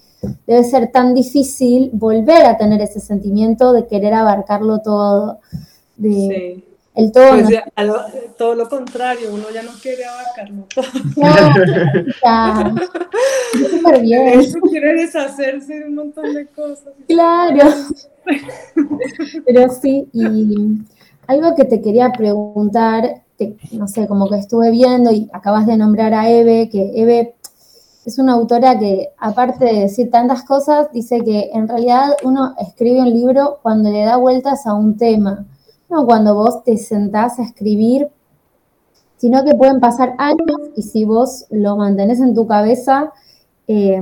debe 0.47 0.63
ser 0.63 0.91
tan 0.91 1.13
difícil 1.13 1.89
volver 1.93 2.45
a 2.45 2.57
tener 2.57 2.81
ese 2.81 2.99
sentimiento 2.99 3.73
de 3.73 3.87
querer 3.87 4.13
abarcarlo 4.13 4.79
todo. 4.79 5.39
De, 5.95 6.63
El 6.93 7.11
todo, 7.11 7.29
pues 7.31 7.49
todo 8.37 8.55
lo 8.55 8.69
contrario, 8.69 9.29
uno 9.33 9.45
ya 9.53 9.63
no 9.63 9.71
quiere 9.81 10.05
abarcarlo 10.05 10.67
todo. 10.73 10.85
Claro, 12.21 12.75
súper 13.69 14.01
bien. 14.01 14.27
Eso 14.39 14.59
quiere 14.61 14.93
deshacerse 14.93 15.79
de 15.79 15.85
un 15.85 15.95
montón 15.95 16.33
de 16.33 16.47
cosas. 16.47 16.93
Claro. 17.07 17.69
Pero 19.45 19.69
sí, 19.69 20.07
y 20.13 20.85
algo 21.27 21.55
que 21.55 21.65
te 21.65 21.81
quería 21.81 22.11
preguntar, 22.11 23.23
no 23.71 23.87
sé, 23.87 24.07
como 24.07 24.29
que 24.29 24.37
estuve 24.37 24.71
viendo 24.71 25.11
y 25.11 25.29
acabas 25.33 25.65
de 25.65 25.77
nombrar 25.77 26.13
a 26.13 26.29
Eve, 26.29 26.69
que 26.69 26.91
Eve 26.95 27.35
es 28.05 28.19
una 28.19 28.33
autora 28.33 28.77
que, 28.77 29.09
aparte 29.17 29.65
de 29.65 29.79
decir 29.81 30.11
tantas 30.11 30.43
cosas, 30.43 30.91
dice 30.91 31.21
que 31.23 31.49
en 31.53 31.67
realidad 31.67 32.11
uno 32.23 32.53
escribe 32.59 32.99
un 32.99 33.09
libro 33.09 33.59
cuando 33.63 33.89
le 33.89 34.05
da 34.05 34.17
vueltas 34.17 34.67
a 34.67 34.75
un 34.75 34.95
tema, 34.95 35.45
no 35.89 36.05
cuando 36.05 36.35
vos 36.35 36.63
te 36.63 36.77
sentás 36.77 37.39
a 37.39 37.43
escribir, 37.43 38.09
sino 39.17 39.43
que 39.43 39.55
pueden 39.55 39.79
pasar 39.79 40.13
años 40.19 40.69
y 40.75 40.83
si 40.83 41.03
vos 41.03 41.45
lo 41.49 41.77
mantenés 41.77 42.19
en 42.19 42.35
tu 42.35 42.45
cabeza, 42.45 43.11
eh, 43.67 43.99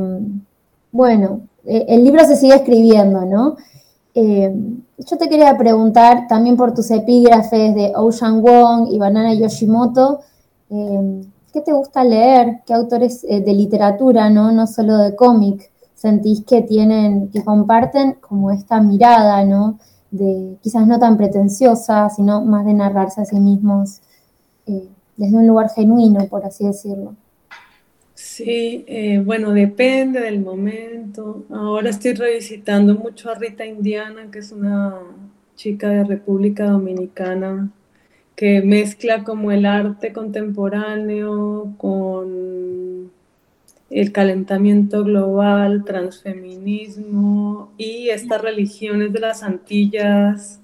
bueno, 0.92 1.42
eh, 1.66 1.86
el 1.88 2.04
libro 2.04 2.26
se 2.26 2.36
sigue 2.36 2.56
escribiendo, 2.56 3.26
¿no? 3.26 3.56
Eh, 4.16 4.54
yo 4.98 5.18
te 5.18 5.30
quería 5.30 5.58
preguntar 5.58 6.28
también 6.28 6.58
por 6.58 6.74
tus 6.74 6.92
epígrafes 6.92 7.74
de 7.74 7.94
Ocean 7.96 8.42
Wong 8.42 8.90
y 8.92 9.00
Banana 9.00 9.34
Yoshimoto. 9.34 10.20
¿Qué 11.54 11.62
te 11.62 11.72
gusta 11.72 12.04
leer? 12.04 12.62
¿Qué 12.66 12.74
autores 12.74 13.24
eh, 13.30 13.42
de 13.42 13.54
literatura, 13.54 14.28
no, 14.32 14.52
no 14.52 14.66
solo 14.66 14.98
de 14.98 15.16
cómic, 15.16 15.72
sentís 15.94 16.44
que 16.44 16.64
tienen, 16.64 17.30
que 17.30 17.44
comparten 17.44 18.14
como 18.14 18.50
esta 18.50 18.82
mirada, 18.82 19.46
¿no? 19.46 19.78
De 20.10 20.58
quizás 20.64 20.88
no 20.88 20.98
tan 20.98 21.16
pretenciosa, 21.16 22.10
sino 22.10 22.44
más 22.44 22.66
de 22.66 22.74
narrarse 22.74 23.22
a 23.22 23.26
sí 23.26 23.40
mismos 23.40 24.02
eh, 24.66 24.88
desde 25.16 25.38
un 25.38 25.46
lugar 25.46 25.70
genuino, 25.70 26.26
por 26.28 26.44
así 26.44 26.66
decirlo. 26.66 27.14
Sí, 28.16 28.84
eh, 28.88 29.22
bueno, 29.24 29.52
depende 29.52 30.22
del 30.22 30.40
momento. 30.42 31.44
Ahora 31.52 31.92
estoy 31.92 32.14
revisitando 32.14 32.96
mucho 32.96 33.30
a 33.30 33.36
Rita 33.36 33.64
Indiana, 33.64 34.32
que 34.32 34.40
es 34.40 34.52
una 34.52 34.96
chica 35.56 35.90
de 35.90 36.04
República 36.04 36.66
Dominicana 36.66 37.70
que 38.36 38.62
mezcla 38.62 39.24
como 39.24 39.52
el 39.52 39.66
arte 39.66 40.14
contemporáneo 40.14 41.74
con 41.78 43.12
el 43.90 44.12
calentamiento 44.12 45.04
global, 45.04 45.84
transfeminismo 45.86 47.72
y 47.78 48.10
estas 48.10 48.42
religiones 48.42 49.14
de 49.14 49.20
las 49.20 49.44
Antillas 49.44 50.60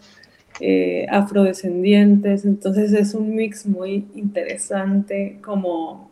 eh, 0.59 1.05
afrodescendientes. 1.09 2.43
Entonces 2.43 2.91
es 2.93 3.13
un 3.13 3.35
mix 3.35 3.67
muy 3.67 4.07
interesante, 4.15 5.37
como 5.41 6.09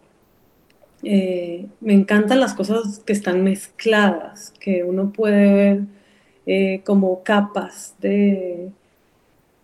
eh, 1.03 1.65
me 1.81 1.93
encantan 1.93 2.39
las 2.39 2.53
cosas 2.53 2.99
que 2.99 3.13
están 3.13 3.43
mezcladas, 3.43 4.53
que 4.59 4.83
uno 4.83 5.11
puede 5.11 5.53
ver 5.53 5.81
eh, 6.45 6.81
como 6.85 7.23
capas 7.23 7.95
de 7.99 8.69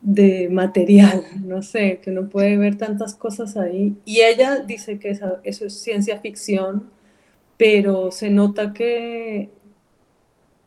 de 0.04 0.50
material, 0.50 1.24
no 1.46 1.62
sé, 1.62 2.00
que 2.04 2.12
uno 2.12 2.30
puede 2.30 2.58
ver 2.58 2.78
tantas 2.78 3.16
cosas 3.16 3.56
ahí. 3.58 3.96
Y 4.06 4.22
ella 4.22 4.60
dice 4.60 5.00
que 5.00 5.10
eso, 5.10 5.40
es 5.44 5.82
ciencia 5.82 6.20
ficción, 6.20 6.90
pero 7.58 8.12
se 8.12 8.30
nota 8.30 8.74
que 8.74 9.50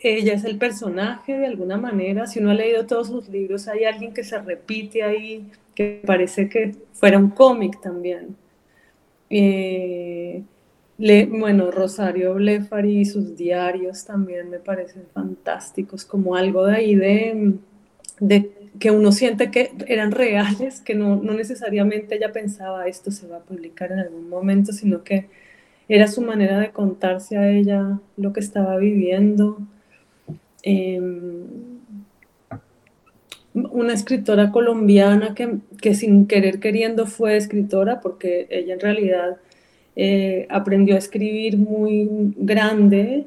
ella 0.01 0.33
es 0.33 0.45
el 0.45 0.57
personaje 0.59 1.37
de 1.37 1.47
alguna 1.47 1.77
manera. 1.77 2.27
Si 2.27 2.39
uno 2.39 2.51
ha 2.51 2.55
leído 2.55 2.87
todos 2.87 3.09
sus 3.09 3.29
libros, 3.29 3.69
hay 3.69 3.85
alguien 3.85 4.15
que 4.15 4.25
se 4.25 4.39
repite 4.39 5.03
ahí, 5.03 5.51
que 5.75 6.03
parece 6.07 6.49
que 6.49 6.75
fuera 6.93 7.19
un 7.19 7.31
cómic 7.31 7.81
también. 7.83 8.37
Eh, 9.29 10.45
bueno, 11.29 11.71
Rosario 11.71 12.35
Blefari 12.35 13.01
y 13.01 13.05
sus 13.05 13.37
diarios 13.37 14.07
también 14.07 14.49
me 14.49 14.61
parecen 14.61 15.05
fantásticos, 15.13 16.07
como 16.07 16.37
algo 16.37 16.65
de 16.67 16.77
ahí 16.77 16.95
de, 16.95 17.55
de 18.21 18.56
que 18.79 18.91
uno 18.91 19.13
siente 19.13 19.51
que 19.51 19.73
eran 19.87 20.13
reales, 20.13 20.81
que 20.81 20.95
no, 20.95 21.17
necesariamente 21.17 22.17
ella 22.17 22.33
pensaba 22.33 22.87
esto 22.89 23.11
se 23.11 23.27
va 23.27 23.39
a 23.39 23.41
publicar 23.41 23.93
en 23.93 24.01
algún 24.01 24.29
momento, 24.29 24.73
sino 24.73 25.05
que 25.05 25.29
era 25.89 26.09
su 26.09 26.23
manera 26.23 26.59
de 26.59 26.71
contarse 26.71 27.37
a 27.37 27.49
ella 27.49 28.01
lo 28.17 28.33
que 28.33 28.41
estaba 28.41 28.77
viviendo. 28.77 29.59
Em, 30.63 31.45
una 33.55 33.95
escritora 33.95 34.51
colombiana 34.51 35.35
que, 35.35 35.95
sin 35.95 36.27
querer 36.27 36.61
queriendo 36.61 37.07
fue 37.07 37.37
escritora, 37.37 38.01
porque 38.01 38.47
ella 38.51 38.75
en 38.75 38.81
realidad 38.81 39.37
eh, 39.95 40.47
aprendió 40.51 40.95
a 40.95 40.99
escribir 40.99 41.57
muy 41.57 42.35
grande 42.37 43.27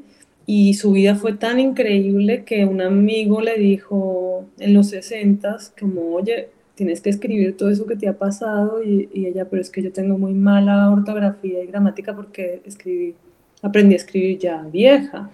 y 0.51 0.73
su 0.73 0.93
vida 0.93 1.13
fue 1.13 1.33
tan 1.33 1.59
increíble 1.59 2.43
que 2.43 2.65
un 2.65 2.81
amigo 2.81 3.39
le 3.39 3.59
dijo 3.59 4.47
en 4.57 4.73
los 4.73 4.87
60 4.89 5.57
como, 5.79 6.15
oye, 6.15 6.49
tienes 6.73 7.01
que 7.01 7.11
escribir 7.11 7.55
todo 7.55 7.69
eso 7.69 7.85
que 7.85 7.95
te 7.95 8.07
ha 8.07 8.17
pasado 8.17 8.83
y, 8.83 9.11
ella, 9.13 9.45
pero 9.47 9.61
es 9.61 9.69
que 9.69 9.83
yo 9.83 9.91
tengo 9.91 10.17
muy 10.17 10.33
mala 10.33 10.89
ortografía 10.89 11.63
y 11.63 11.67
gramática 11.67 12.15
porque 12.15 12.63
escribí, 12.65 13.13
aprendí 13.61 13.93
a 13.93 13.97
escribir 13.97 14.39
ya 14.39 14.63
vieja. 14.63 15.29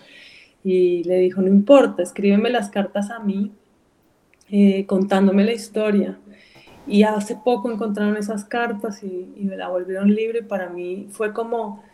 Y 0.66 1.06
le 1.06 1.20
dijo, 1.20 1.42
no 1.42 1.48
importa, 1.48 2.04
escríbeme 2.04 2.50
las 2.50 2.68
cartas 2.68 3.10
a 3.10 3.20
mí 3.20 3.54
eh, 4.52 4.86
contándome 4.86 5.46
la 5.46 5.54
historia. 5.54 6.20
Y 6.88 7.04
hace 7.04 7.38
poco 7.38 7.72
encontraron 7.72 8.18
esas 8.18 8.44
cartas 8.44 9.02
y, 9.02 9.30
me 9.46 9.56
la 9.56 9.70
volvieron 9.70 10.14
libre. 10.14 10.44
Para 10.44 10.68
mí 10.68 11.08
fue 11.10 11.32
como, 11.32 11.85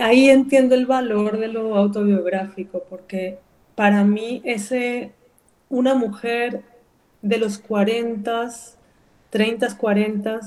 ahí 0.00 0.30
entiendo 0.30 0.74
el 0.74 0.86
valor 0.86 1.38
de 1.38 1.48
lo 1.48 1.76
autobiográfico, 1.76 2.84
porque 2.88 3.38
para 3.74 4.04
mí 4.04 4.40
ese, 4.44 5.12
una 5.68 5.94
mujer 5.94 6.62
de 7.22 7.38
los 7.38 7.58
40, 7.58 8.50
30, 9.30 9.76
40, 9.76 10.40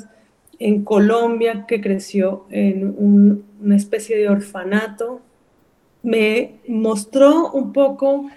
en 0.60 0.84
Colombia, 0.84 1.66
que 1.68 1.82
creció 1.82 2.46
en 2.50 2.96
una 3.60 3.76
especie 3.76 4.18
de 4.18 4.30
orfanato, 4.30 5.22
me 6.04 6.60
mostró 6.68 7.52
un 7.52 7.74
poco 7.74 8.28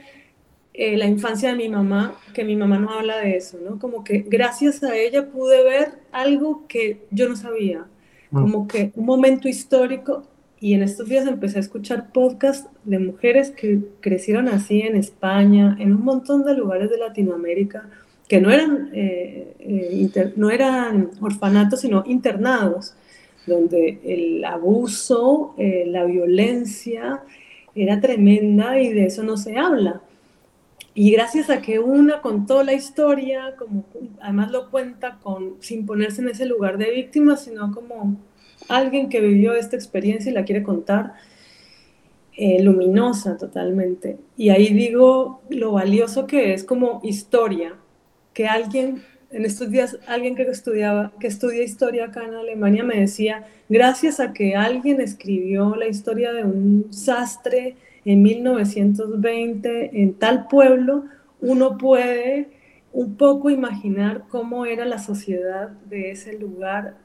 eh, 0.72 0.96
la 0.96 1.06
infancia 1.06 1.50
de 1.50 1.56
mi 1.56 1.68
mamá, 1.68 2.16
que 2.32 2.44
mi 2.44 2.56
mamá 2.56 2.78
no 2.78 2.90
habla 2.90 3.18
de 3.18 3.36
eso, 3.36 3.58
¿no? 3.58 3.78
Como 3.78 4.04
que 4.04 4.24
gracias 4.26 4.82
a 4.82 4.96
ella 4.96 5.30
pude 5.30 5.62
ver 5.62 6.00
algo 6.12 6.66
que 6.66 7.06
yo 7.10 7.28
no 7.28 7.36
sabía, 7.36 7.86
mm. 8.30 8.40
como 8.40 8.66
que 8.66 8.90
un 8.96 9.06
momento 9.06 9.48
histórico 9.48 10.24
y 10.64 10.72
en 10.72 10.82
estos 10.82 11.10
días 11.10 11.26
empecé 11.26 11.58
a 11.58 11.60
escuchar 11.60 12.10
podcasts 12.10 12.70
de 12.84 12.98
mujeres 12.98 13.50
que 13.50 13.80
crecieron 14.00 14.48
así 14.48 14.80
en 14.80 14.96
España, 14.96 15.76
en 15.78 15.92
un 15.92 16.02
montón 16.02 16.42
de 16.42 16.54
lugares 16.54 16.88
de 16.88 16.96
Latinoamérica, 16.96 17.90
que 18.26 18.40
no 18.40 18.50
eran, 18.50 18.88
eh, 18.94 19.54
eh, 19.58 20.32
no 20.36 20.48
eran 20.48 21.10
orfanatos, 21.20 21.82
sino 21.82 22.02
internados, 22.06 22.94
donde 23.46 24.00
el 24.04 24.42
abuso, 24.42 25.54
eh, 25.58 25.84
la 25.86 26.06
violencia 26.06 27.20
era 27.74 28.00
tremenda 28.00 28.80
y 28.80 28.90
de 28.90 29.04
eso 29.04 29.22
no 29.22 29.36
se 29.36 29.58
habla. 29.58 30.00
Y 30.94 31.10
gracias 31.10 31.50
a 31.50 31.60
que 31.60 31.78
una 31.78 32.22
contó 32.22 32.62
la 32.62 32.72
historia, 32.72 33.54
como 33.58 33.84
además 34.18 34.50
lo 34.50 34.70
cuenta 34.70 35.18
con, 35.22 35.56
sin 35.60 35.84
ponerse 35.84 36.22
en 36.22 36.30
ese 36.30 36.46
lugar 36.46 36.78
de 36.78 36.90
víctima, 36.90 37.36
sino 37.36 37.70
como 37.70 38.16
alguien 38.68 39.08
que 39.08 39.20
vivió 39.20 39.54
esta 39.54 39.76
experiencia 39.76 40.30
y 40.30 40.34
la 40.34 40.44
quiere 40.44 40.62
contar, 40.62 41.14
eh, 42.36 42.62
luminosa 42.62 43.36
totalmente. 43.36 44.18
Y 44.36 44.48
ahí 44.48 44.72
digo 44.72 45.40
lo 45.50 45.72
valioso 45.72 46.26
que 46.26 46.52
es 46.52 46.64
como 46.64 47.00
historia, 47.04 47.74
que 48.32 48.48
alguien, 48.48 49.02
en 49.30 49.44
estos 49.44 49.70
días, 49.70 49.98
alguien 50.08 50.34
que 50.34 50.42
estudiaba, 50.42 51.12
que 51.20 51.28
estudia 51.28 51.62
historia 51.62 52.06
acá 52.06 52.24
en 52.24 52.34
Alemania 52.34 52.82
me 52.82 52.98
decía, 52.98 53.46
gracias 53.68 54.18
a 54.18 54.32
que 54.32 54.56
alguien 54.56 55.00
escribió 55.00 55.76
la 55.76 55.86
historia 55.86 56.32
de 56.32 56.42
un 56.42 56.88
sastre 56.90 57.76
en 58.04 58.22
1920 58.22 60.02
en 60.02 60.14
tal 60.14 60.48
pueblo, 60.48 61.04
uno 61.40 61.78
puede 61.78 62.48
un 62.92 63.16
poco 63.16 63.50
imaginar 63.50 64.24
cómo 64.28 64.66
era 64.66 64.84
la 64.84 64.98
sociedad 64.98 65.68
de 65.88 66.10
ese 66.10 66.38
lugar 66.38 66.96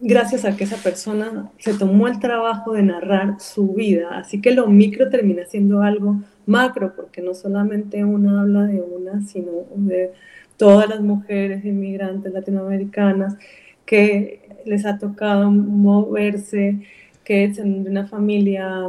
gracias 0.00 0.44
a 0.44 0.56
que 0.56 0.64
esa 0.64 0.76
persona 0.76 1.50
se 1.58 1.74
tomó 1.74 2.08
el 2.08 2.20
trabajo 2.20 2.72
de 2.72 2.82
narrar 2.82 3.40
su 3.40 3.74
vida. 3.74 4.18
Así 4.18 4.40
que 4.40 4.52
lo 4.52 4.66
micro 4.68 5.08
termina 5.10 5.44
siendo 5.44 5.82
algo 5.82 6.16
macro, 6.46 6.92
porque 6.94 7.20
no 7.22 7.34
solamente 7.34 8.04
una 8.04 8.42
habla 8.42 8.64
de 8.64 8.80
una, 8.80 9.22
sino 9.22 9.52
de 9.74 10.12
todas 10.56 10.88
las 10.88 11.00
mujeres 11.00 11.64
inmigrantes 11.64 12.32
latinoamericanas 12.32 13.36
que 13.84 14.40
les 14.64 14.84
ha 14.86 14.98
tocado 14.98 15.50
moverse, 15.50 16.80
que 17.24 17.54
son 17.54 17.84
de 17.84 17.90
una 17.90 18.06
familia 18.06 18.88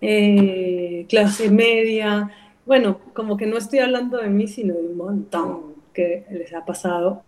eh, 0.00 1.06
clase 1.08 1.50
media. 1.50 2.30
Bueno, 2.64 3.00
como 3.14 3.36
que 3.36 3.46
no 3.46 3.56
estoy 3.58 3.80
hablando 3.80 4.18
de 4.18 4.28
mí, 4.28 4.48
sino 4.48 4.74
de 4.74 4.80
un 4.80 4.96
montón 4.96 5.76
que 5.92 6.24
les 6.30 6.52
ha 6.54 6.64
pasado 6.64 7.22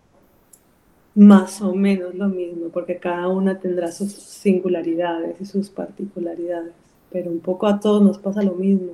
más 1.19 1.61
o 1.61 1.73
menos 1.73 2.15
lo 2.15 2.29
mismo, 2.29 2.69
porque 2.71 2.97
cada 2.97 3.27
una 3.27 3.59
tendrá 3.59 3.91
sus 3.91 4.13
singularidades 4.13 5.35
y 5.41 5.45
sus 5.45 5.69
particularidades, 5.69 6.71
pero 7.11 7.29
un 7.29 7.39
poco 7.39 7.67
a 7.67 7.77
todos 7.77 8.01
nos 8.01 8.17
pasa 8.19 8.41
lo 8.41 8.53
mismo. 8.53 8.93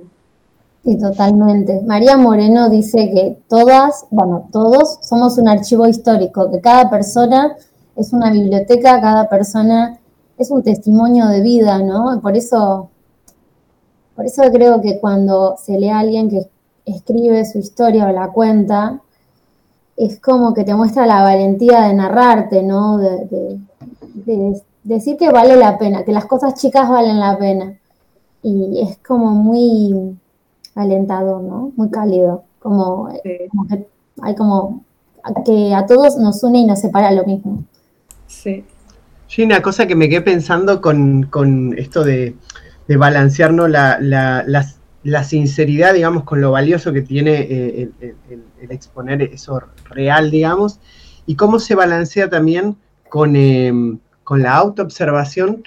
Sí, 0.84 0.98
totalmente. 0.98 1.82
María 1.86 2.16
Moreno 2.16 2.68
dice 2.68 3.10
que 3.14 3.38
todas, 3.48 4.06
bueno, 4.10 4.48
todos 4.50 4.98
somos 5.02 5.38
un 5.38 5.48
archivo 5.48 5.86
histórico, 5.86 6.50
que 6.50 6.60
cada 6.60 6.90
persona 6.90 7.56
es 7.94 8.12
una 8.12 8.32
biblioteca, 8.32 9.00
cada 9.00 9.28
persona 9.28 10.00
es 10.36 10.50
un 10.50 10.64
testimonio 10.64 11.28
de 11.28 11.42
vida, 11.42 11.78
¿no? 11.78 12.20
Por 12.20 12.36
eso, 12.36 12.90
por 14.16 14.26
eso 14.26 14.42
creo 14.52 14.80
que 14.80 14.98
cuando 14.98 15.56
se 15.58 15.78
lee 15.78 15.90
a 15.90 16.00
alguien 16.00 16.28
que 16.28 16.48
escribe 16.86 17.44
su 17.44 17.58
historia 17.58 18.08
o 18.08 18.12
la 18.12 18.32
cuenta, 18.32 19.00
es 19.96 20.20
como 20.20 20.52
que 20.52 20.64
te 20.64 20.74
muestra 20.74 21.06
la 21.06 21.22
valentía 21.22 21.82
de 21.82 21.94
narrarte, 21.94 22.62
¿no? 22.62 22.98
De, 22.98 23.58
decir 24.84 25.16
que 25.16 25.30
vale 25.30 25.56
la 25.56 25.78
pena, 25.78 26.04
que 26.04 26.12
las 26.12 26.26
cosas 26.26 26.54
chicas 26.54 26.88
valen 26.88 27.18
la 27.18 27.36
pena. 27.38 27.74
Y 28.42 28.80
es 28.80 28.98
como 28.98 29.32
muy 29.32 30.16
alentador, 30.74 31.42
¿no? 31.42 31.72
Muy 31.76 31.90
cálido. 31.90 32.44
Como, 32.60 33.08
que 33.22 33.48
hay 34.22 34.34
como 34.34 34.84
que 35.44 35.74
a 35.74 35.86
todos 35.86 36.16
nos 36.18 36.42
une 36.44 36.60
y 36.60 36.66
nos 36.66 36.80
separa 36.80 37.10
lo 37.10 37.24
mismo. 37.24 37.64
Sí. 38.26 38.64
Sí, 39.26 39.42
una 39.42 39.60
cosa 39.60 39.86
que 39.86 39.96
me 39.96 40.08
quedé 40.08 40.20
pensando 40.20 40.80
con, 40.80 41.74
esto 41.76 42.04
de, 42.04 42.36
de 42.86 42.96
balancearnos 42.96 43.68
la, 43.68 43.98
las 43.98 44.46
la 44.46 44.75
sinceridad, 45.24 45.94
digamos, 45.94 46.24
con 46.24 46.40
lo 46.40 46.50
valioso 46.50 46.92
que 46.92 47.02
tiene 47.02 47.40
eh, 47.48 47.90
el, 48.00 48.70
exponer 48.70 49.22
eso 49.22 49.62
real, 49.84 50.30
digamos, 50.30 50.80
y 51.26 51.36
cómo 51.36 51.58
se 51.58 51.74
balancea 51.74 52.28
también 52.28 52.76
con, 53.08 53.36
em, 53.36 53.98
con 54.24 54.42
la 54.42 54.56
autoobservación 54.56 55.62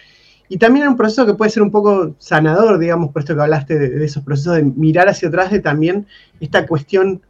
y 0.52 0.58
también 0.58 0.88
un 0.88 0.98
proceso 0.98 1.28
que 1.28 1.36
puede 1.36 1.52
ser 1.52 1.62
un 1.62 1.70
poco 1.70 2.16
sanador, 2.18 2.80
digamos, 2.80 3.12
por 3.12 3.24
que 3.24 3.34
hablaste 3.34 3.78
de, 3.78 4.04
esos 4.04 4.24
procesos 4.24 4.56
de 4.56 4.64
mirar 4.64 5.08
hacia 5.08 5.28
atrás, 5.28 5.52
de 5.52 5.60
también 5.60 6.08
esta 6.40 6.66
cuestión 6.66 7.22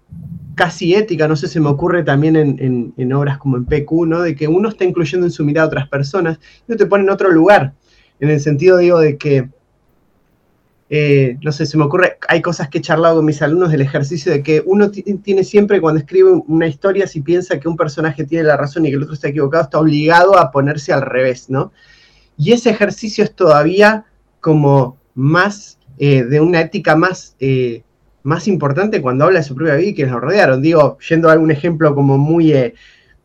casi 0.55 0.95
ética, 0.95 1.27
no 1.27 1.35
sé, 1.35 1.49
se 1.49 1.59
me 1.59 1.67
ocurre 1.67 2.03
también 2.03 2.37
en, 2.37 2.93
en, 2.95 3.13
obras 3.13 3.37
como 3.37 3.57
en 3.57 3.65
PQ, 3.65 4.07
¿no? 4.07 4.21
De 4.21 4.35
que 4.35 4.47
uno 4.47 4.69
está 4.69 4.85
incluyendo 4.85 5.27
en 5.27 5.31
su 5.31 5.43
mirada 5.43 5.65
a 5.65 5.67
otras 5.67 5.89
personas 5.89 6.39
y 6.65 6.77
te 6.77 6.85
pone 6.85 7.03
en 7.03 7.09
otro 7.09 7.29
lugar, 7.29 7.73
en 8.21 8.29
el 8.29 8.39
sentido, 8.39 8.77
digo, 8.77 8.99
de 8.99 9.17
que 9.17 9.49
eh, 10.91 11.37
no 11.43 11.51
sé, 11.51 11.67
se 11.67 11.77
me 11.77 11.83
ocurre, 11.83 12.17
hay 12.27 12.41
cosas 12.41 12.67
que 12.67 12.79
he 12.79 12.81
charlado 12.81 13.17
con 13.17 13.25
mis 13.25 13.41
alumnos 13.43 13.69
del 13.71 13.81
ejercicio 13.81 14.31
de 14.31 14.41
que 14.41 14.63
uno 14.65 14.89
tiene 14.89 15.43
siempre 15.43 15.79
cuando 15.79 15.99
escribe 15.99 16.31
una 16.47 16.67
historia, 16.67 17.05
si 17.05 17.21
piensa 17.21 17.59
que 17.59 17.67
un 17.67 17.77
personaje 17.77 18.23
tiene 18.23 18.45
la 18.45 18.57
razón 18.57 18.85
y 18.85 18.89
que 18.89 18.95
el 18.95 19.03
otro 19.03 19.13
está 19.13 19.27
equivocado, 19.27 19.63
está 19.63 19.79
obligado 19.79 20.37
a 20.37 20.51
ponerse 20.51 20.91
al 20.91 21.03
revés, 21.03 21.49
¿no? 21.49 21.71
Y 22.37 22.53
ese 22.53 22.71
ejercicio 22.71 23.23
es 23.23 23.35
todavía 23.35 24.05
como 24.39 24.97
más, 25.13 25.77
eh, 25.99 26.23
de 26.23 26.41
una 26.41 26.61
ética 26.61 26.95
más, 26.95 27.35
eh, 27.39 27.83
más 28.23 28.47
importante 28.47 29.01
cuando 29.01 29.25
habla 29.25 29.39
de 29.39 29.45
su 29.45 29.55
propia 29.55 29.75
vida 29.75 29.89
y 29.89 29.93
quienes 29.93 30.13
lo 30.13 30.21
rodearon. 30.21 30.61
Digo, 30.61 30.97
yendo 31.07 31.29
a 31.29 31.33
algún 31.33 31.51
ejemplo 31.51 31.93
como 31.93 32.17
muy, 32.17 32.73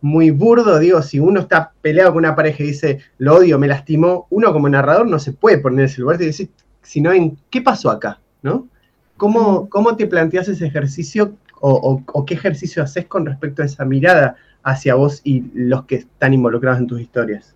muy 0.03 0.31
burdo, 0.31 0.79
digo, 0.79 1.01
si 1.01 1.19
uno 1.19 1.41
está 1.41 1.73
peleado 1.81 2.13
con 2.13 2.25
una 2.25 2.37
pareja 2.37 2.63
y 2.63 2.67
dice, 2.67 2.99
lo 3.17 3.37
odio, 3.37 3.59
me 3.59 3.69
lastimó, 3.69 4.27
uno 4.29 4.53
como 4.53 4.69
narrador 4.69 5.07
no 5.07 5.19
se 5.19 5.33
puede 5.33 5.59
poner 5.59 5.81
en 5.81 5.85
ese 5.87 6.01
lugar 6.03 6.21
y 6.21 6.27
decir, 6.27 6.51
sino 6.85 7.13
en 7.13 7.37
qué 7.51 7.61
pasó 7.61 7.91
acá, 7.91 8.21
¿no? 8.43 8.69
¿Cómo, 9.17 9.69
cómo 9.69 9.97
te 9.97 10.07
planteas 10.07 10.49
ese 10.49 10.67
ejercicio 10.67 11.37
o, 11.61 12.25
qué 12.27 12.35
ejercicio 12.35 12.83
haces 12.83 13.07
con 13.07 13.25
respecto 13.25 13.63
a 13.63 13.65
esa 13.65 13.85
mirada 13.85 14.37
hacia 14.63 14.95
vos 14.95 15.21
y 15.25 15.45
los 15.55 15.87
que 15.87 15.97
están 15.97 16.35
involucrados 16.35 16.81
en 16.81 16.87
tus 16.87 17.01
historias? 17.01 17.55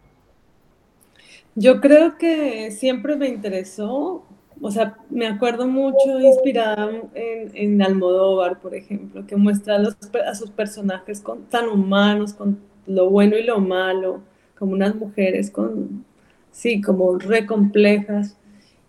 Yo 1.55 1.81
creo 1.81 2.17
que 2.17 2.71
siempre 2.71 3.17
me 3.17 3.29
interesó, 3.29 4.25
o 4.61 4.71
sea, 4.71 4.97
me 5.11 5.27
acuerdo 5.27 5.67
mucho 5.67 6.21
inspirada 6.21 6.91
en, 7.15 7.51
en 7.55 7.83
Almodóvar, 7.83 8.61
por 8.61 8.75
ejemplo, 8.75 9.27
que 9.27 9.37
muestra 9.37 9.77
a, 9.77 9.79
los, 9.79 9.97
a 10.27 10.35
sus 10.35 10.51
personajes 10.51 11.21
con, 11.21 11.43
tan 11.47 11.69
humanos, 11.69 12.33
con 12.33 12.59
lo 12.87 13.11
bueno 13.11 13.37
y 13.37 13.43
lo 13.43 13.61
malo, 13.61 14.23
como 14.59 14.73
unas 14.73 14.95
mujeres 14.95 15.51
con, 15.51 16.05
sí, 16.51 16.81
como 16.81 17.19
re 17.19 17.45
complejas. 17.45 18.37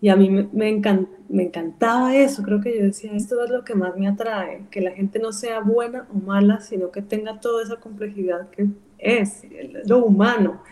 Y 0.02 0.08
a 0.08 0.16
mí 0.16 0.30
me, 0.30 0.48
me, 0.52 1.42
encantaba 1.42 2.16
eso, 2.16 2.42
creo 2.42 2.60
que 2.60 2.74
yo 2.76 2.84
decía, 2.84 3.12
esto 3.12 3.44
es 3.44 3.50
lo 3.50 3.64
que 3.64 3.74
más 3.74 3.96
me 3.96 4.08
atrae, 4.08 4.62
que 4.70 4.80
la 4.80 4.92
gente 4.92 5.18
no 5.18 5.32
sea 5.32 5.60
buena 5.60 6.06
o 6.14 6.18
mala, 6.18 6.60
sino 6.60 6.90
que 6.90 7.02
tenga 7.02 7.38
toda 7.38 7.62
esa 7.62 7.76
complejidad 7.76 8.48
que 8.50 8.68
es 8.98 9.42
lo 9.86 10.04
humano. 10.04 10.62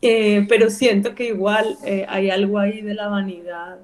Eh, 0.00 0.46
pero 0.48 0.70
siento 0.70 1.14
que 1.14 1.28
igual 1.28 1.76
eh, 1.84 2.06
hay 2.08 2.30
algo 2.30 2.58
ahí 2.58 2.82
de 2.82 2.94
la 2.94 3.08
vanidad 3.08 3.78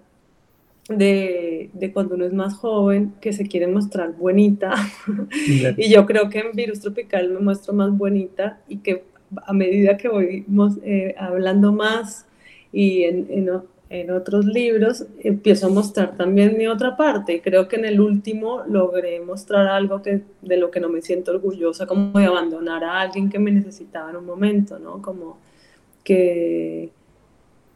de, 0.88 1.70
de, 1.72 1.92
cuando 1.92 2.14
uno 2.14 2.24
es 2.24 2.32
más 2.32 2.54
joven, 2.54 3.14
que 3.20 3.32
se 3.32 3.46
quiere 3.46 3.66
mostrar 3.66 4.12
bonita. 4.16 4.74
y 5.76 5.90
yo 5.90 6.06
creo 6.06 6.28
que 6.28 6.40
en 6.40 6.52
Virus 6.52 6.80
Tropical 6.80 7.30
me 7.30 7.40
muestro 7.40 7.74
más 7.74 7.96
bonita 7.96 8.60
y 8.68 8.78
que 8.78 9.04
a 9.46 9.52
medida 9.52 9.96
que 9.96 10.08
voy 10.08 10.44
eh, 10.82 11.14
hablando 11.18 11.72
más 11.72 12.26
y 12.72 13.04
en, 13.04 13.26
en, 13.30 13.50
en, 13.90 14.10
otros 14.10 14.46
libros, 14.46 15.04
empiezo 15.18 15.66
a 15.66 15.70
mostrar 15.70 16.16
también 16.16 16.56
mi 16.56 16.66
otra 16.66 16.96
parte. 16.96 17.34
Y 17.34 17.40
creo 17.40 17.68
que 17.68 17.76
en 17.76 17.84
el 17.84 18.00
último 18.00 18.62
logré 18.66 19.20
mostrar 19.20 19.66
algo 19.66 20.00
que, 20.00 20.22
de 20.40 20.56
lo 20.56 20.70
que 20.70 20.80
no 20.80 20.88
me 20.88 21.02
siento 21.02 21.32
orgullosa, 21.32 21.86
como 21.86 22.18
de 22.18 22.26
abandonar 22.26 22.84
a 22.84 23.00
alguien 23.00 23.28
que 23.28 23.38
me 23.38 23.50
necesitaba 23.50 24.10
en 24.10 24.16
un 24.16 24.26
momento, 24.26 24.78
¿no? 24.78 25.02
Como 25.02 25.38
que 26.04 26.90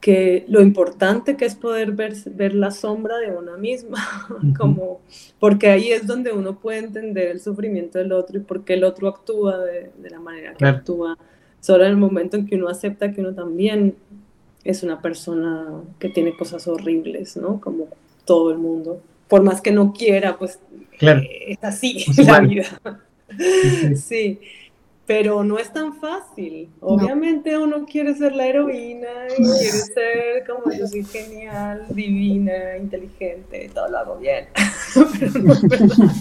que 0.04 0.44
lo 0.48 0.60
importante 0.60 1.34
que 1.34 1.46
es 1.46 1.54
poder 1.54 1.92
ver, 1.92 2.12
ver 2.26 2.54
la 2.54 2.70
sombra 2.70 3.16
de 3.16 3.30
una 3.30 3.56
misma, 3.56 4.06
como, 4.58 5.00
porque 5.40 5.68
ahí 5.68 5.92
es 5.92 6.06
donde 6.06 6.30
uno 6.30 6.58
puede 6.58 6.80
entender 6.80 7.28
el 7.28 7.40
sufrimiento 7.40 7.96
del 7.96 8.12
otro 8.12 8.36
y 8.36 8.42
por 8.42 8.66
qué 8.66 8.74
el 8.74 8.84
otro 8.84 9.08
actúa 9.08 9.56
de, 9.64 9.92
de 9.96 10.10
la 10.10 10.20
manera 10.20 10.52
que 10.52 10.66
actúa, 10.66 11.16
solo 11.58 11.84
en 11.84 11.92
el 11.92 11.96
momento 11.96 12.36
en 12.36 12.44
que 12.46 12.54
uno 12.54 12.68
acepta 12.68 13.12
que 13.12 13.22
uno 13.22 13.32
también 13.32 13.96
es 14.64 14.82
una 14.82 15.00
persona 15.00 15.82
que 15.98 16.08
tiene 16.08 16.36
cosas 16.36 16.66
horribles, 16.66 17.36
¿no? 17.36 17.60
Como 17.60 17.88
todo 18.24 18.50
el 18.50 18.58
mundo. 18.58 19.00
Por 19.28 19.42
más 19.42 19.60
que 19.60 19.72
no 19.72 19.92
quiera, 19.92 20.38
pues 20.38 20.58
eh, 21.00 21.28
es 21.48 21.58
así 21.62 22.04
la 22.24 22.40
vida. 22.40 22.80
sí 23.96 24.40
pero 25.06 25.44
no 25.44 25.58
es 25.58 25.72
tan 25.72 25.94
fácil. 25.94 26.70
Obviamente 26.80 27.58
uno 27.58 27.84
quiere 27.84 28.14
ser 28.14 28.34
la 28.34 28.46
heroína 28.46 29.08
y 29.30 29.42
quiere 29.42 29.70
ser 29.70 30.46
como 30.46 30.72
yo 30.72 30.86
soy 30.86 31.04
genial, 31.04 31.84
divina, 31.90 32.76
inteligente, 32.78 33.70
todo 33.74 33.88
lo 33.88 33.98
hago 33.98 34.16
bien. 34.16 34.46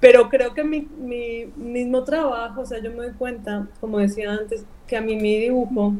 pero, 0.00 0.28
creo 0.30 0.54
que 0.54 0.64
mi, 0.64 0.88
mi, 0.98 1.46
mismo 1.56 2.02
trabajo, 2.04 2.62
o 2.62 2.66
sea, 2.66 2.78
yo 2.78 2.90
me 2.90 2.96
doy 2.96 3.12
cuenta, 3.12 3.68
como 3.80 3.98
decía 3.98 4.32
antes, 4.32 4.64
que 4.86 4.96
a 4.96 5.02
mí 5.02 5.16
mi 5.16 5.38
dibujo, 5.38 5.94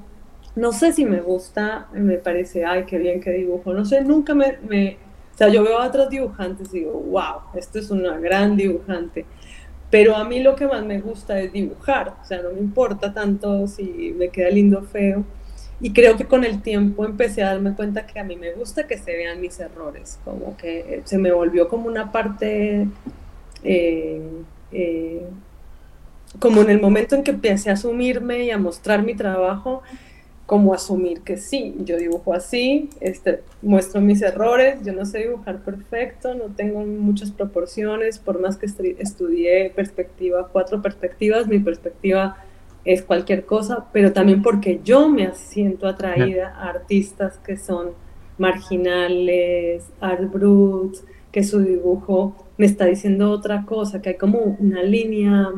no 0.57 0.73
sé 0.73 0.93
si 0.93 1.05
me 1.05 1.21
gusta, 1.21 1.87
me 1.93 2.17
parece, 2.17 2.65
ay, 2.65 2.85
qué 2.87 2.99
bien 2.99 3.21
que 3.21 3.31
dibujo, 3.31 3.73
no 3.73 3.85
sé, 3.85 4.03
nunca 4.03 4.35
me, 4.35 4.59
me 4.69 4.99
o 5.35 5.39
sea, 5.39 5.49
yo 5.49 5.63
veo 5.63 5.79
a 5.79 5.87
otros 5.87 6.09
dibujantes 6.11 6.75
y 6.75 6.81
digo, 6.81 6.93
wow, 6.93 7.41
esto 7.55 7.79
es 7.79 7.91
una 7.91 8.19
gran 8.19 8.57
dibujante 8.57 9.25
pero 9.91 10.17
a 10.17 10.25
mí 10.25 10.41
lo 10.41 10.57
que 10.57 10.67
más 10.67 10.85
me 10.85 11.01
gusta 11.01 11.41
es 11.41 11.53
dibujar, 11.53 12.17
o 12.21 12.25
sea, 12.25 12.43
no 12.43 12.51
me 12.51 12.61
importa 12.61 13.13
tanto 13.13 13.67
si 13.69 14.15
me 14.19 14.29
queda 14.31 14.51
lindo 14.51 14.81
o 14.81 14.83
feo. 14.83 15.25
Y 15.81 15.93
creo 15.93 16.17
que 16.17 16.25
con 16.25 16.43
el 16.43 16.63
tiempo 16.63 17.05
empecé 17.05 17.43
a 17.43 17.53
darme 17.53 17.75
cuenta 17.75 18.07
que 18.07 18.19
a 18.19 18.25
mí 18.25 18.37
me 18.37 18.53
gusta 18.53 18.87
que 18.87 18.97
se 18.97 19.13
vean 19.13 19.41
mis 19.41 19.61
errores, 19.61 20.19
como 20.25 20.57
que 20.57 21.03
se 21.05 21.19
me 21.19 21.33
volvió 21.33 21.69
como 21.69 21.87
una 21.87 22.11
parte, 22.13 22.89
eh, 23.63 24.23
eh, 24.73 25.23
como 26.39 26.63
en 26.63 26.71
el 26.71 26.81
momento 26.81 27.15
en 27.15 27.23
que 27.23 27.31
empecé 27.33 27.71
a 27.71 27.75
asumirme 27.75 28.45
y 28.45 28.51
a 28.51 28.59
mostrar 28.59 29.03
mi 29.03 29.15
trabajo, 29.15 29.83
como 30.47 30.73
asumir 30.73 31.23
que 31.23 31.37
sí, 31.37 31.75
yo 31.81 31.97
dibujo 31.97 32.33
así, 32.33 32.89
este, 33.01 33.43
muestro 33.63 34.01
mis 34.01 34.23
errores, 34.23 34.79
yo 34.85 34.93
no 34.93 35.05
sé 35.05 35.19
dibujar 35.19 35.59
perfecto, 35.59 36.35
no 36.35 36.45
tengo 36.55 36.87
muchas 36.87 37.33
proporciones, 37.33 38.21
por 38.21 38.41
más 38.41 38.57
que 38.57 38.67
estudié 38.67 39.73
perspectiva, 39.75 40.49
cuatro 40.53 40.81
perspectivas, 40.81 41.49
mi 41.49 41.59
perspectiva 41.59 42.37
es 42.85 43.03
cualquier 43.03 43.45
cosa, 43.45 43.87
pero 43.93 44.13
también 44.13 44.41
porque 44.41 44.81
yo 44.85 45.09
me 45.09 45.35
siento 45.35 45.89
atraída 45.89 46.55
a 46.57 46.71
artistas 46.71 47.39
que 47.39 47.57
son 47.57 47.91
marginales, 48.39 49.85
art 50.01 50.31
brut, 50.33 50.97
que 51.33 51.43
su 51.43 51.59
dibujo 51.59 52.37
me 52.57 52.67
está 52.67 52.85
diciendo 52.85 53.33
otra 53.33 53.65
cosa, 53.67 54.01
que 54.01 54.11
hay 54.11 54.17
como 54.17 54.39
una 54.39 54.85
línea 54.85 55.51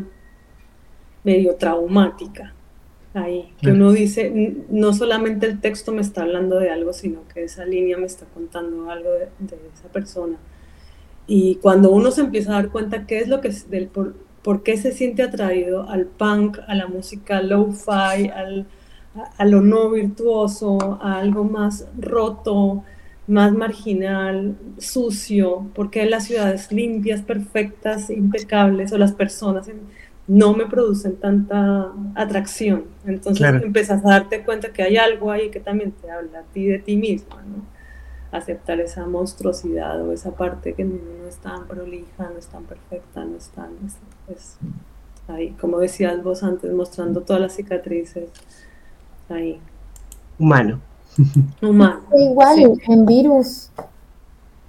medio 1.25 1.57
traumática 1.57 2.55
ahí, 3.23 3.53
que 3.61 3.73
uno 3.73 3.93
dice, 3.93 4.57
no 4.69 4.93
solamente 4.93 5.47
el 5.47 5.61
texto 5.61 5.93
me 5.93 6.01
está 6.01 6.23
hablando 6.23 6.59
de 6.59 6.71
algo, 6.71 6.93
sino 6.93 7.27
que 7.33 7.45
esa 7.45 7.65
línea 7.65 7.97
me 7.97 8.07
está 8.07 8.27
contando 8.27 8.91
algo 8.91 9.11
de, 9.11 9.29
esa 9.75 9.89
persona. 9.93 10.37
Y 11.27 11.57
cuando 11.57 11.91
uno 11.91 12.11
se 12.11 12.23
empieza 12.23 12.53
a 12.53 12.55
dar 12.55 12.71
cuenta 12.71 13.07
qué 13.07 13.19
es 13.19 13.29
lo 13.29 13.41
que 13.41 13.49
es, 13.49 13.71
del, 13.71 13.89
por, 13.89 14.15
por, 14.43 14.63
qué 14.63 14.77
se 14.77 14.93
siente 14.93 15.23
atraído 15.23 15.89
al 15.89 16.07
punk, 16.07 16.59
a 16.67 16.75
la 16.75 16.87
música 16.87 17.43
low-fi, 17.43 18.29
al, 18.35 18.67
a, 19.37 19.45
lo 19.45 19.61
no 19.61 19.91
virtuoso, 19.91 20.99
a 21.03 21.19
algo 21.19 21.45
más 21.45 21.87
roto, 21.99 22.85
más 23.27 23.53
marginal, 23.53 24.57
sucio, 24.79 25.67
porque 25.75 26.07
las 26.07 26.25
ciudades 26.25 26.73
limpias, 26.73 27.23
perfectas, 27.23 28.11
impecables, 28.11 28.93
o 28.93 28.99
las 28.99 29.13
personas 29.13 29.69
no 30.29 30.53
me 30.53 30.67
producen 30.67 31.17
tanta 31.17 31.91
atracción. 32.15 32.85
Entonces 33.07 33.63
empiezas 33.63 34.05
a 34.05 34.11
darte 34.11 34.45
cuenta 34.45 34.73
que 34.73 34.83
hay 34.83 34.99
algo 34.99 35.33
ahí 35.33 35.51
que 35.51 35.59
también 35.59 35.93
te 35.93 36.11
habla 36.11 36.41
a 36.41 36.43
ti 36.43 36.67
de 36.67 36.79
ti 36.79 36.97
misma, 36.97 37.37
¿no? 37.37 37.65
Aceptar 38.31 38.79
esa 38.79 39.07
monstruosidad 39.07 40.03
o 40.03 40.13
esa 40.13 40.33
parte 40.33 40.75
que 40.75 40.85
no, 40.85 40.99
es 41.27 41.37
tan 41.37 41.67
prolija, 41.67 42.29
no 42.31 42.39
es 42.39 42.47
tan 42.47 42.65
perfecta, 42.65 43.25
no 43.25 43.39
es 43.39 43.49
tan... 43.49 43.71
Es, 44.29 44.59
ahí, 45.29 45.57
como 45.59 45.79
decías 45.79 46.23
vos 46.23 46.43
antes, 46.43 46.71
mostrando 46.73 47.23
todas 47.23 47.41
las 47.41 47.57
cicatrices, 47.57 48.29
ahí. 49.31 49.59
Humano. 50.39 50.81
Humano. 51.63 52.03
Igual 52.19 52.79
en 52.87 53.07
Virus, 53.07 53.71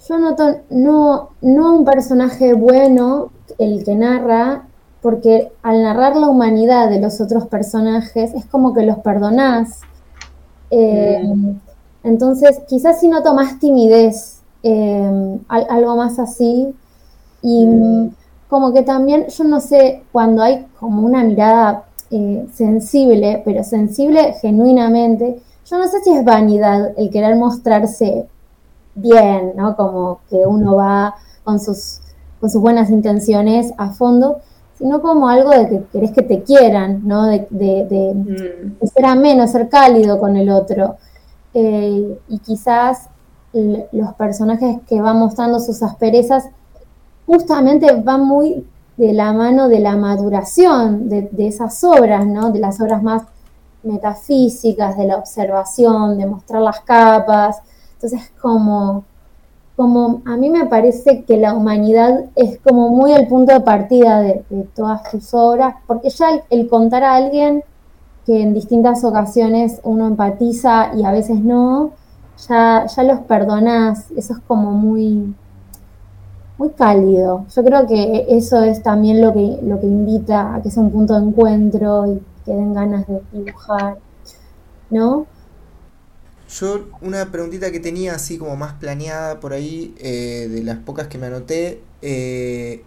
yo 0.07 0.17
noto 0.17 0.61
no, 0.69 1.31
no 1.41 1.75
un 1.75 1.85
personaje 1.85 2.53
bueno, 2.53 3.31
el 3.57 3.83
que 3.83 3.95
narra, 3.95 4.68
porque 5.01 5.51
al 5.63 5.81
narrar 5.83 6.15
la 6.15 6.27
humanidad 6.27 6.89
de 6.89 6.99
los 6.99 7.21
otros 7.21 7.47
personajes 7.47 8.33
es 8.33 8.45
como 8.45 8.73
que 8.73 8.83
los 8.83 8.99
perdonás. 8.99 9.81
Eh, 10.71 11.23
entonces, 12.03 12.61
quizás 12.67 12.99
si 12.99 13.07
noto 13.07 13.33
más 13.33 13.59
timidez, 13.59 14.41
eh, 14.63 15.39
algo 15.47 15.95
más 15.95 16.19
así, 16.19 16.73
y 17.41 17.65
mm. 17.65 18.11
como 18.49 18.73
que 18.73 18.81
también, 18.83 19.27
yo 19.27 19.43
no 19.45 19.59
sé, 19.59 20.03
cuando 20.11 20.41
hay 20.41 20.67
como 20.79 21.01
una 21.01 21.23
mirada 21.23 21.85
eh, 22.11 22.47
sensible, 22.53 23.41
pero 23.45 23.63
sensible 23.63 24.33
genuinamente, 24.41 25.41
yo 25.65 25.77
no 25.77 25.87
sé 25.87 26.01
si 26.01 26.11
es 26.11 26.25
vanidad 26.25 26.93
el 26.97 27.09
querer 27.09 27.35
mostrarse 27.35 28.27
bien, 28.95 29.53
¿no? 29.55 29.75
Como 29.75 30.19
que 30.29 30.37
uno 30.37 30.75
va 30.75 31.15
con 31.43 31.59
sus, 31.59 31.99
con 32.39 32.49
sus 32.49 32.61
buenas 32.61 32.89
intenciones 32.89 33.71
a 33.77 33.91
fondo, 33.91 34.39
sino 34.79 35.01
como 35.01 35.27
algo 35.27 35.51
de 35.51 35.67
que 35.67 35.83
querés 35.91 36.11
que 36.11 36.21
te 36.21 36.41
quieran, 36.41 37.01
¿no? 37.05 37.27
De, 37.27 37.45
de, 37.49 38.13
mm. 38.15 38.87
ser 38.87 39.05
ameno, 39.05 39.45
ser 39.45 39.67
cálido 39.67 40.19
con 40.19 40.37
el 40.37 40.49
otro. 40.49 40.95
Eh, 41.53 42.17
y 42.29 42.39
quizás 42.39 43.09
los 43.91 44.13
personajes 44.13 44.77
que 44.87 45.01
van 45.01 45.17
mostrando 45.17 45.59
sus 45.59 45.83
asperezas 45.83 46.45
justamente 47.25 47.91
van 47.93 48.23
muy 48.23 48.65
de 48.95 49.11
la 49.11 49.33
mano 49.33 49.67
de 49.67 49.79
la 49.79 49.97
maduración 49.97 51.09
de, 51.09 51.23
de 51.31 51.47
esas 51.47 51.83
obras, 51.83 52.25
¿no? 52.25 52.51
De 52.51 52.59
las 52.59 52.79
obras 52.79 53.03
más 53.03 53.23
metafísicas, 53.83 54.97
de 54.97 55.07
la 55.07 55.17
observación, 55.17 56.17
de 56.17 56.25
mostrar 56.25 56.61
las 56.61 56.79
capas. 56.81 57.57
Entonces, 57.95 58.31
como 58.41 59.03
como 59.79 60.21
a 60.25 60.35
mí 60.35 60.49
me 60.49 60.65
parece 60.65 61.23
que 61.23 61.37
la 61.37 61.53
humanidad 61.53 62.25
es 62.35 62.59
como 62.59 62.89
muy 62.89 63.13
el 63.13 63.27
punto 63.29 63.53
de 63.53 63.61
partida 63.61 64.19
de, 64.19 64.43
todas 64.75 65.09
tus 65.09 65.33
obras, 65.33 65.75
porque 65.87 66.09
ya 66.09 66.43
el, 66.49 66.67
contar 66.67 67.05
a 67.05 67.15
alguien 67.15 67.63
que 68.25 68.41
en 68.41 68.53
distintas 68.53 69.05
ocasiones 69.05 69.79
uno 69.83 70.07
empatiza 70.07 70.91
y 70.97 71.05
a 71.05 71.13
veces 71.13 71.39
no, 71.39 71.91
ya, 72.49 72.87
ya 72.87 73.03
los 73.03 73.21
perdonas, 73.21 74.11
eso 74.17 74.33
es 74.33 74.39
como 74.45 74.71
muy, 74.71 75.33
muy 76.57 76.69
cálido. 76.71 77.45
Yo 77.55 77.63
creo 77.63 77.87
que 77.87 78.25
eso 78.27 78.61
es 78.61 78.83
también 78.83 79.21
lo 79.21 79.31
que, 79.33 79.59
lo 79.63 79.79
que 79.79 79.87
invita 79.87 80.55
a 80.55 80.61
que 80.61 80.71
sea 80.71 80.83
un 80.83 80.91
punto 80.91 81.17
de 81.17 81.25
encuentro 81.25 82.05
y 82.05 82.21
que 82.43 82.53
den 82.53 82.73
ganas 82.73 83.07
de 83.07 83.21
dibujar, 83.31 83.97
¿no? 84.89 85.25
Yo 86.49 86.89
una 87.01 87.31
preguntita 87.31 87.71
que 87.71 87.79
tenía 87.79 88.15
así 88.15 88.39
como 88.39 88.55
más 88.55 88.73
planeada 88.73 89.39
por 89.39 89.53
ahí, 89.53 89.93
eh, 89.99 90.47
de 90.49 90.63
las 90.63 90.79
pocas 90.79 91.07
que 91.07 91.19
me 91.19 91.27
anoté, 91.27 91.81
eh, 92.01 92.83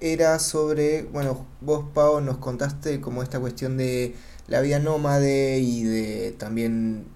era 0.00 0.38
sobre, 0.40 1.04
bueno, 1.04 1.46
vos 1.60 1.84
Pau 1.94 2.20
nos 2.20 2.38
contaste 2.38 3.00
como 3.00 3.22
esta 3.22 3.38
cuestión 3.38 3.76
de 3.76 4.16
la 4.48 4.60
vida 4.60 4.80
nómade 4.80 5.58
y 5.60 5.84
de 5.84 6.32
también 6.32 7.06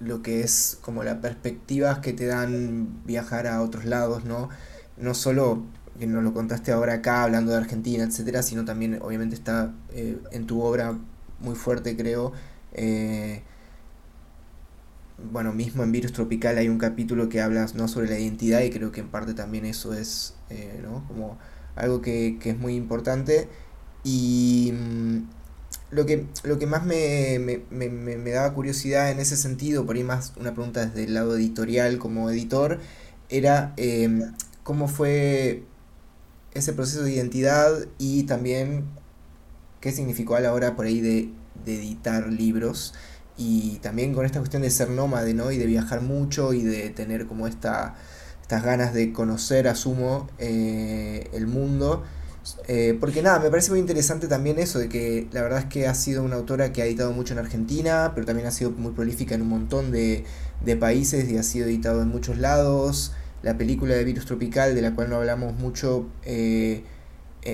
lo 0.00 0.22
que 0.22 0.40
es 0.40 0.78
como 0.80 1.04
las 1.04 1.18
perspectivas 1.18 2.00
que 2.00 2.12
te 2.12 2.26
dan 2.26 3.04
viajar 3.06 3.46
a 3.46 3.62
otros 3.62 3.84
lados, 3.84 4.24
¿no? 4.24 4.48
No 4.96 5.14
solo 5.14 5.62
que 6.00 6.08
nos 6.08 6.24
lo 6.24 6.34
contaste 6.34 6.72
ahora 6.72 6.94
acá 6.94 7.22
hablando 7.22 7.52
de 7.52 7.58
Argentina, 7.58 8.02
etcétera, 8.04 8.42
sino 8.42 8.64
también 8.64 8.98
obviamente 9.02 9.36
está 9.36 9.72
eh, 9.92 10.18
en 10.32 10.46
tu 10.46 10.60
obra 10.62 10.98
muy 11.40 11.54
fuerte, 11.54 11.96
creo 11.96 12.32
bueno, 15.30 15.52
mismo 15.52 15.82
en 15.82 15.92
Virus 15.92 16.12
Tropical 16.12 16.58
hay 16.58 16.68
un 16.68 16.78
capítulo 16.78 17.28
que 17.28 17.40
habla 17.40 17.66
¿no? 17.74 17.88
sobre 17.88 18.08
la 18.08 18.18
identidad 18.18 18.60
y 18.62 18.70
creo 18.70 18.92
que 18.92 19.00
en 19.00 19.08
parte 19.08 19.34
también 19.34 19.64
eso 19.64 19.94
es 19.94 20.34
eh, 20.50 20.80
¿no? 20.82 21.06
como 21.08 21.38
algo 21.76 22.00
que, 22.00 22.38
que, 22.40 22.50
es 22.50 22.58
muy 22.58 22.74
importante. 22.74 23.48
Y 24.04 24.72
mm, 24.72 25.18
lo, 25.90 26.06
que, 26.06 26.26
lo 26.44 26.58
que 26.58 26.66
más 26.66 26.84
me, 26.84 27.38
me, 27.38 27.62
me, 27.70 27.88
me, 27.88 28.30
daba 28.30 28.52
curiosidad 28.54 29.10
en 29.10 29.20
ese 29.20 29.36
sentido, 29.36 29.86
por 29.86 29.96
ahí 29.96 30.04
más 30.04 30.32
una 30.38 30.54
pregunta 30.54 30.86
desde 30.86 31.04
el 31.04 31.14
lado 31.14 31.36
editorial 31.36 31.98
como 31.98 32.30
editor, 32.30 32.80
era 33.28 33.72
eh, 33.76 34.30
cómo 34.62 34.88
fue 34.88 35.64
ese 36.52 36.72
proceso 36.72 37.02
de 37.02 37.12
identidad 37.12 37.86
y 37.98 38.24
también 38.24 38.84
qué 39.80 39.92
significó 39.92 40.36
a 40.36 40.40
la 40.40 40.52
hora 40.52 40.76
por 40.76 40.86
ahí 40.86 41.00
de, 41.00 41.30
de 41.64 41.76
editar 41.76 42.28
libros 42.28 42.94
y 43.36 43.78
también 43.78 44.14
con 44.14 44.24
esta 44.24 44.38
cuestión 44.38 44.62
de 44.62 44.70
ser 44.70 44.90
nómade, 44.90 45.34
¿no? 45.34 45.50
Y 45.50 45.58
de 45.58 45.66
viajar 45.66 46.02
mucho 46.02 46.52
y 46.52 46.62
de 46.62 46.90
tener 46.90 47.26
como 47.26 47.46
esta, 47.46 47.96
estas 48.42 48.62
ganas 48.62 48.94
de 48.94 49.12
conocer, 49.12 49.66
asumo, 49.68 50.28
eh, 50.38 51.28
el 51.32 51.46
mundo. 51.46 52.04
Eh, 52.68 52.96
porque 53.00 53.22
nada, 53.22 53.40
me 53.40 53.50
parece 53.50 53.70
muy 53.70 53.80
interesante 53.80 54.28
también 54.28 54.58
eso, 54.58 54.78
de 54.78 54.88
que 54.88 55.28
la 55.32 55.42
verdad 55.42 55.60
es 55.60 55.64
que 55.64 55.88
ha 55.88 55.94
sido 55.94 56.22
una 56.22 56.36
autora 56.36 56.72
que 56.72 56.82
ha 56.82 56.86
editado 56.86 57.12
mucho 57.12 57.32
en 57.32 57.38
Argentina, 57.40 58.12
pero 58.14 58.26
también 58.26 58.46
ha 58.46 58.50
sido 58.50 58.70
muy 58.70 58.92
prolífica 58.92 59.34
en 59.34 59.42
un 59.42 59.48
montón 59.48 59.90
de, 59.90 60.24
de 60.64 60.76
países 60.76 61.28
y 61.30 61.38
ha 61.38 61.42
sido 61.42 61.66
editado 61.66 62.02
en 62.02 62.08
muchos 62.08 62.38
lados. 62.38 63.12
La 63.42 63.58
película 63.58 63.94
de 63.94 64.04
Virus 64.04 64.26
Tropical, 64.26 64.74
de 64.74 64.82
la 64.82 64.94
cual 64.94 65.10
no 65.10 65.16
hablamos 65.16 65.54
mucho 65.54 66.06
eh, 66.24 66.84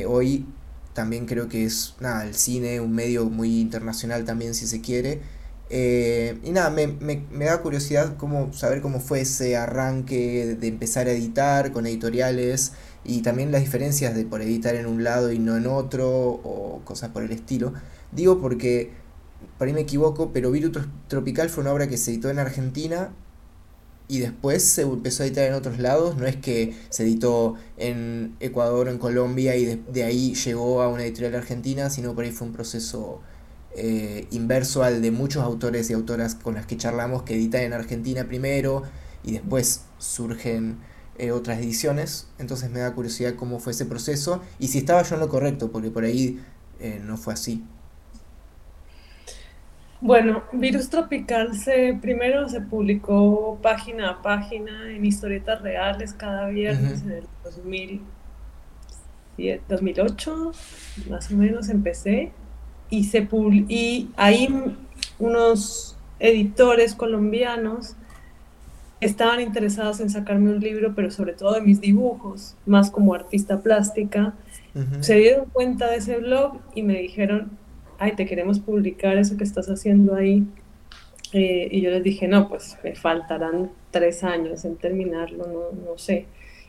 hoy, 0.06 0.46
también 0.92 1.26
creo 1.26 1.48
que 1.48 1.64
es, 1.64 1.94
nada, 2.00 2.24
el 2.24 2.34
cine, 2.34 2.80
un 2.80 2.92
medio 2.92 3.24
muy 3.26 3.60
internacional 3.60 4.24
también 4.24 4.54
si 4.54 4.66
se 4.66 4.80
quiere. 4.80 5.20
Eh, 5.72 6.36
y 6.42 6.50
nada, 6.50 6.70
me, 6.70 6.88
me, 6.88 7.24
me, 7.30 7.44
da 7.44 7.62
curiosidad 7.62 8.16
cómo, 8.16 8.52
saber 8.52 8.80
cómo 8.80 8.98
fue 8.98 9.20
ese 9.20 9.56
arranque 9.56 10.56
de 10.58 10.66
empezar 10.66 11.06
a 11.06 11.12
editar 11.12 11.70
con 11.70 11.86
editoriales 11.86 12.72
y 13.04 13.22
también 13.22 13.52
las 13.52 13.62
diferencias 13.62 14.16
de 14.16 14.24
por 14.24 14.42
editar 14.42 14.74
en 14.74 14.86
un 14.86 15.04
lado 15.04 15.30
y 15.32 15.38
no 15.38 15.56
en 15.56 15.68
otro 15.68 16.10
o 16.10 16.80
cosas 16.84 17.10
por 17.10 17.22
el 17.22 17.30
estilo. 17.30 17.72
Digo 18.10 18.40
porque, 18.40 18.90
por 19.58 19.68
ahí 19.68 19.72
me 19.74 19.82
equivoco, 19.82 20.32
pero 20.32 20.50
Virus 20.50 20.76
Tropical 21.08 21.48
fue 21.50 21.62
una 21.62 21.72
obra 21.72 21.88
que 21.88 21.96
se 21.96 22.10
editó 22.10 22.30
en 22.30 22.40
Argentina 22.40 23.12
y 24.08 24.18
después 24.18 24.64
se 24.64 24.82
empezó 24.82 25.22
a 25.22 25.26
editar 25.26 25.46
en 25.46 25.54
otros 25.54 25.78
lados. 25.78 26.16
No 26.16 26.26
es 26.26 26.36
que 26.36 26.74
se 26.88 27.04
editó 27.04 27.54
en 27.76 28.36
Ecuador 28.40 28.88
o 28.88 28.90
en 28.90 28.98
Colombia 28.98 29.54
y 29.56 29.64
de, 29.64 29.76
de 29.92 30.02
ahí 30.02 30.34
llegó 30.34 30.82
a 30.82 30.88
una 30.88 31.04
editorial 31.04 31.36
argentina, 31.36 31.90
sino 31.90 32.14
por 32.14 32.24
ahí 32.24 32.32
fue 32.32 32.48
un 32.48 32.52
proceso 32.54 33.20
eh, 33.76 34.26
inverso 34.32 34.82
al 34.82 35.00
de 35.00 35.12
muchos 35.12 35.44
autores 35.44 35.90
y 35.90 35.92
autoras 35.92 36.34
con 36.34 36.54
las 36.54 36.66
que 36.66 36.76
charlamos 36.76 37.22
que 37.22 37.34
editan 37.34 37.62
en 37.62 37.72
Argentina 37.72 38.24
primero 38.24 38.82
y 39.22 39.32
después 39.32 39.84
surgen 39.98 40.78
eh, 41.18 41.30
otras 41.30 41.58
ediciones. 41.58 42.28
Entonces 42.38 42.70
me 42.70 42.80
da 42.80 42.92
curiosidad 42.94 43.34
cómo 43.36 43.60
fue 43.60 43.72
ese 43.72 43.86
proceso 43.86 44.42
y 44.58 44.68
si 44.68 44.78
estaba 44.78 45.02
yo 45.02 45.14
en 45.14 45.20
lo 45.20 45.28
correcto, 45.28 45.70
porque 45.70 45.90
por 45.90 46.02
ahí 46.02 46.40
eh, 46.80 47.00
no 47.04 47.16
fue 47.16 47.34
así. 47.34 47.62
Bueno, 50.00 50.42
Virus 50.52 50.88
Tropical 50.88 51.54
se 51.56 51.96
primero 52.00 52.48
se 52.48 52.62
publicó 52.62 53.58
página 53.62 54.10
a 54.10 54.22
página 54.22 54.90
en 54.90 55.04
historietas 55.04 55.60
reales 55.60 56.14
cada 56.14 56.48
viernes 56.48 57.02
en 57.02 57.12
el 57.12 57.24
2000, 57.44 58.02
2008, 59.68 60.52
más 61.10 61.30
o 61.30 61.36
menos 61.36 61.68
empecé 61.68 62.32
y, 62.90 63.04
se 63.04 63.28
y 63.68 64.08
ahí 64.16 64.48
unos 65.18 65.96
editores 66.18 66.94
colombianos 66.94 67.96
estaban 69.00 69.40
interesados 69.40 70.00
en 70.00 70.10
sacarme 70.10 70.50
un 70.50 70.60
libro, 70.60 70.94
pero 70.94 71.10
sobre 71.10 71.32
todo 71.32 71.54
de 71.54 71.62
mis 71.62 71.80
dibujos, 71.80 72.54
más 72.66 72.90
como 72.90 73.14
artista 73.14 73.60
plástica. 73.60 74.34
Se 75.00 75.16
dieron 75.16 75.46
cuenta 75.46 75.90
de 75.90 75.96
ese 75.96 76.18
blog 76.18 76.58
y 76.74 76.82
me 76.82 76.98
dijeron, 77.00 77.50
ay, 77.98 78.12
te 78.12 78.26
queremos 78.26 78.60
publicar 78.60 79.16
eso 79.16 79.36
que 79.36 79.44
estás 79.44 79.68
haciendo 79.68 80.14
ahí. 80.14 80.46
Eh, 81.32 81.68
y 81.70 81.80
yo 81.80 81.90
les 81.90 82.02
dije, 82.04 82.28
no, 82.28 82.48
pues 82.48 82.76
me 82.84 82.94
faltarán 82.94 83.70
tres 83.90 84.22
años 84.22 84.64
en 84.64 84.76
terminarlo, 84.76 85.46
no, 85.46 85.84
no 85.84 85.98
sé. 85.98 86.26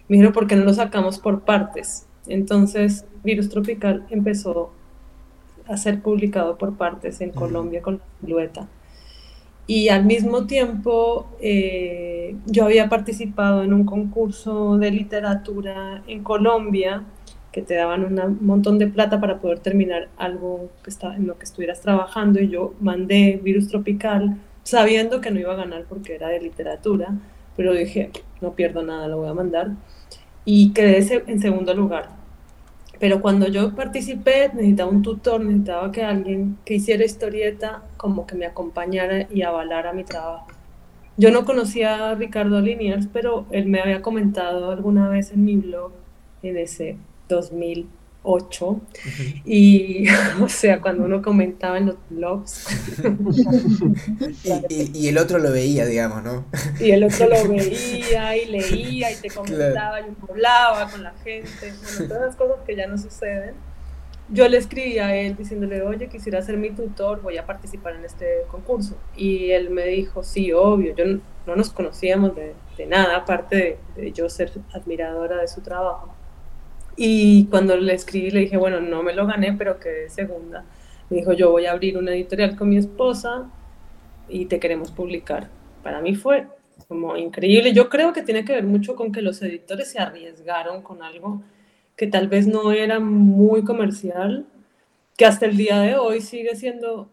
Me 0.07 0.15
dijeron, 0.15 0.33
¿por 0.33 0.47
qué 0.47 0.55
no 0.55 0.63
lo 0.63 0.73
sacamos 0.73 1.19
por 1.19 1.41
partes? 1.41 2.07
Entonces, 2.27 3.05
Virus 3.23 3.49
Tropical 3.49 4.05
empezó 4.09 4.73
a 5.67 5.77
ser 5.77 6.01
publicado 6.01 6.57
por 6.57 6.75
partes 6.75 7.21
en 7.21 7.31
Colombia 7.31 7.81
con 7.81 7.95
la 7.95 8.03
silueta. 8.21 8.67
Y 9.67 9.89
al 9.89 10.05
mismo 10.05 10.47
tiempo 10.47 11.27
eh, 11.39 12.35
yo 12.45 12.65
había 12.65 12.89
participado 12.89 13.63
en 13.63 13.73
un 13.73 13.85
concurso 13.85 14.77
de 14.77 14.91
literatura 14.91 16.03
en 16.07 16.23
Colombia 16.23 17.03
que 17.51 17.61
te 17.61 17.75
daban 17.75 18.03
un 18.05 18.37
montón 18.41 18.79
de 18.79 18.87
plata 18.87 19.19
para 19.19 19.39
poder 19.39 19.59
terminar 19.59 20.09
algo 20.17 20.69
que 20.83 20.89
estaba, 20.89 21.15
en 21.15 21.27
lo 21.27 21.37
que 21.37 21.43
estuvieras 21.43 21.81
trabajando 21.81 22.39
y 22.39 22.49
yo 22.49 22.73
mandé 22.79 23.39
Virus 23.43 23.67
Tropical 23.67 24.37
sabiendo 24.63 25.21
que 25.21 25.31
no 25.31 25.39
iba 25.39 25.53
a 25.53 25.57
ganar 25.57 25.85
porque 25.87 26.15
era 26.15 26.29
de 26.29 26.39
literatura, 26.39 27.13
pero 27.57 27.73
dije, 27.73 28.11
no 28.41 28.53
pierdo 28.53 28.83
nada, 28.83 29.07
lo 29.07 29.17
voy 29.17 29.29
a 29.29 29.33
mandar. 29.33 29.71
Y 30.45 30.71
quedé 30.73 31.23
en 31.27 31.41
segundo 31.41 31.73
lugar. 31.73 32.20
Pero 33.01 33.19
cuando 33.19 33.47
yo 33.47 33.75
participé, 33.75 34.51
necesitaba 34.53 34.91
un 34.91 35.01
tutor, 35.01 35.43
necesitaba 35.43 35.91
que 35.91 36.03
alguien 36.03 36.59
que 36.63 36.75
hiciera 36.75 37.03
historieta 37.03 37.81
como 37.97 38.27
que 38.27 38.35
me 38.35 38.45
acompañara 38.45 39.27
y 39.33 39.41
avalara 39.41 39.91
mi 39.91 40.03
trabajo. 40.03 40.45
Yo 41.17 41.31
no 41.31 41.43
conocía 41.43 42.11
a 42.11 42.13
Ricardo 42.15 42.61
Liniers, 42.61 43.07
pero 43.11 43.47
él 43.49 43.65
me 43.65 43.81
había 43.81 44.03
comentado 44.03 44.69
alguna 44.69 45.09
vez 45.09 45.31
en 45.31 45.45
mi 45.45 45.57
blog, 45.57 45.93
en 46.43 46.57
ese 46.59 46.97
2000, 47.27 47.89
8. 48.23 48.81
Y, 49.45 50.05
o 50.41 50.47
sea, 50.47 50.81
cuando 50.81 51.05
uno 51.05 51.21
comentaba 51.21 51.77
en 51.77 51.87
los 51.87 51.95
blogs. 52.09 52.67
y, 54.69 55.07
el 55.07 55.17
otro 55.17 55.39
lo 55.39 55.51
veía, 55.51 55.85
digamos, 55.85 56.23
¿no? 56.23 56.45
y 56.79 56.91
el 56.91 57.03
otro 57.03 57.27
lo 57.27 57.47
veía 57.49 58.37
y 58.37 58.45
leía 58.45 59.11
y 59.11 59.15
te 59.15 59.29
comentaba 59.29 59.99
y 60.01 60.05
hablaba 60.29 60.89
con 60.89 61.03
la 61.03 61.13
gente. 61.23 61.73
Bueno, 61.83 62.07
todas 62.07 62.27
las 62.27 62.35
cosas 62.35 62.57
que 62.65 62.75
ya 62.75 62.87
no 62.87 62.97
suceden. 62.97 63.55
Yo 64.29 64.47
le 64.47 64.57
escribí 64.57 64.97
a 64.97 65.13
él 65.13 65.35
diciéndole, 65.35 65.81
oye, 65.81 66.07
quisiera 66.07 66.41
ser 66.41 66.55
mi 66.55 66.69
tutor, 66.69 67.21
voy 67.21 67.37
a 67.37 67.45
participar 67.45 67.95
en 67.95 68.05
este 68.05 68.43
concurso. 68.49 68.95
Y 69.13 69.51
él 69.51 69.71
me 69.71 69.85
dijo, 69.87 70.23
sí, 70.23 70.53
obvio, 70.53 70.95
yo 70.95 71.03
no, 71.45 71.55
nos 71.57 71.71
conocíamos 71.71 72.33
de, 72.33 72.53
de 72.77 72.85
nada, 72.85 73.17
aparte 73.17 73.55
de, 73.57 74.01
de 74.01 74.11
yo 74.13 74.29
ser 74.29 74.53
admiradora 74.73 75.41
de 75.41 75.49
su 75.49 75.59
trabajo 75.59 76.15
y 76.95 77.45
cuando 77.45 77.77
le 77.77 77.93
escribí, 77.93 78.31
le 78.31 78.41
dije, 78.41 78.57
bueno, 78.57 78.81
no 78.81 79.03
me 79.03 79.13
lo 79.13 79.25
gané, 79.25 79.53
pero 79.53 79.79
quedé 79.79 80.09
segunda. 80.09 80.65
Me 81.09 81.17
dijo, 81.17 81.33
yo 81.33 81.51
voy 81.51 81.65
a 81.65 81.71
abrir 81.71 81.97
una 81.97 82.11
editorial 82.13 82.55
con 82.55 82.69
mi 82.69 82.77
esposa 82.77 83.49
y 84.29 84.45
te 84.45 84.59
queremos 84.59 84.91
publicar. 84.91 85.49
Para 85.83 86.01
mí 86.01 86.15
fue 86.15 86.47
como 86.87 87.17
increíble. 87.17 87.73
Yo 87.73 87.89
creo 87.89 88.13
que 88.13 88.21
tiene 88.21 88.45
que 88.45 88.53
ver 88.53 88.63
mucho 88.63 88.95
con 88.95 89.11
que 89.11 89.21
los 89.21 89.41
editores 89.41 89.91
se 89.91 89.99
arriesgaron 89.99 90.81
con 90.81 91.03
algo 91.03 91.41
que 91.95 92.07
tal 92.07 92.27
vez 92.27 92.47
no 92.47 92.71
era 92.71 92.99
muy 92.99 93.63
comercial, 93.63 94.45
que 95.17 95.25
hasta 95.25 95.45
el 95.45 95.57
día 95.57 95.79
de 95.81 95.95
hoy 95.95 96.21
sigue 96.21 96.55
siendo, 96.55 97.09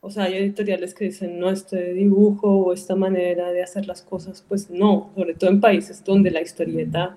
o 0.00 0.10
sea, 0.10 0.24
hay 0.24 0.34
editoriales 0.34 0.94
que 0.94 1.06
dicen, 1.06 1.40
no, 1.40 1.50
este 1.50 1.94
dibujo 1.94 2.48
o 2.48 2.72
esta 2.72 2.94
manera 2.94 3.50
de 3.50 3.62
hacer 3.62 3.86
las 3.86 4.02
cosas, 4.02 4.44
pues 4.46 4.70
no, 4.70 5.10
sobre 5.16 5.34
todo 5.34 5.50
en 5.50 5.60
países 5.60 6.04
donde 6.04 6.30
la 6.30 6.42
historieta 6.42 7.16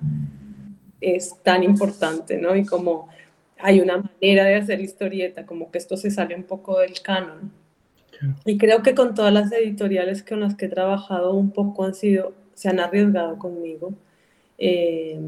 es 1.04 1.36
tan 1.44 1.64
importante, 1.64 2.38
¿no? 2.38 2.56
Y 2.56 2.66
como 2.66 3.10
hay 3.60 3.80
una 3.80 3.98
manera 3.98 4.46
de 4.46 4.56
hacer 4.56 4.82
historieta, 4.82 5.46
como 5.46 5.72
que 5.72 5.78
esto 5.78 5.98
se 5.98 6.12
sale 6.12 6.36
un 6.36 6.44
poco 6.44 6.80
del 6.80 7.02
canon. 7.02 7.52
Y 8.46 8.58
creo 8.58 8.82
que 8.82 8.96
con 8.96 9.14
todas 9.14 9.34
las 9.34 9.52
editoriales 9.52 10.24
con 10.24 10.40
las 10.40 10.56
que 10.56 10.66
he 10.66 10.70
trabajado 10.70 11.34
un 11.34 11.52
poco 11.52 11.84
han 11.84 11.94
sido, 11.94 12.34
se 12.54 12.70
han 12.70 12.80
arriesgado 12.80 13.38
conmigo. 13.38 13.94
Eh, 14.58 15.20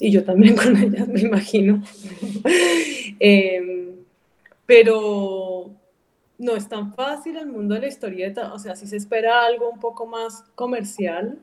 y 0.00 0.10
yo 0.10 0.24
también 0.24 0.56
con 0.62 0.76
ellas, 0.76 1.06
me 1.08 1.20
imagino. 1.20 1.82
eh, 3.20 3.94
pero 4.66 5.70
no 6.38 6.56
es 6.56 6.68
tan 6.68 6.94
fácil 6.94 7.36
el 7.36 7.46
mundo 7.46 7.74
de 7.74 7.82
la 7.82 7.88
historieta, 7.88 8.52
o 8.52 8.58
sea, 8.58 8.76
si 8.76 8.86
se 8.86 8.96
espera 8.96 9.44
algo 9.44 9.70
un 9.70 9.78
poco 9.78 10.06
más 10.06 10.44
comercial, 10.54 11.38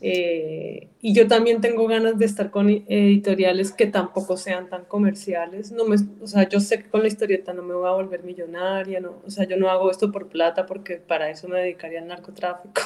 eh, 0.00 0.88
y 1.00 1.14
yo 1.14 1.28
también 1.28 1.60
tengo 1.60 1.86
ganas 1.86 2.18
de 2.18 2.24
estar 2.24 2.50
con 2.50 2.70
editoriales 2.70 3.72
que 3.72 3.86
tampoco 3.86 4.36
sean 4.36 4.68
tan 4.68 4.84
comerciales. 4.84 5.70
No 5.70 5.84
me, 5.84 5.96
o 6.20 6.26
sea, 6.26 6.48
yo 6.48 6.60
sé 6.60 6.82
que 6.82 6.88
con 6.88 7.02
la 7.02 7.08
historieta 7.08 7.52
no 7.52 7.62
me 7.62 7.74
voy 7.74 7.86
a 7.86 7.92
volver 7.92 8.22
millonaria, 8.22 9.00
no, 9.00 9.20
o 9.24 9.30
sea, 9.30 9.44
yo 9.44 9.56
no 9.56 9.68
hago 9.68 9.90
esto 9.90 10.10
por 10.10 10.28
plata 10.28 10.64
porque 10.66 10.96
para 10.96 11.28
eso 11.30 11.48
me 11.48 11.60
dedicaría 11.60 12.00
al 12.00 12.08
narcotráfico. 12.08 12.80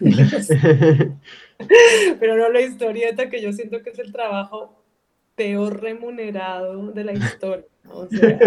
Pero 2.20 2.36
no 2.36 2.48
la 2.48 2.60
historieta, 2.60 3.30
que 3.30 3.40
yo 3.40 3.52
siento 3.52 3.82
que 3.82 3.90
es 3.90 3.98
el 3.98 4.12
trabajo 4.12 4.82
peor 5.36 5.80
remunerado 5.80 6.90
de 6.90 7.04
la 7.04 7.12
historia. 7.12 7.66
O 7.90 8.06
sea, 8.08 8.38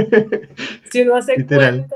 si 0.91 1.01
uno 1.01 1.15
hace 1.15 1.45
cuentas, 1.45 1.93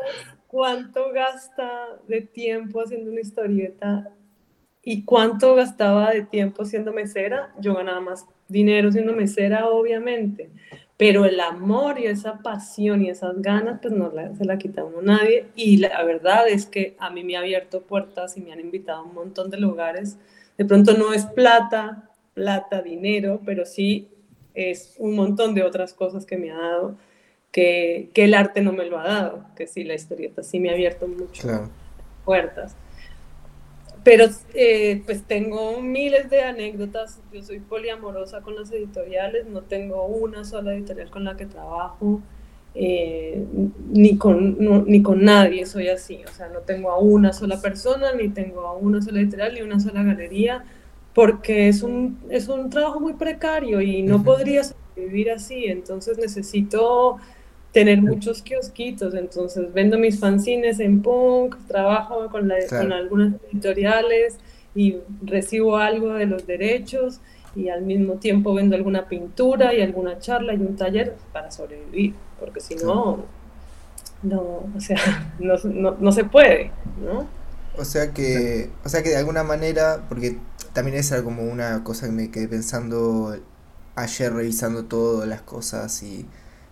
cuánto 0.47 1.11
gasta 1.11 1.99
de 2.07 2.21
tiempo 2.21 2.81
haciendo 2.81 3.11
una 3.11 3.19
historieta 3.19 4.09
y 4.87 5.03
cuánto 5.03 5.55
gastaba 5.55 6.11
de 6.11 6.21
tiempo 6.21 6.63
siendo 6.63 6.93
mesera, 6.93 7.51
yo 7.59 7.73
ganaba 7.73 7.99
más 8.01 8.27
dinero 8.47 8.91
siendo 8.91 9.13
mesera, 9.13 9.67
obviamente. 9.67 10.51
Pero 10.95 11.25
el 11.25 11.39
amor 11.39 11.99
y 11.99 12.05
esa 12.05 12.37
pasión 12.43 13.01
y 13.01 13.09
esas 13.09 13.41
ganas, 13.41 13.79
pues 13.81 13.95
no 13.95 14.11
se 14.37 14.45
la 14.45 14.59
quita 14.59 14.81
a 14.81 14.85
uno 14.85 15.01
nadie. 15.01 15.47
Y 15.55 15.77
la 15.77 16.03
verdad 16.03 16.47
es 16.47 16.67
que 16.67 16.95
a 16.99 17.09
mí 17.09 17.23
me 17.23 17.35
ha 17.35 17.39
abierto 17.39 17.81
puertas 17.81 18.37
y 18.37 18.41
me 18.41 18.53
han 18.53 18.59
invitado 18.59 18.99
a 18.99 19.03
un 19.03 19.15
montón 19.15 19.49
de 19.49 19.57
lugares. 19.57 20.19
De 20.55 20.65
pronto 20.65 20.93
no 20.93 21.13
es 21.13 21.25
plata, 21.25 22.11
plata, 22.35 22.83
dinero, 22.83 23.41
pero 23.43 23.65
sí 23.65 24.07
es 24.53 24.93
un 24.99 25.15
montón 25.15 25.55
de 25.55 25.63
otras 25.63 25.95
cosas 25.95 26.27
que 26.27 26.37
me 26.37 26.51
ha 26.51 26.57
dado 26.57 26.95
que, 27.51 28.11
que 28.13 28.25
el 28.25 28.35
arte 28.35 28.61
no 28.61 28.71
me 28.71 28.85
lo 28.85 28.99
ha 28.99 29.07
dado, 29.07 29.45
que 29.55 29.65
sí, 29.65 29.83
la 29.83 29.95
historieta 29.95 30.43
sí 30.43 30.59
me 30.59 30.69
ha 30.69 30.73
abierto 30.73 31.07
mucho 31.07 31.71
puertas. 32.23 32.75
Pero 34.05 34.25
eh, 34.53 35.01
pues 35.07 35.23
tengo 35.23 35.81
miles 35.81 36.29
de 36.29 36.43
anécdotas, 36.43 37.19
yo 37.33 37.41
soy 37.41 37.59
poliamorosa 37.59 38.41
con 38.41 38.55
las 38.55 38.71
editoriales, 38.71 39.47
no 39.47 39.63
tengo 39.63 40.05
una 40.05 40.45
sola 40.45 40.75
editorial 40.75 41.09
con 41.09 41.23
la 41.23 41.35
que 41.35 41.47
trabajo, 41.47 42.21
eh, 42.75 43.43
ni, 43.89 44.15
con, 44.19 44.85
ni 44.85 45.01
con 45.01 45.25
nadie 45.25 45.65
soy 45.65 45.87
así, 45.89 46.19
o 46.23 46.31
sea, 46.31 46.49
no 46.49 46.59
tengo 46.59 46.91
a 46.91 46.99
una 46.99 47.33
sola 47.33 47.59
persona, 47.59 48.13
ni 48.13 48.29
tengo 48.29 48.67
a 48.67 48.73
una 48.77 49.01
sola 49.01 49.21
editorial, 49.21 49.55
ni 49.55 49.61
una 49.63 49.79
sola 49.79 50.03
galería, 50.03 50.63
porque 51.15 51.67
es 51.67 51.81
un, 51.81 52.19
es 52.29 52.47
un 52.47 52.69
trabajo 52.69 52.99
muy 52.99 53.13
precario 53.13 53.81
y 53.81 54.03
no 54.03 54.21
podría 54.21 54.61
vivir 54.95 55.31
así, 55.31 55.65
entonces 55.65 56.19
necesito 56.19 57.17
tener 57.75 58.01
muchos 58.01 58.41
kiosquitos, 58.41 59.13
entonces 59.15 59.73
vendo 59.73 59.97
mis 59.97 60.17
fanzines 60.17 60.79
en 60.79 61.01
punk, 61.01 61.57
trabajo 61.67 62.29
con, 62.29 62.49
con 62.69 62.93
algunas 62.93 63.33
editoriales 63.51 64.37
y 64.73 64.99
recibo 65.21 65.75
algo 65.75 66.13
de 66.13 66.25
los 66.25 66.47
derechos 66.47 67.19
y 67.53 67.67
al 67.67 67.81
mismo 67.81 68.13
tiempo 68.13 68.53
vendo 68.53 68.77
alguna 68.77 69.09
pintura 69.09 69.73
y 69.73 69.81
alguna 69.81 70.19
charla 70.19 70.53
y 70.53 70.61
un 70.61 70.77
taller 70.77 71.17
para 71.33 71.51
sobrevivir, 71.51 72.15
porque 72.39 72.61
si 72.61 72.75
no, 72.75 73.25
no, 74.23 74.39
o 74.41 74.79
sea, 74.79 75.35
no, 75.39 75.55
no, 75.65 75.97
no, 75.99 76.11
se 76.13 76.23
puede, 76.23 76.71
¿no? 77.03 77.27
O 77.77 77.83
sea 77.83 78.13
que, 78.13 78.69
o 78.85 78.87
sea 78.87 79.03
que 79.03 79.09
de 79.09 79.17
alguna 79.17 79.43
manera, 79.43 80.05
porque 80.07 80.37
también 80.71 80.95
es 80.95 81.13
como 81.25 81.43
una 81.43 81.83
cosa 81.83 82.05
que 82.05 82.13
me 82.13 82.31
quedé 82.31 82.47
pensando 82.47 83.35
ayer 83.95 84.31
revisando 84.31 84.85
todas 84.85 85.27
las 85.27 85.41
cosas 85.41 86.01
y 86.03 86.25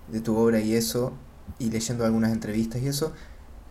de 0.07 0.19
tu 0.21 0.37
obra 0.37 0.59
y 0.59 0.75
eso, 0.75 1.13
y 1.59 1.69
leyendo 1.69 2.05
algunas 2.05 2.31
entrevistas 2.31 2.81
y 2.81 2.87
eso, 2.87 3.13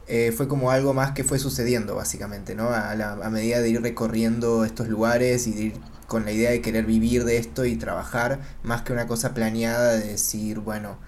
eh, 0.09 0.33
fue 0.37 0.49
como 0.49 0.71
algo 0.71 0.95
más 0.95 1.13
que 1.13 1.25
fue 1.25 1.39
sucediendo 1.39 1.95
básicamente, 1.95 2.55
¿no? 2.55 2.71
A, 2.71 2.95
la, 2.95 3.13
a 3.13 3.31
medida 3.31 3.61
de 3.61 3.71
ir 3.71 3.83
recorriendo 3.83 4.65
estos 4.65 4.89
lugares 4.89 5.47
y 5.47 5.53
de 5.53 5.63
ir 5.63 5.75
con 6.07 6.25
la 6.25 6.33
idea 6.33 6.51
de 6.51 6.61
querer 6.61 6.85
vivir 6.85 7.25
de 7.25 7.39
esto 7.39 7.65
y 7.65 7.77
trabajar, 7.77 8.41
más 8.63 8.83
que 8.83 8.93
una 8.93 9.07
cosa 9.07 9.33
planeada 9.33 9.95
de 9.95 10.09
decir, 10.09 10.59
bueno, 10.59 10.99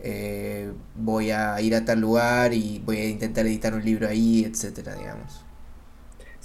eh, 0.00 0.72
voy 0.96 1.30
a 1.30 1.60
ir 1.60 1.74
a 1.74 1.84
tal 1.84 2.00
lugar 2.00 2.54
y 2.54 2.80
voy 2.84 2.98
a 2.98 3.08
intentar 3.08 3.46
editar 3.46 3.74
un 3.74 3.84
libro 3.84 4.08
ahí, 4.08 4.44
etcétera, 4.44 4.94
digamos. 4.94 5.47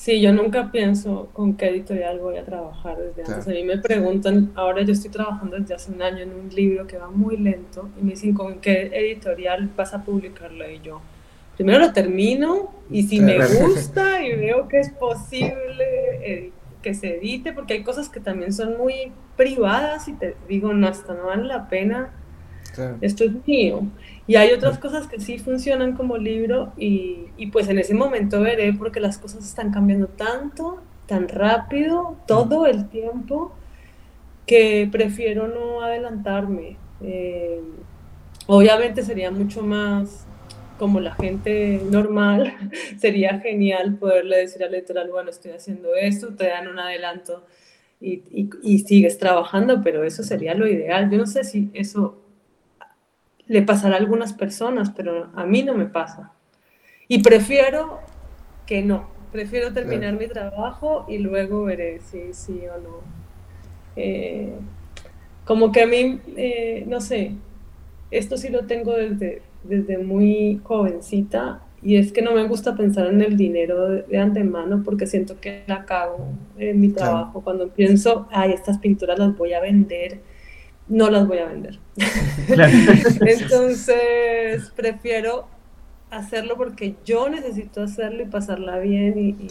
Sí, 0.03 0.19
yo 0.19 0.33
nunca 0.33 0.69
pienso 0.69 1.29
con 1.31 1.55
qué 1.55 1.69
editorial 1.69 2.19
voy 2.19 2.35
a 2.35 2.43
trabajar 2.43 2.97
desde 2.97 3.21
antes. 3.21 3.47
A 3.47 3.51
mí 3.51 3.63
me 3.63 3.77
preguntan, 3.77 4.51
ahora 4.53 4.81
yo 4.81 4.91
estoy 4.91 5.09
trabajando 5.09 5.57
desde 5.57 5.75
hace 5.75 5.93
un 5.93 6.01
año 6.01 6.17
en 6.17 6.33
un 6.33 6.49
libro 6.49 6.85
que 6.85 6.97
va 6.97 7.09
muy 7.09 7.37
lento 7.37 7.87
y 7.97 8.03
me 8.03 8.11
dicen 8.11 8.33
con 8.33 8.59
qué 8.59 8.91
editorial 8.93 9.69
vas 9.77 9.93
a 9.93 10.03
publicarlo 10.03 10.69
y 10.69 10.81
yo. 10.81 10.99
Primero 11.55 11.79
lo 11.79 11.93
termino 11.93 12.73
y 12.91 13.03
si 13.03 13.21
me 13.21 13.37
gusta 13.47 14.21
y 14.25 14.35
veo 14.35 14.67
que 14.67 14.79
es 14.79 14.89
posible 14.89 16.51
que 16.81 16.93
se 16.93 17.19
edite, 17.19 17.53
porque 17.53 17.75
hay 17.75 17.83
cosas 17.83 18.09
que 18.09 18.19
también 18.19 18.51
son 18.51 18.77
muy 18.77 19.13
privadas 19.37 20.09
y 20.09 20.13
te 20.15 20.35
digo, 20.49 20.73
no, 20.73 20.85
hasta 20.85 21.13
no 21.13 21.27
vale 21.27 21.45
la 21.45 21.69
pena, 21.69 22.11
esto 22.99 23.23
es 23.23 23.31
mío. 23.47 23.83
Y 24.25 24.35
hay 24.37 24.53
otras 24.53 24.79
cosas 24.79 25.07
que 25.07 25.19
sí 25.19 25.37
funcionan 25.37 25.93
como 25.93 26.17
libro 26.17 26.71
y, 26.77 27.27
pues 27.51 27.67
en 27.67 27.77
ese 27.77 27.93
momento 27.93 28.39
veré 28.39 28.73
porque 28.73 29.01
las 29.01 29.17
cosas 29.17 29.45
están 29.45 29.71
cambiando 29.71 30.07
tanto, 30.07 30.81
tan 31.07 31.27
rápido, 31.27 32.17
todo 32.25 32.65
el 32.65 32.87
tiempo, 32.87 33.51
que 34.45 34.87
prefiero 34.89 35.47
no 35.47 35.81
adelantarme. 35.81 36.77
Eh, 37.01 37.61
obviamente 38.47 39.03
sería 39.03 39.29
mucho 39.29 39.61
más 39.61 40.25
como 40.79 41.01
la 41.01 41.15
gente 41.15 41.81
normal, 41.89 42.53
sería 42.97 43.39
genial 43.39 43.95
poderle 43.95 44.37
decir 44.37 44.63
al 44.63 44.71
literal, 44.71 45.09
bueno, 45.11 45.31
estoy 45.31 45.51
haciendo 45.51 45.95
esto, 45.95 46.33
te 46.33 46.47
dan 46.47 46.67
un 46.67 46.79
adelanto 46.79 47.45
y 48.01 48.79
sigues 48.79 49.17
trabajando, 49.17 49.81
pero 49.81 50.03
eso 50.03 50.23
sería 50.23 50.53
lo 50.55 50.67
ideal. 50.67 51.09
Yo 51.09 51.17
no 51.17 51.25
sé 51.25 51.45
si 51.45 51.69
eso 51.73 52.22
le 53.47 53.61
pasará 53.61 53.95
a 53.95 53.99
algunas 53.99 54.33
personas, 54.33 54.91
pero 54.95 55.29
a 55.35 55.45
mí 55.45 55.63
no 55.63 55.73
me 55.73 55.85
pasa. 55.85 56.31
Y 57.07 57.21
prefiero 57.21 57.99
que 58.65 58.81
no, 58.81 59.07
prefiero 59.31 59.73
terminar 59.73 60.13
mi 60.13 60.27
trabajo 60.27 61.05
y 61.07 61.17
luego 61.17 61.63
veré 61.63 61.99
si 61.99 62.33
sí 62.33 62.61
o 62.67 62.79
no. 62.79 63.01
Eh, 63.95 64.53
como 65.45 65.71
que 65.71 65.83
a 65.83 65.87
mí, 65.87 66.19
eh, 66.37 66.85
no 66.87 67.01
sé, 67.01 67.33
esto 68.11 68.37
sí 68.37 68.49
lo 68.49 68.65
tengo 68.65 68.93
desde, 68.93 69.41
desde 69.63 69.97
muy 69.97 70.61
jovencita 70.63 71.61
y 71.81 71.97
es 71.97 72.13
que 72.13 72.21
no 72.21 72.31
me 72.31 72.47
gusta 72.47 72.75
pensar 72.75 73.07
en 73.07 73.21
el 73.21 73.35
dinero 73.35 73.89
de, 73.89 74.17
antemano 74.17 74.83
porque 74.85 75.05
siento 75.05 75.39
que 75.41 75.63
la 75.67 75.83
cago 75.85 76.29
en 76.57 76.79
mi 76.79 76.89
trabajo. 76.89 77.41
Cuando 77.41 77.67
pienso, 77.67 78.27
ay, 78.31 78.53
estas 78.53 78.77
pinturas 78.77 79.19
las 79.19 79.37
voy 79.37 79.53
a 79.53 79.59
vender 79.59 80.21
no 80.87 81.09
las 81.09 81.27
voy 81.27 81.39
a 81.39 81.45
vender. 81.45 81.79
Entonces, 83.21 84.71
prefiero 84.75 85.47
hacerlo 86.09 86.55
porque 86.57 86.95
yo 87.05 87.29
necesito 87.29 87.81
hacerlo 87.81 88.23
y 88.23 88.25
pasarla 88.25 88.79
bien 88.79 89.17
y, 89.17 89.47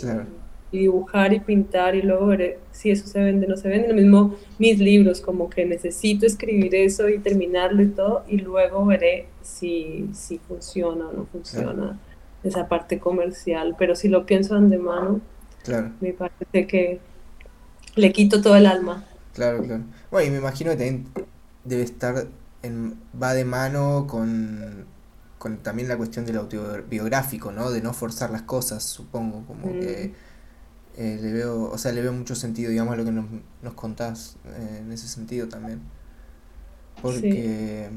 dibujar 0.71 1.35
y 1.35 1.41
pintar 1.41 1.95
y 1.95 2.01
luego 2.01 2.29
veré 2.29 2.59
si 2.71 2.91
eso 2.91 3.07
se 3.07 3.23
vende 3.23 3.45
o 3.45 3.51
no 3.51 3.57
se 3.59 3.69
vende. 3.69 3.89
Lo 3.89 3.95
mismo 3.95 4.37
mis 4.59 4.79
libros, 4.79 5.21
como 5.21 5.51
que 5.51 5.67
necesito 5.67 6.25
escribir 6.25 6.75
eso 6.75 7.11
y 7.11 7.19
terminarlo 7.19 7.83
y 7.83 7.89
todo 7.89 8.25
y 8.27 8.39
luego 8.39 8.87
veré 8.87 9.27
si, 9.43 10.09
si 10.15 10.39
funciona 10.39 11.09
o 11.09 11.13
no 11.13 11.27
funciona 11.27 11.99
esa 12.43 12.69
parte 12.69 12.99
comercial. 12.99 13.77
Pero 13.79 13.95
si 13.95 14.09
lo 14.09 14.25
pienso 14.25 14.55
de 14.55 14.61
antemano, 14.61 15.21
me 16.01 16.13
parece 16.15 16.67
que 16.67 17.01
le 17.95 18.13
quito 18.13 18.41
todo 18.41 18.57
el 18.57 18.65
alma. 18.65 19.05
Claro, 19.35 19.63
claro. 19.63 19.83
Bueno, 20.13 20.29
y 20.29 20.31
me 20.31 20.39
imagino 20.39 20.73
que 20.73 20.77
también 20.77 21.09
debe 21.65 21.83
estar, 21.83 22.27
en, 22.63 23.01
va 23.21 23.33
de 23.33 23.47
mano 23.47 24.07
con, 24.07 24.85
con 25.39 25.57
también 25.57 25.89
la 25.89 25.97
cuestión 25.97 26.27
del 26.27 26.37
autobiográfico, 26.37 27.51
¿no? 27.51 27.71
De 27.71 27.81
no 27.81 27.95
forzar 27.95 28.31
las 28.31 28.43
cosas, 28.43 28.85
supongo, 28.85 29.47
como 29.47 29.73
que 29.73 30.13
mm. 30.13 31.01
eh, 31.01 31.19
le 31.21 31.33
veo, 31.33 31.71
o 31.71 31.79
sea, 31.79 31.93
le 31.93 32.03
veo 32.03 32.13
mucho 32.13 32.35
sentido, 32.35 32.71
digamos, 32.71 32.93
a 32.93 32.97
lo 32.99 33.07
que 33.07 33.11
nos, 33.11 33.25
nos 33.63 33.73
contás 33.73 34.37
eh, 34.45 34.81
en 34.83 34.93
ese 34.93 35.09
sentido 35.09 35.49
también. 35.49 35.81
Porque... 37.01 37.91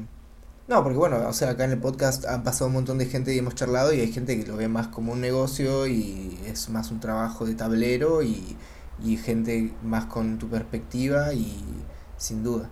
No, 0.68 0.82
porque 0.82 0.98
bueno, 0.98 1.18
o 1.28 1.32
sea, 1.34 1.50
acá 1.50 1.64
en 1.64 1.72
el 1.72 1.78
podcast 1.78 2.24
han 2.24 2.42
pasado 2.42 2.68
un 2.68 2.72
montón 2.72 2.96
de 2.96 3.06
gente 3.06 3.32
y 3.34 3.38
hemos 3.38 3.54
charlado 3.54 3.92
y 3.92 4.00
hay 4.00 4.10
gente 4.10 4.36
que 4.36 4.46
lo 4.46 4.56
ve 4.56 4.68
más 4.68 4.88
como 4.88 5.12
un 5.12 5.20
negocio 5.20 5.86
y 5.86 6.40
es 6.46 6.70
más 6.70 6.90
un 6.90 6.98
trabajo 6.98 7.44
de 7.44 7.54
tablero 7.54 8.22
y 8.22 8.56
y 9.02 9.16
gente 9.16 9.72
más 9.82 10.06
con 10.06 10.38
tu 10.38 10.48
perspectiva 10.48 11.34
y 11.34 11.62
sin 12.16 12.42
duda. 12.42 12.70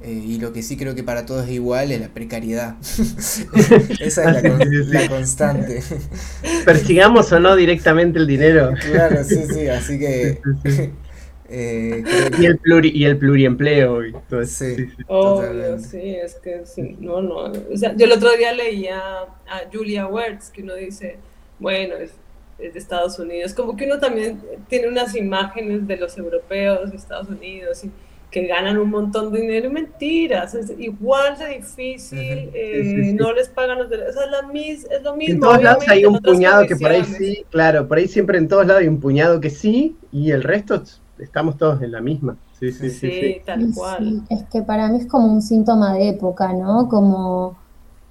Eh, 0.00 0.12
y 0.12 0.38
lo 0.38 0.52
que 0.52 0.62
sí 0.62 0.76
creo 0.76 0.94
que 0.94 1.02
para 1.02 1.26
todos 1.26 1.46
es 1.46 1.50
igual 1.52 1.90
es 1.90 2.00
la 2.00 2.08
precariedad. 2.08 2.76
Esa 4.00 4.30
es 4.30 4.88
la, 4.88 5.08
constante. 5.08 5.82
Persigamos 6.64 7.32
o 7.32 7.40
no 7.40 7.56
directamente 7.56 8.18
el 8.20 8.26
dinero. 8.26 8.74
Claro, 8.90 9.24
sí, 9.24 9.42
sí, 9.52 9.68
así 9.68 9.98
que... 9.98 10.40
Eh, 11.50 12.04
y, 12.38 12.44
el 12.44 12.58
pluri, 12.58 12.90
y 12.94 13.06
el 13.06 13.16
pluriempleo 13.16 14.04
y 14.04 14.12
todo 14.28 14.42
eso. 14.42 14.66
Sí, 14.66 14.90
Obvio, 15.06 15.78
sí, 15.78 16.16
es 16.16 16.34
que 16.34 16.66
sí, 16.66 16.98
no, 17.00 17.22
no. 17.22 17.36
O 17.36 17.74
sea, 17.74 17.96
yo 17.96 18.04
el 18.04 18.12
otro 18.12 18.36
día 18.36 18.52
leía 18.52 18.98
a 19.00 19.62
Julia 19.72 20.06
Wertz 20.06 20.50
que 20.50 20.62
uno 20.62 20.74
dice, 20.74 21.16
bueno, 21.58 21.94
es 21.96 22.12
de 22.58 22.78
Estados 22.78 23.18
Unidos. 23.18 23.54
Como 23.54 23.76
que 23.76 23.86
uno 23.86 23.98
también 23.98 24.42
tiene 24.68 24.88
unas 24.88 25.14
imágenes 25.16 25.86
de 25.86 25.96
los 25.96 26.18
europeos 26.18 26.90
de 26.90 26.96
Estados 26.98 27.28
Unidos 27.28 27.82
y 27.84 27.90
que 28.30 28.46
ganan 28.46 28.78
un 28.78 28.90
montón 28.90 29.32
de 29.32 29.40
dinero. 29.40 29.70
Mentiras, 29.70 30.54
es 30.54 30.72
igual 30.78 31.38
de 31.38 31.56
difícil, 31.56 32.50
eh, 32.54 33.14
no 33.18 33.32
les 33.32 33.48
pagan 33.48 33.78
los 33.78 33.90
derechos. 33.90 34.16
O 34.16 34.18
sea, 34.18 34.30
la 34.30 34.48
mis, 34.48 34.84
es 34.84 35.02
lo 35.02 35.16
mismo. 35.16 35.34
En 35.34 35.40
todos 35.40 35.62
lados 35.62 35.84
hay 35.88 36.04
un 36.04 36.18
puñado 36.20 36.66
que 36.66 36.76
por 36.76 36.90
ahí 36.90 37.04
sí, 37.04 37.44
claro, 37.50 37.88
por 37.88 37.98
ahí 37.98 38.08
siempre 38.08 38.38
en 38.38 38.48
todos 38.48 38.66
lados 38.66 38.82
hay 38.82 38.88
un 38.88 39.00
puñado 39.00 39.40
que 39.40 39.50
sí 39.50 39.96
y 40.12 40.30
el 40.30 40.42
resto 40.42 40.82
estamos 41.18 41.56
todos 41.56 41.82
en 41.82 41.92
la 41.92 42.00
misma. 42.00 42.36
Sí, 42.58 42.72
sí, 42.72 42.90
sí. 42.90 43.10
sí, 43.10 43.36
tal 43.46 43.72
cual. 43.74 44.22
es 44.28 44.42
que 44.44 44.62
para 44.62 44.88
mí 44.88 44.98
es 44.98 45.06
como 45.06 45.32
un 45.32 45.42
síntoma 45.42 45.94
de 45.94 46.10
época, 46.10 46.52
¿no? 46.52 46.88
Como. 46.88 47.56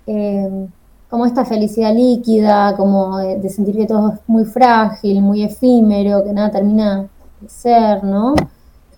Eh, 0.07 0.67
como 1.09 1.25
esta 1.25 1.45
felicidad 1.45 1.93
líquida, 1.95 2.75
como 2.75 3.17
de, 3.17 3.49
sentir 3.49 3.77
que 3.77 3.85
todo 3.85 4.13
es 4.13 4.19
muy 4.27 4.43
frágil, 4.43 5.21
muy 5.21 5.43
efímero, 5.43 6.23
que 6.23 6.33
nada 6.33 6.51
termina 6.51 7.07
de 7.39 7.49
ser, 7.49 8.03
¿no? 8.03 8.35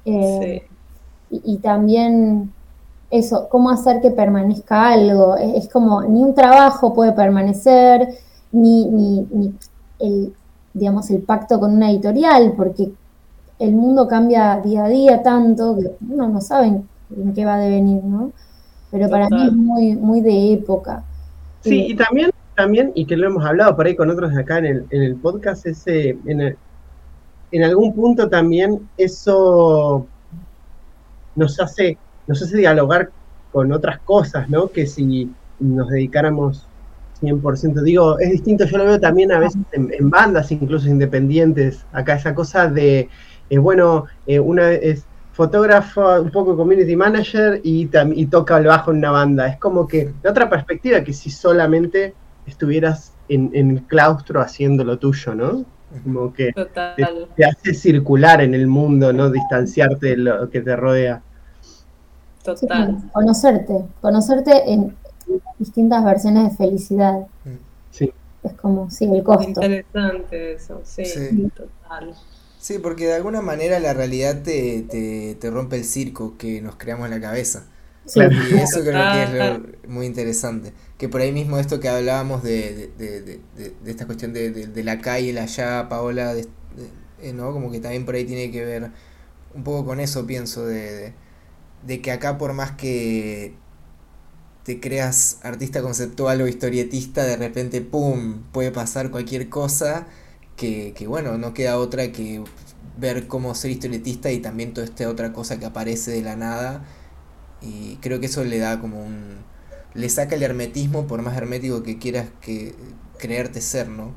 Eh, 0.06 0.68
y, 1.32 1.58
también 1.58 2.52
eso, 3.12 3.48
cómo 3.50 3.70
hacer 3.70 4.02
que 4.02 4.12
permanezca 4.12 4.90
algo. 4.90 5.36
Es, 5.38 5.70
como 5.70 6.02
ni 6.04 6.24
un 6.24 6.34
trabajo 6.34 6.94
puede 6.94 7.12
permanecer, 7.12 8.08
ni, 8.52 8.86
ni, 8.86 9.28
ni, 9.32 9.54
el, 10.00 10.34
digamos, 10.74 11.10
el 11.12 11.22
pacto 11.22 11.60
con 11.60 11.74
una 11.74 11.92
editorial, 11.92 12.54
porque 12.56 12.92
el 13.60 13.74
mundo 13.74 14.08
cambia 14.08 14.62
día 14.64 14.86
a 14.86 14.90
día 14.90 15.22
tanto 15.22 15.78
que 15.78 15.92
uno 16.10 16.30
no 16.30 16.42
sabe 16.42 16.68
en, 16.68 17.34
qué 17.34 17.46
va 17.46 17.56
a 17.56 17.60
devenir, 17.60 18.04
¿no? 18.04 18.32
Pero 18.92 19.10
para 19.10 19.30
mí 19.30 19.48
es 19.48 19.54
muy, 19.54 19.96
muy 19.96 20.22
de 20.22 20.54
época. 20.54 21.04
Sí, 21.62 21.88
y 21.90 21.96
también, 21.96 22.32
también, 22.56 22.92
y 22.96 23.06
que 23.06 23.18
lo 23.18 23.28
hemos 23.28 23.46
hablado 23.46 23.76
por 23.76 23.86
ahí 23.86 23.96
con 23.96 24.10
otros 24.10 24.34
de 24.34 24.42
acá 24.42 24.58
en 24.60 24.66
el, 24.66 24.86
en 24.90 25.04
el 25.04 25.16
podcast, 25.16 25.66
ese, 25.66 26.18
en, 26.26 26.56
en 27.52 27.64
algún 27.64 27.94
punto 27.94 28.30
también 28.30 28.90
eso 28.98 30.08
nos 31.36 31.60
hace, 31.60 31.98
nos 32.28 32.42
hace 32.42 32.58
dialogar 32.58 33.10
con 33.52 33.72
otras 33.72 34.00
cosas, 34.00 34.50
¿no? 34.50 34.70
Que 34.70 34.86
si 34.86 35.32
nos 35.60 35.90
dedicáramos 35.90 36.68
100%, 37.22 37.82
digo, 37.82 38.20
es 38.20 38.32
distinto, 38.32 38.66
yo 38.66 38.78
lo 38.78 38.86
veo 38.86 39.00
también 39.00 39.32
a 39.32 39.40
veces 39.40 39.62
en, 39.74 40.10
bandas, 40.10 40.52
incluso 40.52 40.88
independientes, 40.88 41.86
acá 41.92 42.16
esa 42.16 42.34
cosa 42.34 42.70
de, 42.70 43.10
eh, 43.50 43.58
bueno, 43.58 44.06
eh, 44.26 44.40
una 44.40 44.72
es 44.72 45.06
fotógrafo, 45.40 46.22
un 46.22 46.32
poco 46.32 46.58
community 46.58 46.98
manager 46.98 47.62
y, 47.64 47.90
y 48.14 48.26
toca 48.26 48.58
el 48.58 48.66
bajo 48.66 48.92
en 48.92 48.98
una 48.98 49.12
banda. 49.12 49.48
Es 49.48 49.58
como 49.58 49.88
que 49.88 50.12
de 50.22 50.30
otra 50.30 50.50
perspectiva 50.50 51.02
que 51.02 51.14
si 51.14 51.30
solamente 51.30 52.14
estuvieras 52.46 53.14
en, 53.30 53.52
el 53.54 53.84
claustro 53.84 54.42
haciendo 54.42 54.84
lo 54.84 55.00
tuyo, 55.00 55.36
¿no? 55.36 55.64
Como 56.04 56.34
que 56.34 56.52
te, 56.54 57.46
hace 57.46 57.74
circular 57.74 58.42
en 58.42 58.54
el 58.54 58.68
mundo, 58.68 59.12
¿no? 59.12 59.30
Distanciarte 59.32 60.08
de 60.08 60.18
lo 60.18 60.50
que 60.50 60.62
te 60.62 60.76
rodea. 60.76 61.22
Total. 62.44 63.10
conocerte, 63.12 63.86
conocerte 64.02 64.72
en 64.72 64.96
distintas 65.58 66.04
versiones 66.04 66.52
de 66.52 66.58
felicidad. 66.58 67.28
Sí. 67.92 68.12
Es 68.44 68.54
como, 68.54 68.90
sí, 68.90 69.06
el 69.06 69.24
costo. 69.24 69.48
Interesante 69.48 70.54
eso, 70.54 70.82
sí, 70.84 71.06
sí. 71.06 71.52
total. 71.56 72.14
Sí, 72.60 72.80
porque 72.80 73.08
de 73.08 73.16
alguna 73.16 73.42
manera 73.42 73.80
la 73.80 73.94
realidad 73.94 74.42
te, 74.44 74.84
te, 74.84 75.36
te 75.36 75.50
rompe 75.50 75.78
el 75.78 75.86
circo 75.86 76.38
que 76.38 76.62
nos 76.62 76.76
creamos 76.76 77.06
en 77.06 77.12
la 77.12 77.22
cabeza. 77.22 77.66
Y 78.16 78.58
eso 78.58 78.82
creo 78.82 79.08
que 79.10 79.24
es 79.24 79.90
muy 79.90 80.06
interesante. 80.06 80.74
Que 80.98 81.10
por 81.10 81.22
ahí 81.22 81.32
mismo 81.32 81.58
esto 81.60 81.80
que 81.80 81.90
hablábamos 81.90 82.44
de, 82.44 82.92
de, 82.98 83.22
de, 83.22 83.40
de 83.84 83.92
esta 83.92 84.06
cuestión 84.06 84.34
de, 84.34 84.84
la 84.84 85.00
calle, 85.02 85.34
la 85.34 85.44
allá, 85.44 85.88
Paola, 85.90 86.34
eh, 87.22 87.34
¿no? 87.34 87.52
Como 87.54 87.72
que 87.72 87.80
también 87.80 88.06
por 88.06 88.16
ahí 88.16 88.26
tiene 88.26 88.52
que 88.52 88.64
ver 88.66 88.92
un 89.54 89.64
poco 89.64 89.86
con 89.86 90.00
eso, 90.00 90.26
pienso, 90.28 90.66
de, 90.66 91.14
de 91.86 92.02
que 92.02 92.12
acá 92.12 92.38
por 92.38 92.54
más 92.54 92.72
que 92.74 93.56
te 94.64 94.80
creas 94.80 95.40
artista 95.44 95.82
conceptual 95.82 96.42
o 96.42 96.48
historietista, 96.48 97.24
de 97.26 97.38
repente, 97.38 97.82
¡pum!, 97.82 98.44
puede 98.52 98.72
pasar 98.72 99.10
cualquier 99.12 99.50
cosa 99.50 100.08
que, 100.56 100.94
que, 100.96 101.08
bueno, 101.08 101.38
no 101.38 101.54
queda 101.54 101.78
otra 101.78 102.12
que 102.12 102.44
ver 102.98 103.28
cómo 103.28 103.56
ser 103.56 103.72
historietista 103.72 104.32
y 104.32 104.40
también 104.40 104.74
toda 104.74 104.86
esta 104.86 105.10
otra 105.10 105.34
cosa 105.34 105.58
que 105.60 105.66
aparece 105.66 106.12
de 106.12 106.22
la 106.22 106.36
nada. 106.36 106.86
Y 107.62 107.98
creo 107.98 108.20
que 108.20 108.28
eso 108.28 108.44
le 108.44 108.60
da 108.60 108.80
como 108.80 109.04
un... 109.04 109.46
le 109.94 110.10
saca 110.10 110.36
el 110.36 110.44
hermetismo, 110.44 111.08
por 111.08 111.22
más 111.22 111.38
hermético 111.38 111.84
que 111.84 112.00
quieras 112.00 112.30
que 112.42 112.76
creerte 113.18 113.62
ser, 113.62 113.90
¿no? 113.90 114.16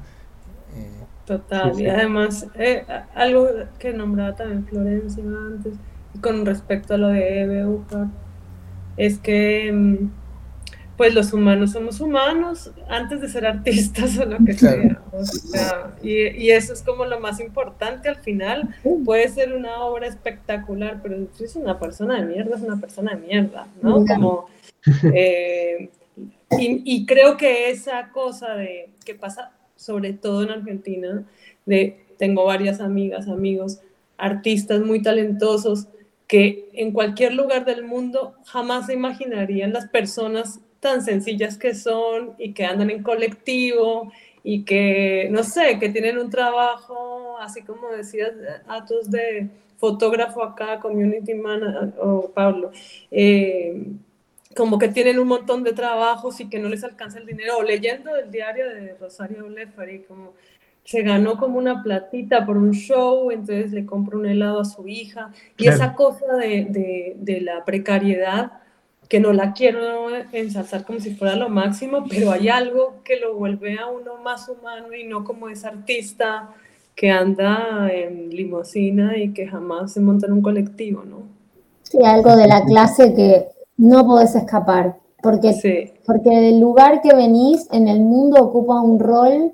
Eh, 0.76 1.06
Total, 1.24 1.80
y 1.80 1.86
además, 1.88 2.48
eh, 2.54 2.84
algo 3.14 3.48
que 3.78 3.92
nombraba 3.92 4.34
también 4.34 4.66
Florencia 4.66 5.22
antes, 5.24 5.74
con 6.20 6.44
respecto 6.44 6.94
a 6.94 6.98
lo 6.98 7.08
de 7.08 7.42
Eve 7.42 7.64
es 8.96 9.18
que 9.18 9.70
mm, 9.72 10.10
pues 10.96 11.14
los 11.14 11.32
humanos 11.32 11.72
somos 11.72 12.00
humanos 12.00 12.70
antes 12.88 13.20
de 13.20 13.28
ser 13.28 13.46
artistas 13.46 14.18
o 14.18 14.24
lo 14.24 14.38
que 14.44 14.52
sea. 14.54 15.00
y, 16.02 16.50
eso 16.50 16.72
es 16.72 16.82
como 16.82 17.04
lo 17.04 17.20
más 17.20 17.40
importante 17.40 18.08
al 18.08 18.16
final. 18.16 18.74
Puede 19.04 19.28
ser 19.28 19.54
una 19.54 19.82
obra 19.84 20.06
espectacular, 20.06 21.00
pero 21.02 21.26
si 21.34 21.44
es 21.44 21.56
una 21.56 21.78
persona 21.78 22.20
de 22.20 22.26
mierda, 22.26 22.56
es 22.56 22.62
una 22.62 22.80
persona 22.80 23.14
de 23.14 23.26
mierda, 23.26 23.66
¿no? 23.80 24.04
Como, 24.04 24.46
eh, 25.14 25.90
y, 26.58 27.06
creo 27.06 27.36
que 27.36 27.70
esa 27.70 28.10
cosa 28.10 28.54
de 28.54 28.90
que 29.04 29.14
pasa 29.14 29.52
sobre 29.76 30.12
todo 30.12 30.42
en 30.42 30.50
Argentina, 30.50 31.24
de 31.66 32.04
tengo 32.18 32.44
varias 32.44 32.80
amigas, 32.80 33.28
amigos, 33.28 33.80
artistas 34.16 34.80
muy 34.80 35.02
talentosos 35.02 35.88
que 36.28 36.68
en 36.72 36.92
cualquier 36.92 37.34
lugar 37.34 37.64
del 37.64 37.84
mundo 37.84 38.34
jamás 38.46 38.86
se 38.86 38.94
imaginarían 38.94 39.72
las 39.72 39.88
personas 39.88 40.60
tan 40.82 41.00
sencillas 41.00 41.56
que 41.56 41.74
son 41.74 42.34
y 42.38 42.52
que 42.54 42.64
andan 42.64 42.90
en 42.90 43.04
colectivo 43.04 44.12
y 44.42 44.64
que, 44.64 45.28
no 45.30 45.44
sé, 45.44 45.78
que 45.78 45.88
tienen 45.88 46.18
un 46.18 46.28
trabajo, 46.28 47.38
así 47.38 47.62
como 47.62 47.88
decías, 47.90 48.32
Atos 48.66 49.08
de 49.08 49.46
fotógrafo 49.78 50.42
acá, 50.42 50.80
community 50.80 51.34
manager, 51.34 51.94
o 52.00 52.28
Pablo, 52.34 52.72
eh, 53.12 53.84
como 54.56 54.76
que 54.76 54.88
tienen 54.88 55.20
un 55.20 55.28
montón 55.28 55.62
de 55.62 55.72
trabajos 55.72 56.40
y 56.40 56.50
que 56.50 56.58
no 56.58 56.68
les 56.68 56.82
alcanza 56.82 57.20
el 57.20 57.26
dinero, 57.26 57.58
o 57.58 57.62
leyendo 57.62 58.16
el 58.16 58.32
diario 58.32 58.68
de 58.68 58.94
Rosario 58.94 59.48
Lefari, 59.48 60.00
como 60.00 60.32
se 60.82 61.02
ganó 61.02 61.38
como 61.38 61.58
una 61.58 61.80
platita 61.84 62.44
por 62.44 62.56
un 62.56 62.72
show, 62.72 63.30
entonces 63.30 63.70
le 63.70 63.86
compró 63.86 64.18
un 64.18 64.26
helado 64.26 64.58
a 64.58 64.64
su 64.64 64.88
hija, 64.88 65.32
y 65.56 65.68
esa 65.68 65.94
cosa 65.94 66.34
de, 66.34 66.66
de, 66.68 67.14
de 67.18 67.40
la 67.40 67.64
precariedad, 67.64 68.61
que 69.12 69.20
no 69.20 69.34
la 69.34 69.52
quiero 69.52 70.08
ensalzar 70.32 70.86
como 70.86 70.98
si 70.98 71.14
fuera 71.14 71.36
lo 71.36 71.50
máximo, 71.50 72.06
pero 72.08 72.30
hay 72.30 72.48
algo 72.48 72.94
que 73.04 73.20
lo 73.20 73.34
vuelve 73.34 73.78
a 73.78 73.86
uno 73.86 74.16
más 74.24 74.48
humano 74.48 74.94
y 74.94 75.04
no 75.04 75.22
como 75.22 75.50
ese 75.50 75.66
artista 75.66 76.48
que 76.94 77.10
anda 77.10 77.90
en 77.92 78.30
limosina 78.30 79.18
y 79.18 79.34
que 79.34 79.46
jamás 79.46 79.92
se 79.92 80.00
monta 80.00 80.26
en 80.26 80.32
un 80.32 80.40
colectivo, 80.40 81.04
¿no? 81.04 81.24
Sí, 81.82 81.98
algo 82.02 82.34
de 82.36 82.46
la 82.46 82.64
clase 82.64 83.12
que 83.12 83.48
no 83.76 84.06
podés 84.06 84.34
escapar, 84.34 84.96
porque, 85.22 85.92
porque 86.06 86.30
del 86.30 86.58
lugar 86.58 87.02
que 87.02 87.14
venís 87.14 87.68
en 87.70 87.88
el 87.88 88.00
mundo 88.00 88.42
ocupa 88.42 88.80
un 88.80 88.98
rol 88.98 89.52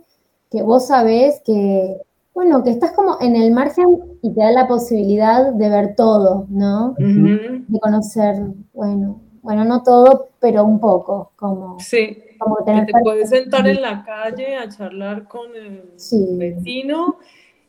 que 0.53 0.63
vos 0.63 0.87
sabés 0.87 1.43
que, 1.45 1.97
bueno, 2.33 2.63
que 2.63 2.71
estás 2.71 2.93
como 2.93 3.17
en 3.21 3.35
el 3.35 3.51
margen 3.51 4.05
y 4.23 4.31
te 4.31 4.41
da 4.41 4.53
la 4.53 4.69
posibilidad 4.69 5.53
de 5.53 5.69
ver 5.69 5.97
todo, 5.97 6.47
¿no? 6.49 6.95
De 6.97 7.81
conocer, 7.81 8.37
bueno, 8.73 9.23
bueno, 9.43 9.65
no 9.65 9.83
todo, 9.83 10.29
pero 10.41 10.65
un 10.65 10.81
poco, 10.81 11.33
como... 11.37 11.79
Sí, 11.81 12.23
como 12.39 12.57
tener 12.65 12.87
te 12.87 12.93
puedes 13.03 13.31
sentar 13.31 13.67
en 13.67 13.83
la 13.83 14.05
calle 14.05 14.57
a 14.57 14.69
charlar 14.69 15.27
con 15.27 15.55
el 15.57 15.83
vecino 16.39 17.19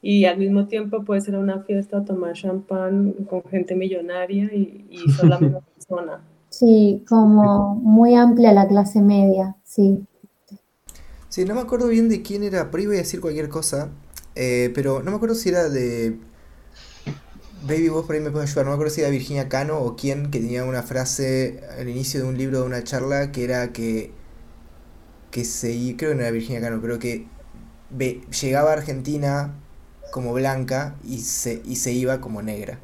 y 0.01 0.25
al 0.25 0.37
mismo 0.37 0.67
tiempo 0.67 1.03
puedes 1.03 1.27
ir 1.27 1.35
a 1.35 1.39
una 1.39 1.63
fiesta 1.63 1.97
a 1.97 2.05
tomar 2.05 2.33
champán 2.33 3.13
con 3.29 3.43
gente 3.43 3.75
millonaria 3.75 4.49
y, 4.53 4.87
y 4.89 4.97
la 5.27 5.39
misma 5.39 5.61
persona. 5.61 6.21
Sí, 6.49 7.03
como 7.07 7.75
muy 7.75 8.15
amplia 8.15 8.53
la 8.53 8.67
clase 8.67 9.01
media, 9.01 9.55
sí. 9.63 10.05
Sí, 11.29 11.45
no 11.45 11.53
me 11.53 11.61
acuerdo 11.61 11.87
bien 11.87 12.09
de 12.09 12.23
quién 12.23 12.43
era, 12.43 12.69
ahí 12.73 12.85
voy 12.87 12.95
a 12.95 12.99
decir 12.99 13.21
cualquier 13.21 13.49
cosa, 13.49 13.89
eh, 14.35 14.71
pero 14.73 15.03
no 15.03 15.11
me 15.11 15.17
acuerdo 15.17 15.35
si 15.35 15.49
era 15.49 15.69
de 15.69 16.17
Baby, 17.61 17.89
vos 17.89 18.05
por 18.05 18.15
ahí 18.15 18.21
me 18.21 18.31
puedes 18.31 18.49
ayudar. 18.49 18.65
No 18.65 18.71
me 18.71 18.75
acuerdo 18.75 18.93
si 18.93 19.01
era 19.01 19.09
Virginia 19.09 19.49
Cano 19.49 19.79
o 19.79 19.95
quién 19.95 20.31
que 20.31 20.39
tenía 20.39 20.63
una 20.63 20.81
frase 20.81 21.61
al 21.77 21.89
inicio 21.89 22.21
de 22.21 22.27
un 22.27 22.37
libro, 22.37 22.59
de 22.59 22.65
una 22.65 22.83
charla, 22.83 23.31
que 23.31 23.43
era 23.43 23.73
que. 23.73 24.11
que 25.31 25.43
se. 25.43 25.95
creo 25.97 26.11
que 26.11 26.15
no 26.15 26.21
era 26.21 26.31
Virginia 26.31 26.61
Cano, 26.61 26.79
pero 26.81 26.99
que 26.99 27.27
llegaba 28.41 28.69
a 28.71 28.73
Argentina 28.73 29.55
como 30.11 30.33
blanca 30.33 30.95
y 31.03 31.19
se, 31.19 31.61
y 31.65 31.75
se 31.75 31.91
iba 31.91 32.21
como 32.21 32.41
negra. 32.41 32.79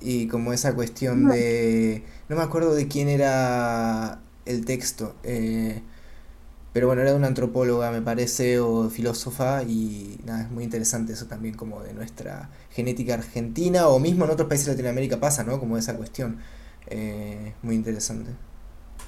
Y 0.00 0.28
como 0.28 0.52
esa 0.52 0.74
cuestión 0.74 1.28
de. 1.28 2.04
No 2.28 2.36
me 2.36 2.42
acuerdo 2.42 2.74
de 2.74 2.86
quién 2.86 3.08
era 3.08 4.20
el 4.46 4.64
texto. 4.64 5.16
Eh, 5.24 5.82
pero 6.78 6.86
bueno, 6.86 7.02
era 7.02 7.10
de 7.10 7.16
una 7.16 7.26
antropóloga, 7.26 7.90
me 7.90 8.02
parece, 8.02 8.60
o 8.60 8.88
filósofa, 8.88 9.64
y 9.64 10.20
nada, 10.24 10.42
es 10.42 10.50
muy 10.52 10.62
interesante 10.62 11.12
eso 11.12 11.26
también 11.26 11.56
como 11.56 11.82
de 11.82 11.92
nuestra 11.92 12.50
genética 12.70 13.14
argentina, 13.14 13.88
o 13.88 13.98
mismo 13.98 14.26
en 14.26 14.30
otros 14.30 14.48
países 14.48 14.66
de 14.66 14.74
Latinoamérica 14.74 15.18
pasa, 15.18 15.42
¿no? 15.42 15.58
Como 15.58 15.76
esa 15.76 15.96
cuestión. 15.96 16.38
Eh, 16.86 17.52
muy 17.62 17.74
interesante. 17.74 18.30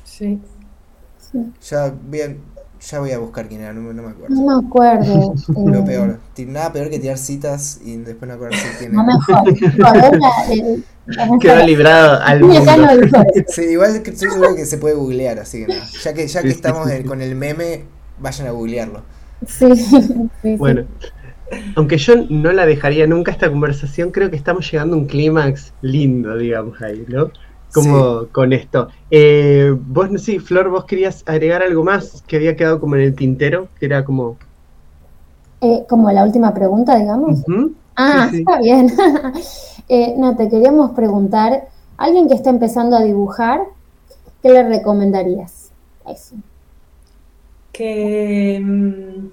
Sí. 0.03 0.41
Ya 1.63 1.95
bien, 2.09 2.41
Ya 2.81 2.99
voy 2.99 3.11
a 3.13 3.19
buscar 3.19 3.47
quién 3.47 3.61
era, 3.61 3.73
no, 3.75 3.83
me- 3.83 3.93
no 3.95 4.03
me 4.03 4.11
acuerdo. 4.11 4.35
No 4.35 4.61
me 4.61 4.67
acuerdo. 4.67 5.35
Lo 5.67 5.79
eh, 5.81 5.83
peor. 5.83 6.21
Nada 6.47 6.73
peor 6.73 6.89
que 6.89 6.99
tirar 6.99 7.19
citas 7.19 7.81
y 7.85 7.97
después 7.99 8.27
no 8.29 8.35
acordarse 8.35 8.69
quién 8.79 8.93
No 8.93 9.03
era. 9.03 9.13
mejor. 9.19 9.45
Mejor, 9.77 10.19
la 11.07 11.39
Quedó 11.39 11.67
librado 11.67 12.21
al 12.23 12.41
no 12.41 12.47
mundo. 12.49 12.73
Sí, 13.49 13.63
igual 13.63 14.03
que 14.03 14.11
estoy 14.11 14.31
seguro 14.31 14.55
que 14.55 14.65
se 14.65 14.79
puede 14.79 14.95
googlear, 14.95 15.39
así 15.41 15.61
que 15.61 15.69
nada. 15.69 15.87
Ya 16.03 16.15
que, 16.15 16.27
ya 16.27 16.45
que 16.45 16.53
estamos 16.53 16.89
sí, 16.89 16.95
en- 16.95 17.03
sí. 17.03 17.05
con 17.05 17.21
el 17.21 17.35
meme, 17.37 17.85
vayan 18.19 18.47
a 18.47 18.51
googlearlo. 18.53 19.03
Sí, 19.47 19.67
sí, 19.77 20.31
sí. 20.43 20.57
Bueno, 20.57 20.87
aunque 21.75 21.99
yo 21.99 22.15
no 22.29 22.53
la 22.53 22.67
dejaría 22.67 23.07
nunca 23.07 23.33
esta 23.33 23.51
conversación, 23.51 24.11
creo 24.13 24.31
que 24.31 24.37
estamos 24.37 24.71
llegando 24.71 24.97
a 24.97 24.99
un 25.01 25.07
clímax 25.07 25.75
lindo, 25.81 26.37
digamos, 26.37 26.81
ahí, 26.83 27.05
¿no? 27.09 27.31
Como 27.73 28.27
con 28.33 28.53
esto. 28.53 28.89
Eh, 29.11 29.75
vos, 29.87 30.11
no 30.11 30.19
sí, 30.19 30.39
Flor, 30.39 30.71
vos 30.71 30.85
querías 30.85 31.23
agregar 31.27 31.63
algo 31.63 31.85
más 31.85 32.23
que 32.27 32.37
había 32.37 32.57
quedado 32.57 32.81
como 32.81 32.97
en 32.97 33.03
el 33.03 33.15
tintero, 33.15 33.69
que 33.79 33.87
era 33.87 34.05
como... 34.05 34.39
Eh, 35.61 35.85
como 35.89 36.11
la 36.11 36.25
última 36.25 36.55
pregunta, 36.55 36.97
digamos. 36.97 37.45
Ah, 37.97 38.29
Sí, 38.31 38.37
sí. 38.37 38.39
está 38.39 38.59
bien. 38.61 38.89
Eh, 39.93 40.15
no, 40.17 40.37
te 40.37 40.49
queríamos 40.49 40.93
preguntar, 40.93 41.69
alguien 41.97 42.29
que 42.29 42.35
está 42.35 42.51
empezando 42.51 42.97
a 42.97 43.03
dibujar, 43.03 43.61
¿qué 44.41 44.51
le 44.51 44.63
recomendarías? 44.69 45.73
Eso. 46.07 46.37
que, 47.73 48.61
mm, 48.63 49.29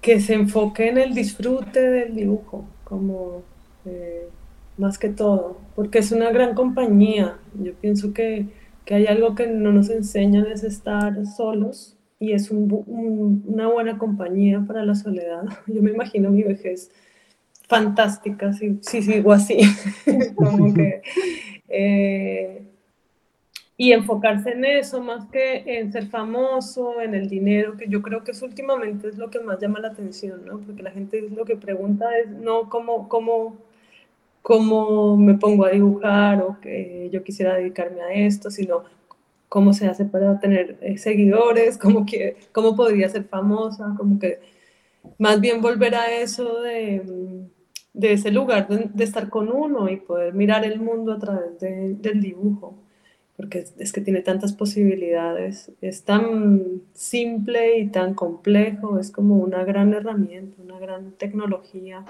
que 0.00 0.20
se 0.20 0.34
enfoque 0.34 0.88
en 0.88 0.98
el 0.98 1.14
disfrute 1.14 1.80
del 1.80 2.14
dibujo, 2.14 2.70
como 2.84 3.44
eh, 3.84 4.30
más 4.80 4.98
que 4.98 5.10
todo, 5.10 5.58
porque 5.76 5.98
es 6.00 6.12
una 6.12 6.30
gran 6.30 6.54
compañía. 6.54 7.38
Yo 7.62 7.74
pienso 7.74 8.12
que, 8.14 8.48
que 8.84 8.94
hay 8.94 9.06
algo 9.06 9.34
que 9.34 9.46
no 9.48 9.72
nos 9.72 9.90
enseñan 9.90 10.46
es 10.46 10.64
estar 10.64 11.26
solos 11.26 11.96
y 12.18 12.32
es 12.32 12.50
un 12.50 12.68
un- 12.86 13.44
una 13.46 13.68
buena 13.68 13.98
compañía 13.98 14.64
para 14.66 14.84
la 14.84 14.94
soledad. 14.94 15.44
Yo 15.66 15.82
me 15.82 15.90
imagino 15.92 16.30
mi 16.30 16.42
vejez 16.42 16.90
fantástica 17.68 18.52
si, 18.52 18.78
si 18.82 19.02
sigo 19.02 19.32
así, 19.32 19.58
como 20.36 20.74
que... 20.74 21.02
eh, 21.68 22.62
y 23.76 23.92
enfocarse 23.92 24.50
en 24.52 24.64
eso 24.64 25.00
más 25.02 25.26
que 25.30 25.78
en 25.78 25.90
ser 25.90 26.06
famoso, 26.08 27.00
en 27.00 27.14
el 27.14 27.28
dinero, 27.28 27.76
que 27.76 27.88
yo 27.88 28.02
creo 28.02 28.22
que 28.24 28.32
eso 28.32 28.44
últimamente 28.44 29.08
es 29.08 29.16
lo 29.16 29.30
que 29.30 29.40
más 29.40 29.58
llama 29.58 29.80
la 29.80 29.88
atención, 29.88 30.44
¿no? 30.44 30.60
Porque 30.60 30.82
la 30.82 30.90
gente 30.90 31.22
lo 31.30 31.44
que 31.46 31.56
pregunta 31.56 32.06
es 32.18 32.28
no 32.30 32.68
cómo, 32.68 33.08
cómo, 33.08 33.56
cómo 34.42 35.16
me 35.16 35.34
pongo 35.34 35.64
a 35.66 35.70
dibujar 35.70 36.42
o 36.42 36.60
que 36.60 37.08
yo 37.12 37.22
quisiera 37.24 37.56
dedicarme 37.56 38.00
a 38.02 38.12
esto, 38.14 38.50
sino 38.50 38.84
cómo 39.48 39.72
se 39.74 39.86
hace 39.86 40.04
para 40.04 40.40
tener 40.40 40.78
eh, 40.82 40.98
seguidores, 40.98 41.78
cómo, 41.78 42.06
que, 42.06 42.36
cómo 42.52 42.76
podría 42.76 43.08
ser 43.08 43.24
famosa, 43.24 43.94
como 43.98 44.18
que 44.18 44.40
más 45.18 45.40
bien 45.40 45.60
volver 45.60 45.94
a 45.94 46.12
eso 46.12 46.60
de, 46.62 47.02
de 47.92 48.12
ese 48.12 48.30
lugar 48.30 48.68
de, 48.68 48.90
de 48.92 49.04
estar 49.04 49.28
con 49.28 49.50
uno 49.50 49.88
y 49.88 49.96
poder 49.96 50.34
mirar 50.34 50.64
el 50.64 50.80
mundo 50.80 51.12
a 51.12 51.18
través 51.18 51.58
de- 51.60 51.94
del 51.94 52.20
dibujo 52.20 52.74
porque 53.36 53.60
es, 53.60 53.74
es 53.78 53.92
que 53.92 54.02
tiene 54.02 54.20
tantas 54.22 54.52
posibilidades, 54.52 55.72
es 55.80 56.04
tan 56.04 56.82
simple 56.92 57.78
y 57.78 57.88
tan 57.88 58.12
complejo, 58.14 58.98
es 58.98 59.10
como 59.10 59.36
una 59.36 59.64
gran 59.64 59.94
herramienta, 59.94 60.62
una 60.62 60.78
gran 60.78 61.12
tecnología 61.12 62.04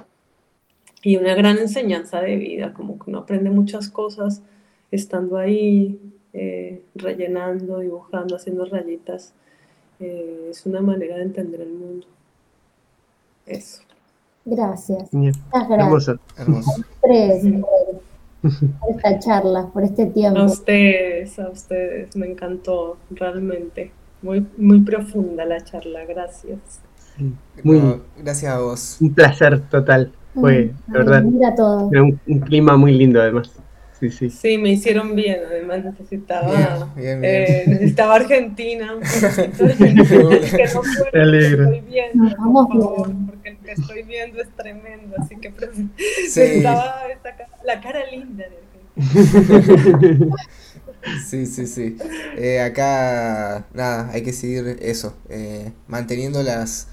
y 1.02 1.16
una 1.16 1.34
gran 1.34 1.58
enseñanza 1.58 2.20
de 2.20 2.36
vida, 2.36 2.72
como 2.74 2.98
que 2.98 3.10
uno 3.10 3.20
aprende 3.20 3.50
muchas 3.50 3.88
cosas 3.88 4.42
estando 4.90 5.38
ahí, 5.38 5.98
eh, 6.32 6.82
rellenando, 6.94 7.78
dibujando, 7.80 8.36
haciendo 8.36 8.64
rayitas. 8.66 9.32
Eh, 9.98 10.48
es 10.50 10.64
una 10.66 10.80
manera 10.80 11.16
de 11.16 11.22
entender 11.22 11.60
el 11.62 11.72
mundo. 11.72 12.06
Eso. 13.46 13.82
Gracias. 14.44 15.08
Bien, 15.12 15.32
Muchas 15.52 15.68
gracias 15.68 15.78
hermoso. 15.78 16.18
Hermoso. 16.36 16.84
tres, 17.02 17.44
por, 18.40 18.94
esta 18.96 19.18
charla, 19.18 19.66
por 19.72 19.84
este 19.84 20.04
A 20.04 20.12
tiempo. 20.12 20.44
ustedes, 20.44 21.38
a 21.38 21.48
ustedes, 21.50 22.16
me 22.16 22.30
encantó 22.30 22.96
realmente. 23.10 23.92
Muy, 24.22 24.46
muy 24.58 24.80
profunda 24.80 25.44
la 25.44 25.62
charla, 25.62 26.04
gracias. 26.04 26.58
Muy, 27.62 27.78
No, 27.78 28.00
gracias 28.18 28.52
a 28.52 28.60
vos. 28.60 28.96
un 29.00 29.14
placer 29.14 29.60
total. 29.68 30.12
Fue, 30.38 30.74
de 30.86 30.98
verdad, 30.98 31.24
Mira 31.24 31.54
todo. 31.54 31.90
era 31.90 32.02
un, 32.02 32.20
un 32.26 32.40
clima 32.40 32.76
muy 32.76 32.92
lindo 32.92 33.20
además. 33.20 33.52
Sí, 33.92 34.10
sí. 34.10 34.30
Sí, 34.30 34.58
me 34.58 34.70
hicieron 34.70 35.14
bien, 35.16 35.40
además 35.44 35.84
necesitaba, 35.84 36.94
Bien, 36.94 37.20
bien, 37.20 37.20
bien. 37.20 37.44
eh, 37.44 37.66
necesitaba 37.68 38.14
Argentina, 38.16 38.94
un 38.94 39.08
poquito 39.08 39.64
de- 39.64 39.76
que 40.54 40.68
no 40.68 40.82
alegro. 41.14 41.64
estoy 41.64 41.80
viendo, 41.80 42.36
por 42.42 42.58
favor, 42.68 43.08
bien. 43.08 43.26
porque 43.26 43.52
lo 43.54 43.62
que 43.64 43.72
estoy 43.72 44.02
viendo 44.04 44.40
es 44.40 44.54
tremendo, 44.56 45.16
así 45.16 45.36
que 45.40 45.50
pues, 45.50 45.70
Sí, 46.28 46.40
necesitaba 46.40 47.08
esta 47.12 47.36
la 47.64 47.80
cara 47.80 48.06
linda 48.06 48.44
de 48.48 48.56
Argentina. 48.58 48.90
sí, 51.14 51.46
sí, 51.46 51.66
sí. 51.66 51.96
Eh, 52.36 52.60
acá, 52.60 53.66
nada, 53.72 54.10
hay 54.12 54.22
que 54.22 54.32
seguir 54.32 54.78
eso, 54.80 55.16
eh, 55.28 55.72
manteniendo 55.88 56.42
las, 56.42 56.88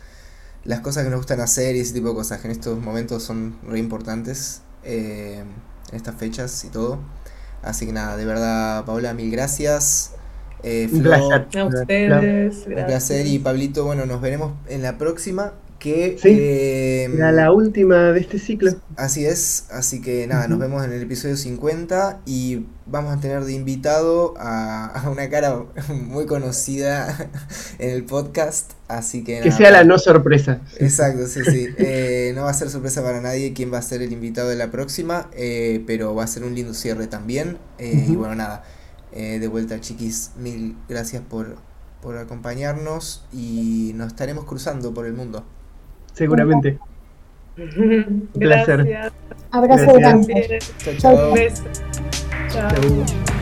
las 0.68 0.82
cosas 0.82 1.04
que 1.06 1.10
nos 1.10 1.18
gustan 1.20 1.40
hacer 1.42 1.76
y 1.76 1.80
ese 1.80 1.94
tipo 1.94 2.10
de 2.10 2.14
cosas, 2.14 2.40
que 2.42 2.48
en 2.48 2.52
estos 2.52 2.80
momentos 2.80 3.24
son 3.24 3.58
re 3.68 3.80
importantes, 3.80 4.62
eh, 4.84 5.44
en 5.92 5.96
estas 5.96 6.16
fechas 6.16 6.64
y 6.66 6.68
todo. 6.70 7.00
Así 7.64 7.88
que 7.88 7.94
nada, 7.94 8.16
de 8.18 8.26
verdad, 8.26 8.86
Paula, 8.86 9.16
mil 9.16 9.32
gracias. 9.32 10.12
Eh, 10.64 10.90
Un 10.92 11.02
Flo, 11.02 11.10
placer. 11.12 11.60
A 11.60 11.66
ustedes, 11.66 12.58
Un 12.66 12.72
gracias. 12.74 12.86
placer 12.86 13.28
y 13.28 13.40
Pablito, 13.40 13.86
bueno, 13.86 14.06
nos 14.06 14.22
veremos 14.22 14.54
en 14.68 14.82
la 14.84 14.98
próxima 15.00 15.54
que 15.80 16.18
Sí, 16.22 16.30
eh, 16.30 17.10
Era 17.14 17.32
la 17.32 17.52
última 17.52 18.12
de 18.12 18.20
este 18.20 18.40
ciclo. 18.40 18.72
así 18.96 19.26
es, 19.26 19.68
así 19.72 20.02
que 20.02 20.26
nada, 20.28 20.48
nos 20.48 20.60
vemos 20.60 20.84
en 20.84 20.92
el 20.92 21.02
episodio 21.04 21.38
50 21.38 22.22
y 22.26 22.66
vamos 22.86 23.16
a 23.16 23.20
tener 23.20 23.44
de 23.46 23.54
invitado 23.54 24.34
a, 24.38 24.86
a 24.88 25.10
una 25.10 25.30
cara 25.30 25.66
muy 25.90 26.26
conocida 26.26 27.30
en 27.80 27.90
el 27.92 28.06
podcast, 28.06 28.74
así 28.88 29.24
que 29.24 29.52
sea 29.52 29.72
la 29.72 29.84
no 29.84 29.98
sorpresa. 30.00 30.62
Exacto, 30.78 31.28
sí, 31.28 31.46
sí. 31.46 31.68
Eh, 31.78 32.32
no 32.36 32.44
va 32.44 32.50
a 32.50 32.54
ser 32.54 32.70
sorpresa 32.70 33.04
para 33.04 33.22
nadie 33.22 33.54
quién 33.54 33.72
va 33.72 33.78
a 33.80 33.82
ser 33.82 34.02
el 34.02 34.12
invitado 34.12 34.50
de 34.50 34.56
la 34.56 34.72
próxima, 34.72 35.30
eh, 35.34 35.84
pero 35.88 36.16
va 36.16 36.24
a 36.24 36.28
ser 36.28 36.44
un 36.44 36.56
lindo 36.56 36.74
cierre 36.74 37.08
también. 37.08 37.58
eh, 37.78 38.08
Y 38.10 38.16
bueno, 38.16 38.36
nada, 38.36 38.64
eh, 39.12 39.40
de 39.40 39.48
vuelta 39.48 39.80
chiquis, 39.82 40.32
mil 40.38 40.76
gracias 40.90 41.22
por, 41.30 41.58
por 42.02 42.18
acompañarnos 42.18 43.26
y 43.32 43.92
nos 43.96 44.08
estaremos 44.08 44.46
cruzando 44.46 44.94
por 44.94 45.06
el 45.06 45.14
mundo. 45.14 45.46
Seguramente. 46.18 46.80
placer. 48.40 48.86
Gracias. 48.86 49.14
Abrazo 49.52 49.84
Gracias. 49.84 49.98
grande. 49.98 50.34
También. 50.34 50.60
Chao, 50.80 50.94
chao. 50.98 51.28
Un 51.30 51.34
beso. 51.36 51.64
Chao. 52.50 52.70
Chau. 52.70 53.37